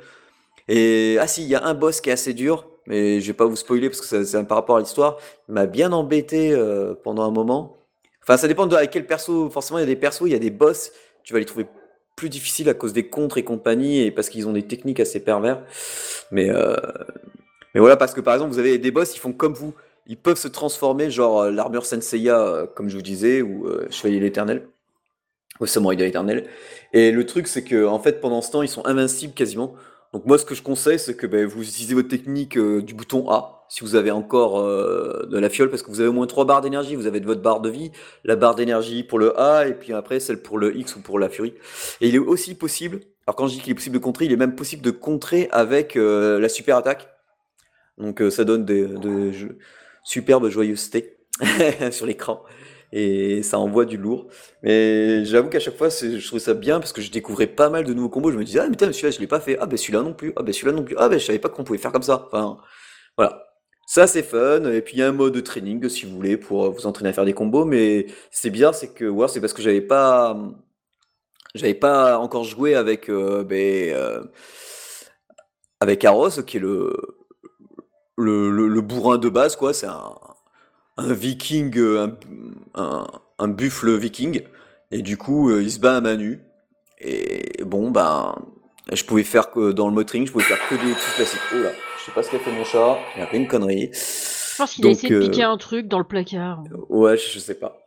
Et 0.68 1.16
ah 1.18 1.26
si, 1.26 1.42
il 1.42 1.48
y 1.48 1.54
a 1.54 1.64
un 1.64 1.72
boss 1.72 2.02
qui 2.02 2.10
est 2.10 2.12
assez 2.12 2.34
dur 2.34 2.68
mais 2.86 3.20
je 3.20 3.26
vais 3.26 3.32
pas 3.32 3.46
vous 3.46 3.56
spoiler 3.56 3.88
parce 3.88 4.00
que 4.00 4.24
c'est 4.24 4.44
par 4.44 4.58
rapport 4.58 4.76
à 4.76 4.80
l'histoire. 4.80 5.18
Il 5.48 5.54
m'a 5.54 5.66
bien 5.66 5.92
embêté 5.92 6.52
euh, 6.52 6.94
pendant 6.94 7.22
un 7.22 7.30
moment. 7.30 7.78
Enfin, 8.22 8.36
ça 8.36 8.48
dépend 8.48 8.66
de 8.66 8.76
quel 8.86 9.06
perso. 9.06 9.50
Forcément, 9.50 9.78
il 9.78 9.82
y 9.82 9.84
a 9.84 9.86
des 9.86 9.96
persos, 9.96 10.22
il 10.26 10.32
y 10.32 10.34
a 10.34 10.38
des 10.38 10.50
boss, 10.50 10.92
tu 11.24 11.32
vas 11.32 11.38
les 11.38 11.44
trouver 11.44 11.66
plus 12.16 12.28
difficiles 12.28 12.68
à 12.68 12.74
cause 12.74 12.92
des 12.92 13.08
contres 13.08 13.38
et 13.38 13.44
compagnie 13.44 14.00
et 14.02 14.10
parce 14.10 14.28
qu'ils 14.28 14.46
ont 14.46 14.52
des 14.52 14.62
techniques 14.62 15.00
assez 15.00 15.20
pervers. 15.20 15.62
Mais, 16.30 16.50
euh, 16.50 16.76
mais 17.74 17.80
voilà, 17.80 17.96
parce 17.96 18.14
que 18.14 18.20
par 18.20 18.34
exemple, 18.34 18.52
vous 18.52 18.58
avez 18.58 18.78
des 18.78 18.90
boss, 18.90 19.14
ils 19.16 19.20
font 19.20 19.32
comme 19.32 19.54
vous. 19.54 19.74
Ils 20.06 20.16
peuvent 20.16 20.38
se 20.38 20.48
transformer, 20.48 21.10
genre 21.10 21.42
euh, 21.42 21.50
l'armure 21.50 21.86
Senseiya, 21.86 22.66
comme 22.74 22.88
je 22.88 22.96
vous 22.96 23.02
disais, 23.02 23.42
ou 23.42 23.68
Chevalier 23.90 24.20
l'éternel, 24.20 24.66
ou 25.60 25.66
Samouraï 25.66 25.96
de 25.96 26.04
l'éternel. 26.04 26.48
Et 26.92 27.12
le 27.12 27.24
truc, 27.26 27.46
c'est 27.46 27.62
que 27.62 27.86
en 27.86 28.00
fait, 28.00 28.20
pendant 28.20 28.42
ce 28.42 28.50
temps, 28.50 28.62
ils 28.62 28.68
sont 28.68 28.84
invincibles 28.86 29.34
quasiment. 29.34 29.74
Donc 30.12 30.26
moi, 30.26 30.36
ce 30.36 30.44
que 30.44 30.54
je 30.54 30.62
conseille, 30.62 30.98
c'est 30.98 31.16
que 31.16 31.26
ben, 31.26 31.46
vous 31.46 31.62
utilisez 31.62 31.94
votre 31.94 32.08
technique 32.08 32.58
euh, 32.58 32.82
du 32.82 32.92
bouton 32.92 33.30
A, 33.30 33.64
si 33.70 33.80
vous 33.80 33.94
avez 33.94 34.10
encore 34.10 34.60
euh, 34.60 35.26
de 35.30 35.38
la 35.38 35.48
fiole, 35.48 35.70
parce 35.70 35.82
que 35.82 35.90
vous 35.90 36.00
avez 36.00 36.10
au 36.10 36.12
moins 36.12 36.26
trois 36.26 36.44
barres 36.44 36.60
d'énergie. 36.60 36.96
Vous 36.96 37.06
avez 37.06 37.20
votre 37.20 37.40
barre 37.40 37.60
de 37.60 37.70
vie, 37.70 37.92
la 38.24 38.36
barre 38.36 38.54
d'énergie 38.54 39.04
pour 39.04 39.18
le 39.18 39.38
A, 39.40 39.66
et 39.66 39.72
puis 39.72 39.94
après 39.94 40.20
celle 40.20 40.42
pour 40.42 40.58
le 40.58 40.76
X 40.76 40.96
ou 40.96 41.00
pour 41.00 41.18
la 41.18 41.30
furie. 41.30 41.54
Et 42.02 42.08
il 42.08 42.14
est 42.14 42.18
aussi 42.18 42.54
possible, 42.54 43.00
alors 43.26 43.36
quand 43.36 43.46
je 43.46 43.54
dis 43.54 43.60
qu'il 43.60 43.72
est 43.72 43.74
possible 43.74 43.94
de 43.94 44.02
contrer, 44.02 44.26
il 44.26 44.32
est 44.32 44.36
même 44.36 44.54
possible 44.54 44.82
de 44.82 44.90
contrer 44.90 45.48
avec 45.50 45.96
euh, 45.96 46.38
la 46.38 46.50
super 46.50 46.76
attaque. 46.76 47.08
Donc 47.96 48.22
ça 48.30 48.44
donne 48.44 48.64
des, 48.64 48.86
de 48.86 49.32
superbes 50.02 50.48
joyeusetés 50.48 51.18
sur 51.90 52.06
l'écran 52.06 52.42
et 52.92 53.42
ça 53.42 53.58
envoie 53.58 53.84
du 53.84 53.96
lourd. 53.96 54.26
Mais 54.62 55.24
j'avoue 55.24 55.48
qu'à 55.48 55.60
chaque 55.60 55.76
fois, 55.76 55.88
je 55.88 56.24
trouve 56.26 56.38
ça 56.38 56.54
bien 56.54 56.78
parce 56.78 56.92
que 56.92 57.00
je 57.00 57.10
découvrais 57.10 57.46
pas 57.46 57.70
mal 57.70 57.84
de 57.84 57.94
nouveaux 57.94 58.08
combos. 58.10 58.30
Je 58.30 58.38
me 58.38 58.44
disais, 58.44 58.60
ah, 58.60 58.68
mais 58.68 58.76
celui-là, 58.78 59.10
je 59.10 59.20
l'ai 59.20 59.26
pas 59.26 59.40
fait. 59.40 59.56
Ah, 59.60 59.66
ben 59.66 59.76
celui-là 59.76 60.02
non 60.02 60.14
plus. 60.14 60.32
Ah, 60.36 60.42
ben 60.42 60.52
celui-là 60.52 60.72
non 60.72 60.84
plus. 60.84 60.94
Ah, 60.98 61.08
ben 61.08 61.18
je 61.18 61.24
savais 61.24 61.38
pas 61.38 61.48
qu'on 61.48 61.64
pouvait 61.64 61.78
faire 61.78 61.92
comme 61.92 62.02
ça. 62.02 62.26
Enfin, 62.26 62.58
voilà. 63.16 63.46
Ça, 63.86 64.06
c'est 64.06 64.22
fun. 64.22 64.64
Et 64.70 64.82
puis, 64.82 64.96
il 64.96 65.00
y 65.00 65.02
a 65.02 65.08
un 65.08 65.12
mode 65.12 65.34
de 65.34 65.40
training, 65.40 65.88
si 65.88 66.06
vous 66.06 66.14
voulez, 66.16 66.36
pour 66.36 66.70
vous 66.72 66.86
entraîner 66.86 67.10
à 67.10 67.12
faire 67.12 67.24
des 67.24 67.34
combos. 67.34 67.64
Mais 67.64 68.06
c'est 68.30 68.50
bizarre, 68.50 68.74
c'est 68.74 68.92
que, 68.94 69.04
ouais, 69.06 69.28
c'est 69.28 69.40
parce 69.40 69.52
que 69.52 69.62
j'avais 69.62 69.80
pas, 69.82 70.36
j'avais 71.54 71.74
pas 71.74 72.18
encore 72.18 72.44
joué 72.44 72.74
avec, 72.74 73.08
euh, 73.10 73.44
ben, 73.44 73.92
euh, 73.94 74.22
avec 75.80 76.04
Aros, 76.04 76.42
qui 76.46 76.56
est 76.58 76.60
le, 76.60 76.92
le, 78.16 78.50
le, 78.50 78.68
le 78.68 78.80
bourrin 78.80 79.18
de 79.18 79.28
base, 79.28 79.56
quoi. 79.56 79.74
C'est 79.74 79.86
un, 79.86 80.14
un 80.96 81.12
viking, 81.12 81.76
euh, 81.78 82.08
un, 82.74 83.06
un, 83.38 83.48
buffle 83.48 83.96
viking, 83.96 84.42
et 84.90 85.02
du 85.02 85.16
coup, 85.16 85.50
euh, 85.50 85.62
il 85.62 85.70
se 85.70 85.78
bat 85.78 85.96
à 85.96 86.00
main 86.00 86.16
nue. 86.16 86.40
Et 87.00 87.62
bon, 87.64 87.90
ben, 87.90 88.34
je 88.92 89.04
pouvais 89.04 89.24
faire 89.24 89.50
que 89.50 89.72
dans 89.72 89.88
le 89.88 89.94
motring, 89.94 90.26
je 90.26 90.32
pouvais 90.32 90.44
faire 90.44 90.68
que 90.68 90.74
des 90.74 90.92
trucs 90.92 91.14
classiques. 91.16 91.40
Oh 91.54 91.58
là, 91.58 91.70
je 91.98 92.04
sais 92.04 92.12
pas 92.12 92.22
ce 92.22 92.30
qu'a 92.30 92.38
fait 92.38 92.52
mon 92.52 92.64
chat, 92.64 92.98
il 93.16 93.22
a 93.22 93.26
fait 93.26 93.36
une 93.36 93.48
connerie. 93.48 93.90
Je 93.92 94.56
pense 94.56 94.74
qu'il 94.74 94.86
a 94.86 94.90
essayé 94.90 95.14
de 95.14 95.20
piquer 95.20 95.44
euh, 95.44 95.50
un 95.50 95.56
truc 95.56 95.88
dans 95.88 95.98
le 95.98 96.04
placard. 96.04 96.62
Ouais, 96.88 97.16
je, 97.16 97.38
sais 97.38 97.54
pas. 97.54 97.78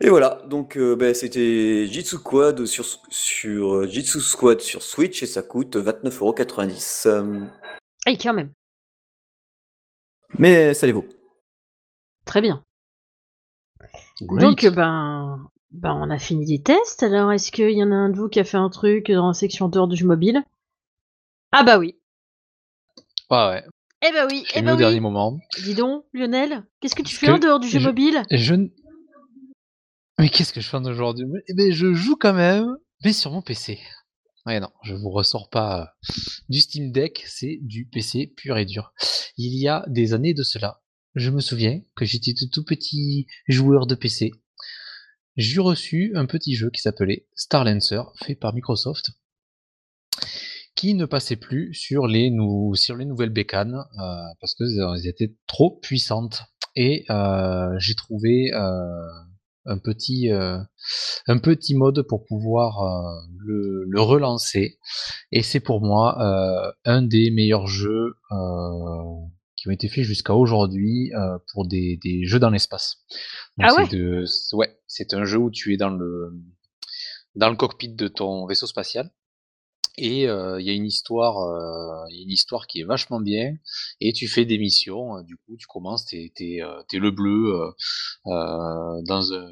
Et 0.00 0.08
voilà, 0.08 0.42
donc 0.46 0.76
ben, 0.76 1.14
c'était 1.14 1.86
Jitsu 1.86 2.16
Squad 2.16 2.66
sur, 2.66 2.84
sur 3.08 3.88
Jitsu 3.88 4.20
Squad 4.20 4.60
sur 4.60 4.82
Switch 4.82 5.22
et 5.22 5.26
ça 5.26 5.42
coûte 5.42 5.76
29,90€. 5.76 7.46
Ah, 8.06 8.10
quand 8.12 8.34
même. 8.34 8.52
Mais 10.38 10.74
ça 10.74 10.86
les 10.86 10.92
vaut. 10.92 11.06
Très 12.28 12.42
bien. 12.42 12.62
Donc, 14.20 14.66
ben, 14.66 15.48
ben, 15.70 15.94
on 15.94 16.10
a 16.10 16.18
fini 16.18 16.44
les 16.44 16.62
tests. 16.62 17.02
Alors, 17.02 17.32
est-ce 17.32 17.50
qu'il 17.50 17.70
y 17.70 17.82
en 17.82 17.90
a 17.90 17.94
un 17.94 18.10
de 18.10 18.18
vous 18.18 18.28
qui 18.28 18.38
a 18.38 18.44
fait 18.44 18.58
un 18.58 18.68
truc 18.68 19.10
dans 19.10 19.28
la 19.28 19.32
section 19.32 19.70
dehors 19.70 19.88
du 19.88 19.96
jeu 19.96 20.06
mobile? 20.06 20.44
Ah 21.52 21.64
bah 21.64 21.78
oui. 21.78 21.98
Ah 23.30 23.48
ouais. 23.48 23.64
Eh 24.06 24.12
bah 24.12 24.26
oui. 24.30 24.44
Eh 24.54 24.60
bah 24.60 24.74
au 24.74 24.76
dernier 24.76 25.00
moment. 25.00 25.38
Dis 25.64 25.74
donc, 25.74 26.04
Lionel, 26.12 26.66
qu'est-ce 26.80 26.94
que 26.94 27.02
tu 27.02 27.16
fais 27.16 27.30
en 27.30 27.38
dehors 27.38 27.60
du 27.60 27.68
jeu 27.68 27.80
mobile? 27.80 28.22
Je 28.30 28.54
Mais 30.18 30.28
qu'est-ce 30.28 30.52
que 30.52 30.60
je 30.60 30.68
fais 30.68 30.76
aujourd'hui? 30.76 31.24
Eh 31.48 31.54
ben, 31.54 31.72
je 31.72 31.94
joue 31.94 32.16
quand 32.16 32.34
même, 32.34 32.76
mais 33.04 33.14
sur 33.14 33.32
mon 33.32 33.40
PC. 33.40 33.80
Ouais, 34.44 34.60
non, 34.60 34.70
je 34.82 34.94
vous 34.94 35.10
ressors 35.10 35.48
pas 35.48 35.80
euh, 35.80 36.12
du 36.50 36.60
Steam 36.60 36.92
Deck, 36.92 37.24
c'est 37.26 37.58
du 37.62 37.86
PC 37.86 38.34
pur 38.36 38.58
et 38.58 38.66
dur. 38.66 38.92
Il 39.38 39.58
y 39.58 39.66
a 39.66 39.84
des 39.88 40.12
années 40.12 40.34
de 40.34 40.42
cela, 40.42 40.82
je 41.18 41.30
me 41.30 41.40
souviens 41.40 41.80
que 41.96 42.04
j'étais 42.04 42.32
tout 42.52 42.64
petit 42.64 43.26
joueur 43.46 43.86
de 43.86 43.94
PC. 43.94 44.32
J'ai 45.36 45.60
reçu 45.60 46.12
un 46.14 46.26
petit 46.26 46.54
jeu 46.54 46.70
qui 46.70 46.80
s'appelait 46.80 47.26
Starlancer, 47.34 48.02
fait 48.24 48.34
par 48.34 48.54
Microsoft, 48.54 49.10
qui 50.74 50.94
ne 50.94 51.06
passait 51.06 51.36
plus 51.36 51.74
sur 51.74 52.06
les, 52.06 52.30
nouvelles 52.30 53.30
bécanes, 53.30 53.84
euh, 53.98 54.22
parce 54.40 54.54
qu'elles 54.54 55.06
étaient 55.06 55.34
trop 55.46 55.78
puissantes. 55.80 56.42
Et 56.74 57.04
euh, 57.10 57.74
j'ai 57.78 57.94
trouvé 57.94 58.52
un 59.68 59.78
petit 59.78 60.30
euh, 60.32 60.58
mode 61.74 62.02
pour 62.02 62.24
pouvoir 62.24 62.82
euh, 62.82 63.20
le, 63.38 64.00
relancer 64.00 64.78
et 65.32 65.42
c'est 65.42 65.60
pour 65.60 65.80
moi 65.80 66.16
euh, 66.20 66.72
un 66.84 67.02
des 67.02 67.30
meilleurs 67.30 67.66
jeux 67.66 68.14
qui 69.58 69.66
ont 69.66 69.72
été 69.72 69.88
faits 69.88 70.04
jusqu'à 70.04 70.34
aujourd'hui 70.34 71.10
pour 71.52 71.66
des, 71.66 71.98
des, 72.02 72.24
jeux 72.24 72.38
dans 72.38 72.50
l'espace. 72.50 72.98
Ah 73.60 73.74
ouais? 73.74 73.88
De, 73.88 74.24
ouais, 74.52 74.78
c'est 74.86 75.14
un 75.14 75.24
jeu 75.24 75.38
où 75.38 75.50
tu 75.50 75.74
es 75.74 75.76
dans 75.76 75.90
le 75.90 76.32
dans 77.34 77.50
le 77.50 77.56
cockpit 77.56 77.88
de 77.88 78.08
ton 78.08 78.46
vaisseau 78.46 78.66
spatial 78.66 79.10
et 79.98 80.22
il 80.22 80.64
y 80.66 80.70
a 80.70 80.72
une 80.72 80.86
histoire, 80.86 81.36
une 82.10 82.30
histoire 82.30 82.66
qui 82.66 82.80
est 82.80 82.84
vachement 82.84 83.20
bien. 83.20 83.54
Et 84.00 84.12
tu 84.12 84.28
fais 84.28 84.44
des 84.44 84.58
missions. 84.58 85.22
du 85.22 85.36
coup, 85.36 85.56
tu 85.56 85.66
commences, 85.66 86.06
t'es 86.06 86.32
es, 86.38 86.98
le 86.98 87.10
bleu 87.10 87.52
dans 88.24 89.32
un 89.32 89.50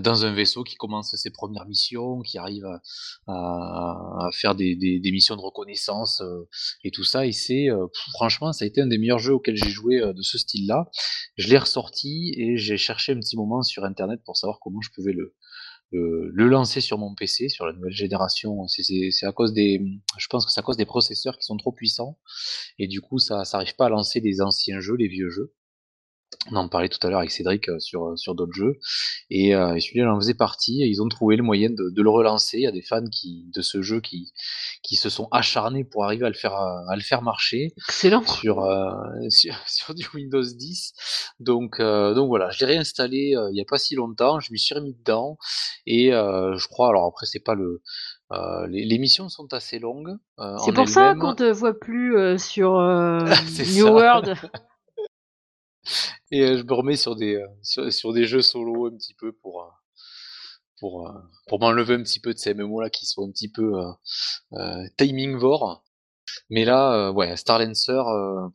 dans 0.00 0.26
un 0.26 0.34
vaisseau 0.34 0.62
qui 0.62 0.74
commence 0.74 1.16
ses 1.16 1.30
premières 1.30 1.66
missions, 1.66 2.20
qui 2.20 2.36
arrive 2.36 2.66
à, 3.26 4.28
faire 4.32 4.54
des, 4.54 4.76
des, 4.76 5.10
missions 5.10 5.36
de 5.36 5.40
reconnaissance 5.40 6.22
et 6.84 6.90
tout 6.90 7.04
ça. 7.04 7.26
Et 7.26 7.32
c'est 7.32 7.68
franchement, 8.12 8.52
ça 8.52 8.64
a 8.64 8.68
été 8.68 8.80
un 8.80 8.86
des 8.86 8.98
meilleurs 8.98 9.18
jeux 9.18 9.34
auxquels 9.34 9.56
j'ai 9.56 9.70
joué 9.70 10.00
de 10.00 10.22
ce 10.22 10.38
style-là. 10.38 10.88
Je 11.36 11.48
l'ai 11.48 11.58
ressorti 11.58 12.34
et 12.36 12.56
j'ai 12.56 12.76
cherché 12.76 13.12
un 13.12 13.20
petit 13.20 13.36
moment 13.36 13.62
sur 13.62 13.84
internet 13.84 14.20
pour 14.24 14.36
savoir 14.36 14.58
comment 14.60 14.80
je 14.80 14.90
pouvais 14.94 15.12
le 15.12 15.34
le 15.92 16.48
lancer 16.48 16.80
sur 16.80 16.98
mon 16.98 17.14
PC, 17.14 17.48
sur 17.48 17.66
la 17.66 17.72
nouvelle 17.72 17.92
génération. 17.92 18.66
C'est 18.68 19.26
à 19.26 19.32
cause 19.32 19.52
des, 19.52 19.80
je 20.18 20.26
pense 20.28 20.44
que 20.44 20.52
c'est 20.52 20.60
à 20.60 20.62
cause 20.62 20.76
des 20.76 20.86
processeurs 20.86 21.36
qui 21.38 21.44
sont 21.44 21.56
trop 21.56 21.72
puissants 21.72 22.18
et 22.78 22.86
du 22.88 23.00
coup 23.00 23.18
ça, 23.18 23.44
ça 23.44 23.58
arrive 23.58 23.74
pas 23.76 23.86
à 23.86 23.88
lancer 23.88 24.20
des 24.20 24.40
anciens 24.40 24.80
jeux, 24.80 24.96
les 24.96 25.08
vieux 25.08 25.30
jeux. 25.30 25.54
On 26.50 26.56
en 26.56 26.68
parlait 26.68 26.88
tout 26.88 27.04
à 27.06 27.10
l'heure 27.10 27.18
avec 27.18 27.30
Cédric 27.30 27.68
euh, 27.68 27.78
sur, 27.78 28.06
euh, 28.06 28.16
sur 28.16 28.34
d'autres 28.34 28.54
jeux. 28.54 28.78
Et, 29.30 29.54
euh, 29.54 29.78
celui-là 29.78 30.14
en 30.14 30.20
faisait 30.20 30.34
partie. 30.34 30.82
Et 30.82 30.86
ils 30.86 31.02
ont 31.02 31.08
trouvé 31.08 31.36
le 31.36 31.42
moyen 31.42 31.68
de, 31.68 31.90
de, 31.90 32.02
le 32.02 32.10
relancer. 32.10 32.58
Il 32.58 32.62
y 32.62 32.66
a 32.66 32.72
des 32.72 32.82
fans 32.82 33.04
qui, 33.04 33.50
de 33.54 33.60
ce 33.60 33.82
jeu 33.82 34.00
qui, 34.00 34.32
qui 34.82 34.96
se 34.96 35.10
sont 35.10 35.28
acharnés 35.30 35.84
pour 35.84 36.04
arriver 36.04 36.24
à 36.24 36.28
le 36.28 36.34
faire, 36.34 36.54
à 36.54 36.94
le 36.94 37.02
faire 37.02 37.22
marcher. 37.22 37.72
Excellent. 37.88 38.24
Sur, 38.24 38.60
euh, 38.60 38.94
sur, 39.28 39.54
sur, 39.66 39.94
du 39.94 40.06
Windows 40.14 40.42
10. 40.42 40.94
Donc, 41.40 41.80
euh, 41.80 42.14
donc 42.14 42.28
voilà, 42.28 42.50
je 42.50 42.60
l'ai 42.60 42.72
réinstallé 42.72 43.34
il 43.50 43.52
n'y 43.52 43.60
a 43.60 43.66
pas 43.68 43.78
si 43.78 43.94
longtemps. 43.94 44.40
Je 44.40 44.52
m'y 44.52 44.58
suis 44.58 44.74
remis 44.74 44.94
dedans. 44.94 45.38
Et 45.86 46.10
je 46.10 46.68
crois, 46.68 46.88
alors 46.88 47.06
après, 47.06 47.26
c'est 47.26 47.42
pas 47.42 47.54
le. 47.54 47.82
les, 48.68 48.84
les, 48.84 48.98
missions 48.98 49.28
sont 49.28 49.52
assez 49.52 49.78
longues. 49.78 50.16
c'est 50.64 50.72
pour 50.72 50.88
ça 50.88 51.14
qu'on 51.14 51.34
te 51.34 51.50
voit 51.50 51.78
plus 51.78 52.38
sur 52.38 52.72
New 53.74 53.86
World. 53.86 54.34
Et 56.30 56.58
je 56.58 56.62
me 56.62 56.72
remets 56.72 56.96
sur 56.96 57.16
des, 57.16 57.42
sur, 57.62 58.12
des 58.12 58.24
jeux 58.26 58.42
solo 58.42 58.86
un 58.86 58.96
petit 58.96 59.14
peu 59.14 59.32
pour, 59.32 59.72
pour, 60.78 61.10
pour 61.46 61.60
m'enlever 61.60 61.94
un 61.94 62.02
petit 62.02 62.20
peu 62.20 62.34
de 62.34 62.38
ces 62.38 62.54
MMO 62.54 62.80
là 62.80 62.90
qui 62.90 63.06
sont 63.06 63.26
un 63.26 63.30
petit 63.30 63.50
peu 63.50 63.72
timing 64.98 65.36
vor. 65.36 65.84
Mais 66.50 66.64
là, 66.64 67.10
ouais, 67.12 67.36
Starlancer, 67.36 68.02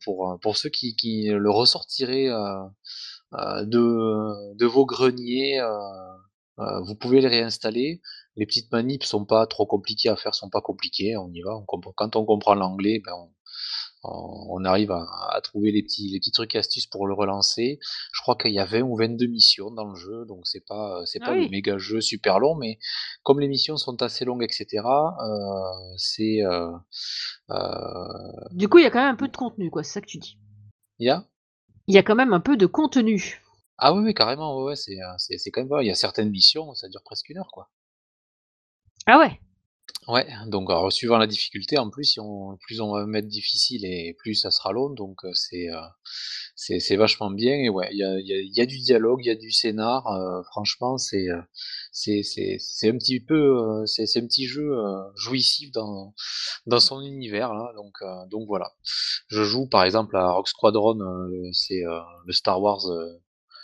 pour, 0.04 0.38
pour 0.40 0.56
ceux 0.56 0.70
qui, 0.70 0.94
qui 0.94 1.28
le 1.28 1.50
ressortiraient 1.50 2.28
de, 3.32 4.54
de 4.56 4.66
vos 4.66 4.86
greniers, 4.86 5.60
vous 6.58 6.94
pouvez 6.94 7.20
les 7.20 7.28
réinstaller. 7.28 8.00
Les 8.36 8.46
petites 8.46 8.70
manips 8.72 9.04
sont 9.04 9.24
pas 9.24 9.46
trop 9.46 9.66
compliquées 9.66 10.08
à 10.08 10.16
faire, 10.16 10.34
sont 10.34 10.50
pas 10.50 10.60
compliquées, 10.60 11.16
on 11.16 11.30
y 11.32 11.40
va. 11.42 11.56
On 11.56 11.64
quand 11.66 12.16
on 12.16 12.24
comprend 12.24 12.54
l'anglais, 12.54 13.00
ben 13.04 13.12
on, 13.16 13.30
on 14.04 14.64
arrive 14.64 14.90
à, 14.90 15.40
trouver 15.42 15.72
les 15.72 15.82
petits, 15.82 16.08
les 16.10 16.18
petits 16.18 16.32
trucs 16.32 16.54
et 16.54 16.58
astuces 16.58 16.86
pour 16.86 17.06
le 17.06 17.14
relancer. 17.14 17.78
Je 18.12 18.22
crois 18.22 18.36
qu'il 18.36 18.52
y 18.52 18.58
a 18.58 18.64
20 18.64 18.82
ou 18.82 18.96
22 18.96 19.26
missions 19.26 19.70
dans 19.70 19.86
le 19.86 19.96
jeu, 19.96 20.24
donc 20.26 20.46
c'est 20.46 20.64
pas 20.66 21.02
c'est 21.06 21.18
ah 21.22 21.26
pas 21.26 21.34
le 21.34 21.48
méga 21.48 21.78
jeu 21.78 22.00
super 22.00 22.38
long, 22.38 22.54
mais 22.54 22.78
comme 23.22 23.40
les 23.40 23.48
missions 23.48 23.76
sont 23.76 24.02
assez 24.02 24.24
longues, 24.24 24.42
etc. 24.42 24.82
Euh, 24.86 25.94
c'est 25.96 26.42
euh, 26.42 26.70
euh, 27.50 28.52
du 28.52 28.68
coup 28.68 28.78
il 28.78 28.84
y 28.84 28.86
a 28.86 28.90
quand 28.90 29.00
même 29.00 29.14
un 29.14 29.16
peu 29.16 29.28
de 29.28 29.36
contenu, 29.36 29.70
quoi. 29.70 29.82
C'est 29.82 29.94
ça 29.94 30.00
que 30.00 30.06
tu 30.06 30.18
dis. 30.18 30.38
Il 30.98 31.06
y 31.06 31.10
a? 31.10 31.26
Il 31.86 31.94
y 31.94 31.98
a 31.98 32.02
quand 32.02 32.14
même 32.14 32.32
un 32.32 32.40
peu 32.40 32.56
de 32.56 32.66
contenu. 32.66 33.42
Ah 33.78 33.92
oui, 33.92 34.02
oui 34.04 34.14
carrément, 34.14 34.62
ouais, 34.64 34.76
c'est 34.76 34.98
c'est 35.18 35.50
quand 35.50 35.62
même 35.62 35.68
pas. 35.68 35.82
Il 35.82 35.86
y 35.86 35.90
a 35.90 35.94
certaines 35.94 36.30
missions, 36.30 36.74
ça 36.74 36.88
dure 36.88 37.02
presque 37.02 37.28
une 37.28 37.38
heure, 37.38 37.50
quoi. 37.52 37.70
Ah 39.06 39.18
ouais? 39.18 39.40
Ouais, 40.06 40.26
donc 40.48 40.68
alors 40.68 40.92
suivant 40.92 41.16
la 41.16 41.26
difficulté 41.26 41.78
en 41.78 41.88
plus, 41.88 42.04
si 42.04 42.20
on 42.20 42.58
plus 42.58 42.80
on 42.82 42.92
va 42.92 43.06
mettre 43.06 43.26
difficile 43.28 43.86
et 43.86 44.14
plus 44.18 44.34
ça 44.34 44.50
sera 44.50 44.70
long 44.70 44.90
donc 44.90 45.20
c'est, 45.32 45.68
c'est 46.56 46.78
c'est 46.78 46.96
vachement 46.96 47.30
bien 47.30 47.54
et 47.54 47.70
ouais, 47.70 47.88
il 47.90 47.98
y 47.98 48.04
a 48.04 48.18
il 48.20 48.26
y 48.26 48.32
a 48.34 48.36
y 48.42 48.60
a 48.60 48.66
du 48.66 48.78
dialogue, 48.80 49.20
il 49.24 49.28
y 49.28 49.30
a 49.30 49.34
du 49.34 49.50
scénar, 49.50 50.04
franchement 50.50 50.98
c'est, 50.98 51.28
c'est 51.90 52.22
c'est 52.22 52.56
c'est 52.58 52.90
un 52.90 52.98
petit 52.98 53.18
peu, 53.20 53.82
c'est 53.86 54.04
c'est 54.06 54.20
un 54.20 54.26
petit 54.26 54.46
jeu, 54.46 54.76
jouissif 55.16 55.72
dans 55.72 56.14
dans 56.66 56.80
son 56.80 57.00
univers 57.00 57.54
là 57.54 57.72
donc 57.74 57.94
donc 58.30 58.46
voilà. 58.46 58.72
Je 59.28 59.42
joue 59.42 59.66
par 59.68 59.84
exemple 59.84 60.16
à 60.16 60.32
Rogue 60.32 60.46
Squadron, 60.48 60.98
c'est, 61.52 61.82
le 62.26 62.32
Star 62.32 62.60
Wars, 62.60 62.82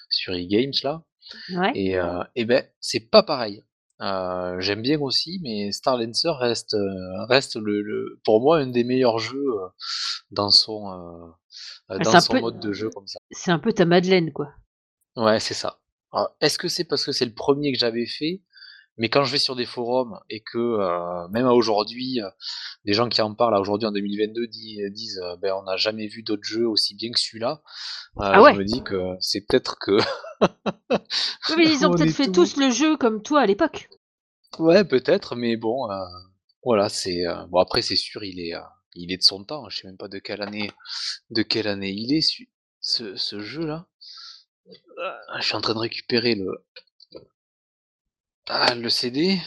sur 0.08 0.32
e-games 0.32 0.72
là 0.84 1.02
Ouais. 1.50 1.70
et 1.74 1.96
et 2.34 2.44
ben 2.44 2.64
c'est 2.80 3.10
pas 3.10 3.22
pareil. 3.22 3.62
Euh, 4.02 4.58
j'aime 4.60 4.80
bien 4.80 4.98
aussi, 5.00 5.40
mais 5.42 5.72
Starlancer 5.72 6.30
reste, 6.38 6.74
euh, 6.74 7.24
reste 7.28 7.56
le, 7.56 8.18
pour 8.24 8.40
moi 8.40 8.58
un 8.58 8.66
des 8.66 8.82
meilleurs 8.82 9.18
jeux 9.18 9.36
euh, 9.36 9.68
dans 10.30 10.50
son, 10.50 11.34
ah, 11.88 11.98
dans 11.98 12.20
son 12.20 12.40
mode 12.40 12.60
de 12.60 12.72
jeu 12.72 12.88
comme 12.90 13.06
ça. 13.06 13.18
C'est 13.30 13.50
un 13.50 13.58
peu 13.58 13.72
ta 13.72 13.84
Madeleine, 13.84 14.32
quoi. 14.32 14.48
Ouais, 15.16 15.38
c'est 15.38 15.54
ça. 15.54 15.80
Est-ce 16.40 16.58
que 16.58 16.68
c'est 16.68 16.84
parce 16.84 17.04
que 17.04 17.12
c'est 17.12 17.26
le 17.26 17.34
premier 17.34 17.72
que 17.72 17.78
j'avais 17.78 18.06
fait 18.06 18.42
mais 19.00 19.08
quand 19.08 19.24
je 19.24 19.32
vais 19.32 19.38
sur 19.38 19.56
des 19.56 19.66
forums 19.66 20.20
et 20.30 20.40
que 20.40 21.28
même 21.30 21.46
à 21.46 21.52
aujourd'hui, 21.52 22.20
des 22.84 22.92
gens 22.92 23.08
qui 23.08 23.20
en 23.20 23.34
parlent 23.34 23.56
aujourd'hui 23.56 23.88
en 23.88 23.92
2022 23.92 24.46
disent, 24.90 25.20
ben 25.40 25.52
on 25.58 25.64
n'a 25.64 25.76
jamais 25.76 26.06
vu 26.06 26.22
d'autres 26.22 26.44
jeux 26.44 26.68
aussi 26.68 26.94
bien 26.94 27.10
que 27.10 27.18
celui-là, 27.18 27.62
ah 28.18 28.52
je 28.52 28.58
me 28.58 28.64
dis 28.64 28.82
que 28.82 29.16
c'est 29.20 29.40
peut-être 29.40 29.78
que 29.78 29.98
Oui, 31.56 31.66
ils 31.66 31.86
ont 31.86 31.92
peut-être 31.92 32.14
fait 32.14 32.30
tous 32.30 32.56
le 32.56 32.70
jeu 32.70 32.96
comme 32.96 33.22
toi 33.22 33.40
à 33.40 33.46
l'époque. 33.46 33.88
Ouais, 34.58 34.84
peut-être, 34.84 35.36
mais 35.36 35.56
bon, 35.56 35.90
euh, 35.90 36.04
voilà, 36.64 36.88
c'est 36.88 37.26
euh, 37.26 37.46
bon 37.46 37.58
après 37.58 37.82
c'est 37.82 37.96
sûr, 37.96 38.24
il 38.24 38.40
est, 38.40 38.54
euh, 38.54 38.60
il 38.94 39.12
est 39.12 39.18
de 39.18 39.22
son 39.22 39.44
temps. 39.44 39.68
Je 39.68 39.78
sais 39.78 39.86
même 39.86 39.96
pas 39.96 40.08
de 40.08 40.18
quelle 40.18 40.42
année, 40.42 40.70
de 41.30 41.42
quelle 41.42 41.68
année 41.68 41.92
il 41.92 42.12
est 42.12 42.44
ce, 42.80 43.16
ce 43.16 43.40
jeu-là. 43.40 43.86
je 45.38 45.42
suis 45.42 45.54
en 45.54 45.60
train 45.60 45.74
de 45.74 45.78
récupérer 45.78 46.34
le, 46.34 46.64
ah, 48.48 48.74
le 48.74 48.88
CD. 48.88 49.38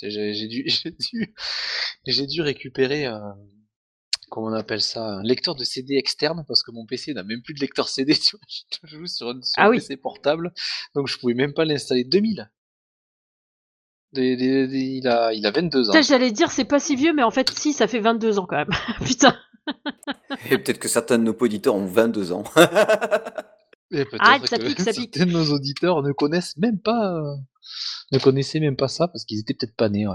J'ai 0.00 0.48
dû, 0.48 0.64
j'ai 0.66 0.90
dû, 0.90 1.34
j'ai 2.06 2.26
dû 2.26 2.40
récupérer 2.40 3.08
comment 4.32 4.48
on 4.48 4.52
appelle 4.54 4.80
ça, 4.80 5.04
un 5.04 5.22
lecteur 5.22 5.54
de 5.54 5.62
CD 5.62 5.94
externe 5.96 6.44
parce 6.48 6.62
que 6.62 6.70
mon 6.72 6.86
PC 6.86 7.12
n'a 7.12 7.22
même 7.22 7.42
plus 7.42 7.54
de 7.54 7.60
lecteur 7.60 7.88
CD. 7.88 8.14
Tu 8.18 8.36
vois, 8.36 8.46
je 8.84 8.96
joue 8.96 9.06
sur 9.06 9.28
un, 9.28 9.38
ah 9.58 9.70
PC 9.70 9.96
portable, 9.96 10.52
donc 10.94 11.06
je 11.06 11.18
pouvais 11.18 11.34
même 11.34 11.52
pas 11.52 11.64
l'installer. 11.64 12.04
2000. 12.04 12.50
il, 14.14 15.08
a, 15.08 15.32
il 15.32 15.46
a 15.46 15.50
22 15.50 15.90
ans. 15.90 16.02
J'allais 16.02 16.32
dire 16.32 16.50
c'est 16.50 16.64
pas 16.64 16.80
si 16.80 16.96
vieux, 16.96 17.12
mais 17.12 17.22
en 17.22 17.30
fait 17.30 17.50
si, 17.50 17.72
ça 17.72 17.86
fait 17.86 18.00
22 18.00 18.38
ans 18.38 18.46
quand 18.48 18.56
même. 18.56 18.70
Putain. 19.04 19.36
Et 20.50 20.58
peut-être 20.58 20.78
que 20.78 20.88
certains 20.88 21.18
de 21.18 21.24
nos 21.24 21.34
auditeurs 21.34 21.74
ont 21.74 21.86
22 21.86 22.32
ans. 22.32 22.44
Et 23.94 24.06
peut-être 24.06 24.20
ah, 24.20 24.38
que 24.40 24.48
certains 24.48 25.26
de 25.26 25.30
nos 25.30 25.52
auditeurs 25.52 26.02
ne 26.02 26.12
connaissent 26.12 26.56
même 26.56 26.80
pas, 26.80 27.22
ne 28.12 28.18
connaissaient 28.18 28.60
même 28.60 28.76
pas 28.76 28.88
ça 28.88 29.08
parce 29.08 29.24
qu'ils 29.24 29.40
étaient 29.40 29.54
peut-être 29.54 29.76
pas 29.76 29.88
nés. 29.88 30.06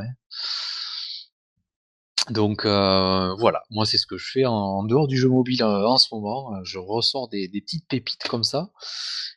Donc 2.29 2.65
euh, 2.65 3.33
voilà, 3.35 3.63
moi 3.69 3.85
c'est 3.85 3.97
ce 3.97 4.05
que 4.05 4.17
je 4.17 4.29
fais 4.31 4.45
en, 4.45 4.83
dehors 4.83 5.07
du 5.07 5.17
jeu 5.17 5.29
mobile 5.29 5.63
euh, 5.63 5.87
en 5.87 5.97
ce 5.97 6.13
moment. 6.13 6.53
Euh, 6.53 6.59
je 6.63 6.77
ressors 6.77 7.29
des, 7.29 7.47
petites 7.49 7.87
pépites 7.87 8.27
comme 8.27 8.43
ça. 8.43 8.71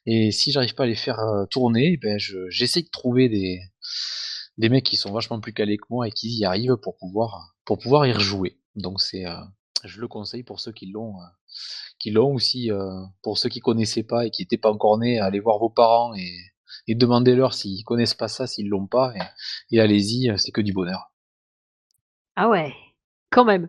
Et 0.07 0.33
si 0.33 0.51
j'arrive 0.51 0.75
pas 0.75 0.85
à 0.85 0.87
les 0.87 0.97
faire 0.97 1.19
tourner, 1.51 1.99
ben 1.99 2.19
j'essaie 2.49 2.83
de 2.83 2.89
trouver 2.89 3.29
des, 3.29 3.61
des 4.59 4.69
mecs 4.69 4.85
qui 4.85 4.97
sont 4.97 5.13
vachement 5.13 5.41
plus 5.41 5.53
calés 5.53 5.77
que 5.77 5.87
moi 5.91 6.09
et 6.09 6.11
qui 6.11 6.31
y 6.31 6.45
arrivent 6.45 6.77
pour 6.77 6.97
pouvoir 6.97 7.55
pour 7.65 8.07
y 8.07 8.13
rejouer. 8.13 8.59
Donc 8.77 9.01
c'est 9.01 9.25
je 9.85 10.01
le 10.01 10.09
conseille 10.09 10.43
pour 10.43 10.59
ceux 10.61 10.73
qui 10.73 10.87
l'ont 10.87 11.15
qui 11.99 12.11
l'ont 12.11 12.33
aussi 12.35 12.71
pour 13.23 13.39
ceux 13.39 13.51
qui 13.51 13.61
connaissaient 13.61 14.03
pas 14.03 14.27
et 14.27 14.31
qui 14.31 14.43
n'étaient 14.43 14.59
pas 14.59 14.73
encore 14.73 14.99
nés, 14.99 15.21
allez 15.21 15.41
voir 15.41 15.59
vos 15.59 15.71
parents 15.71 16.15
et 16.15 16.35
et 16.87 16.95
demandez-leur 16.95 17.55
s'ils 17.55 17.85
connaissent 17.85 18.15
pas 18.15 18.29
ça, 18.29 18.47
s'ils 18.47 18.69
l'ont 18.69 18.87
pas, 18.87 19.13
et, 19.71 19.81
allez-y, 19.81 20.33
c'est 20.39 20.53
que 20.53 20.61
du 20.61 20.73
bonheur. 20.73 21.13
Ah 22.37 22.49
ouais, 22.49 22.75
quand 23.31 23.45
même. 23.45 23.69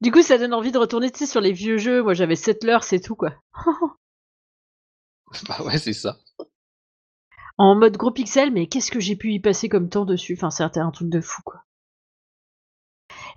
Du 0.00 0.10
coup, 0.10 0.22
ça 0.22 0.38
donne 0.38 0.54
envie 0.54 0.72
de 0.72 0.78
retourner 0.78 1.12
sur 1.14 1.40
les 1.40 1.52
vieux 1.52 1.76
jeux. 1.76 2.02
Moi, 2.02 2.14
j'avais 2.14 2.36
Settler, 2.36 2.78
c'est 2.82 3.00
tout, 3.00 3.14
quoi. 3.14 3.34
bah 5.48 5.62
ouais, 5.64 5.78
c'est 5.78 5.92
ça. 5.92 6.18
En 7.58 7.74
mode 7.74 7.98
gros 7.98 8.10
pixel, 8.10 8.50
mais 8.50 8.66
qu'est-ce 8.66 8.90
que 8.90 9.00
j'ai 9.00 9.16
pu 9.16 9.34
y 9.34 9.40
passer 9.40 9.68
comme 9.68 9.90
temps 9.90 10.06
dessus? 10.06 10.34
Enfin, 10.34 10.50
c'était 10.50 10.80
un 10.80 10.90
truc 10.90 11.10
de 11.10 11.20
fou, 11.20 11.42
quoi. 11.44 11.64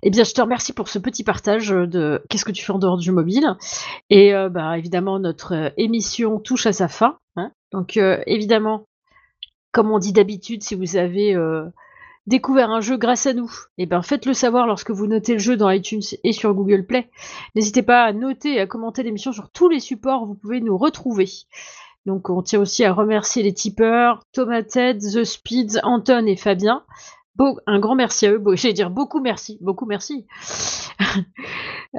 Eh 0.06 0.10
bien, 0.10 0.22
je 0.22 0.34
te 0.34 0.40
remercie 0.42 0.74
pour 0.74 0.88
ce 0.88 0.98
petit 0.98 1.24
partage 1.24 1.70
de 1.70 2.22
qu'est-ce 2.28 2.44
que 2.44 2.52
tu 2.52 2.62
fais 2.62 2.72
en 2.72 2.78
dehors 2.78 2.98
du 2.98 3.10
mobile. 3.10 3.56
Et 4.10 4.34
euh, 4.34 4.50
bah, 4.50 4.76
évidemment, 4.76 5.18
notre 5.18 5.54
euh, 5.54 5.70
émission 5.78 6.38
touche 6.38 6.66
à 6.66 6.74
sa 6.74 6.88
fin. 6.88 7.16
Hein. 7.36 7.52
Donc, 7.72 7.96
euh, 7.96 8.22
évidemment, 8.26 8.86
comme 9.72 9.90
on 9.90 9.98
dit 9.98 10.12
d'habitude, 10.12 10.62
si 10.62 10.74
vous 10.74 10.96
avez 10.96 11.34
découvert 12.26 12.70
un 12.70 12.80
jeu 12.80 12.96
grâce 12.96 13.26
à 13.26 13.32
nous, 13.32 13.50
eh 13.78 13.86
ben, 13.86 14.02
faites-le 14.02 14.34
savoir 14.34 14.66
lorsque 14.66 14.90
vous 14.90 15.06
notez 15.06 15.32
le 15.32 15.38
jeu 15.38 15.56
dans 15.56 15.70
iTunes 15.70 16.02
et 16.22 16.32
sur 16.32 16.54
Google 16.54 16.86
Play. 16.86 17.08
N'hésitez 17.54 17.82
pas 17.82 18.04
à 18.04 18.12
noter 18.12 18.54
et 18.54 18.60
à 18.60 18.66
commenter 18.66 19.02
l'émission 19.02 19.32
sur 19.32 19.50
tous 19.50 19.68
les 19.68 19.80
supports 19.80 20.22
où 20.22 20.26
vous 20.26 20.34
pouvez 20.34 20.60
nous 20.60 20.76
retrouver. 20.76 21.28
Donc 22.06 22.30
on 22.30 22.42
tient 22.42 22.60
aussi 22.60 22.84
à 22.84 22.92
remercier 22.92 23.42
les 23.42 23.54
tipeurs, 23.54 24.20
Tomated, 24.32 25.00
The 25.00 25.24
Speeds, 25.24 25.80
Anton 25.82 26.26
et 26.26 26.36
Fabien 26.36 26.84
un 27.66 27.78
grand 27.78 27.94
merci 27.94 28.26
à 28.26 28.32
eux. 28.32 28.42
J'allais 28.54 28.74
dire 28.74 28.90
beaucoup 28.90 29.20
merci, 29.20 29.58
beaucoup 29.60 29.86
merci. 29.86 30.26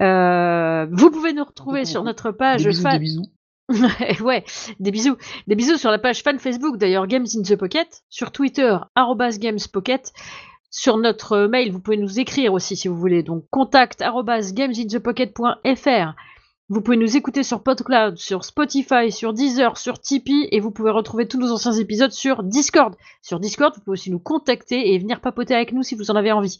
Euh, 0.01 0.87
vous 0.91 1.09
pouvez 1.09 1.31
nous 1.31 1.45
retrouver 1.45 1.85
sur 1.85 2.03
notre 2.03 2.31
page. 2.31 2.63
Des 2.63 2.69
bisous, 2.69 2.81
fan... 2.81 2.93
des 2.93 2.99
bisous. 2.99 3.25
ouais, 4.25 4.43
des 4.81 4.91
bisous. 4.91 5.15
Des 5.47 5.55
bisous 5.55 5.77
sur 5.77 5.89
la 5.89 5.99
page 5.99 6.21
fan 6.21 6.37
Facebook 6.37 6.75
d'ailleurs 6.75 7.07
Games 7.07 7.25
in 7.33 7.41
the 7.41 7.55
Pocket, 7.55 8.03
sur 8.09 8.33
Twitter 8.33 8.77
@gamespocket. 9.39 10.11
Sur 10.69 10.97
notre 10.97 11.47
mail, 11.47 11.71
vous 11.71 11.79
pouvez 11.79 11.95
nous 11.95 12.19
écrire 12.19 12.51
aussi 12.51 12.75
si 12.75 12.89
vous 12.89 12.97
voulez. 12.97 13.23
Donc 13.23 13.45
contact 13.49 14.03
gamesinthepocket.fr. 14.53 16.13
Vous 16.67 16.81
pouvez 16.81 16.97
nous 16.97 17.15
écouter 17.15 17.43
sur 17.43 17.61
PodCloud, 17.61 18.17
sur 18.17 18.43
Spotify, 18.43 19.11
sur 19.11 19.33
Deezer, 19.33 19.77
sur 19.77 19.99
Tipeee 19.99 20.47
et 20.51 20.59
vous 20.59 20.71
pouvez 20.71 20.89
retrouver 20.89 21.27
tous 21.27 21.37
nos 21.39 21.51
anciens 21.51 21.73
épisodes 21.73 22.11
sur 22.11 22.41
Discord. 22.41 22.95
Sur 23.21 23.39
Discord, 23.39 23.75
vous 23.75 23.81
pouvez 23.81 23.93
aussi 23.93 24.09
nous 24.09 24.19
contacter 24.19 24.91
et 24.93 24.97
venir 24.97 25.21
papoter 25.21 25.53
avec 25.53 25.73
nous 25.73 25.83
si 25.83 25.93
vous 25.93 26.09
en 26.09 26.15
avez 26.15 26.31
envie. 26.31 26.59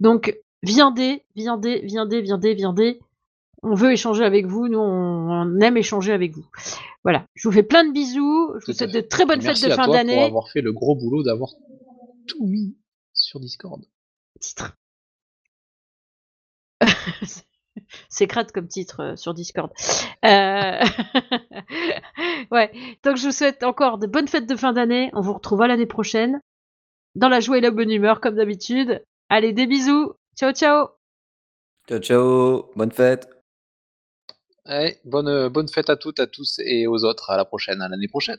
Donc, 0.00 0.36
viendez, 0.64 1.22
viendez, 1.36 1.80
viendez, 1.84 2.22
viendez, 2.22 2.54
viendez. 2.54 3.00
On 3.62 3.74
veut 3.74 3.92
échanger 3.92 4.24
avec 4.24 4.46
vous, 4.46 4.66
nous 4.66 4.80
on 4.80 5.60
aime 5.60 5.76
échanger 5.76 6.12
avec 6.12 6.32
vous. 6.32 6.44
Voilà, 7.04 7.24
je 7.34 7.46
vous 7.48 7.54
fais 7.54 7.62
plein 7.62 7.84
de 7.84 7.92
bisous, 7.92 8.52
je 8.60 8.66
vous 8.66 8.72
souhaite 8.76 8.92
de 8.92 9.00
très 9.00 9.26
bonnes 9.26 9.40
fêtes 9.40 9.62
de 9.62 9.70
fin 9.70 9.86
d'année. 9.86 10.16
Merci 10.16 10.30
pour 10.30 10.38
avoir 10.38 10.48
fait 10.50 10.60
le 10.60 10.72
gros 10.72 10.96
boulot 10.96 11.22
d'avoir 11.22 11.52
tout 12.26 12.46
mis 12.46 12.76
sur 13.12 13.38
Discord. 13.38 13.84
Titre. 14.40 14.76
C'est 18.08 18.26
crade 18.26 18.52
comme 18.52 18.68
titre 18.68 19.00
euh, 19.00 19.16
sur 19.16 19.34
Discord. 19.34 19.72
Euh, 20.24 20.80
ouais. 22.50 22.72
Donc 23.02 23.16
je 23.16 23.26
vous 23.26 23.32
souhaite 23.32 23.62
encore 23.62 23.98
de 23.98 24.06
bonnes 24.06 24.28
fêtes 24.28 24.48
de 24.48 24.56
fin 24.56 24.72
d'année. 24.72 25.10
On 25.12 25.20
vous 25.20 25.32
retrouvera 25.32 25.68
l'année 25.68 25.86
prochaine. 25.86 26.40
Dans 27.14 27.28
la 27.28 27.40
joie 27.40 27.58
et 27.58 27.62
la 27.62 27.70
bonne 27.70 27.90
humeur, 27.90 28.20
comme 28.20 28.36
d'habitude. 28.36 29.02
Allez, 29.28 29.52
des 29.52 29.66
bisous. 29.66 30.12
Ciao, 30.36 30.52
ciao. 30.52 30.88
Ciao, 31.88 31.98
ciao. 31.98 32.70
Bonne 32.76 32.92
fête. 32.92 33.28
bonne, 35.04 35.48
bonne 35.48 35.68
fête 35.68 35.88
à 35.88 35.96
toutes, 35.96 36.20
à 36.20 36.26
tous 36.26 36.58
et 36.58 36.86
aux 36.86 37.04
autres. 37.04 37.30
À 37.30 37.36
la 37.36 37.44
prochaine, 37.44 37.80
à 37.80 37.88
l'année 37.88 38.08
prochaine. 38.08 38.38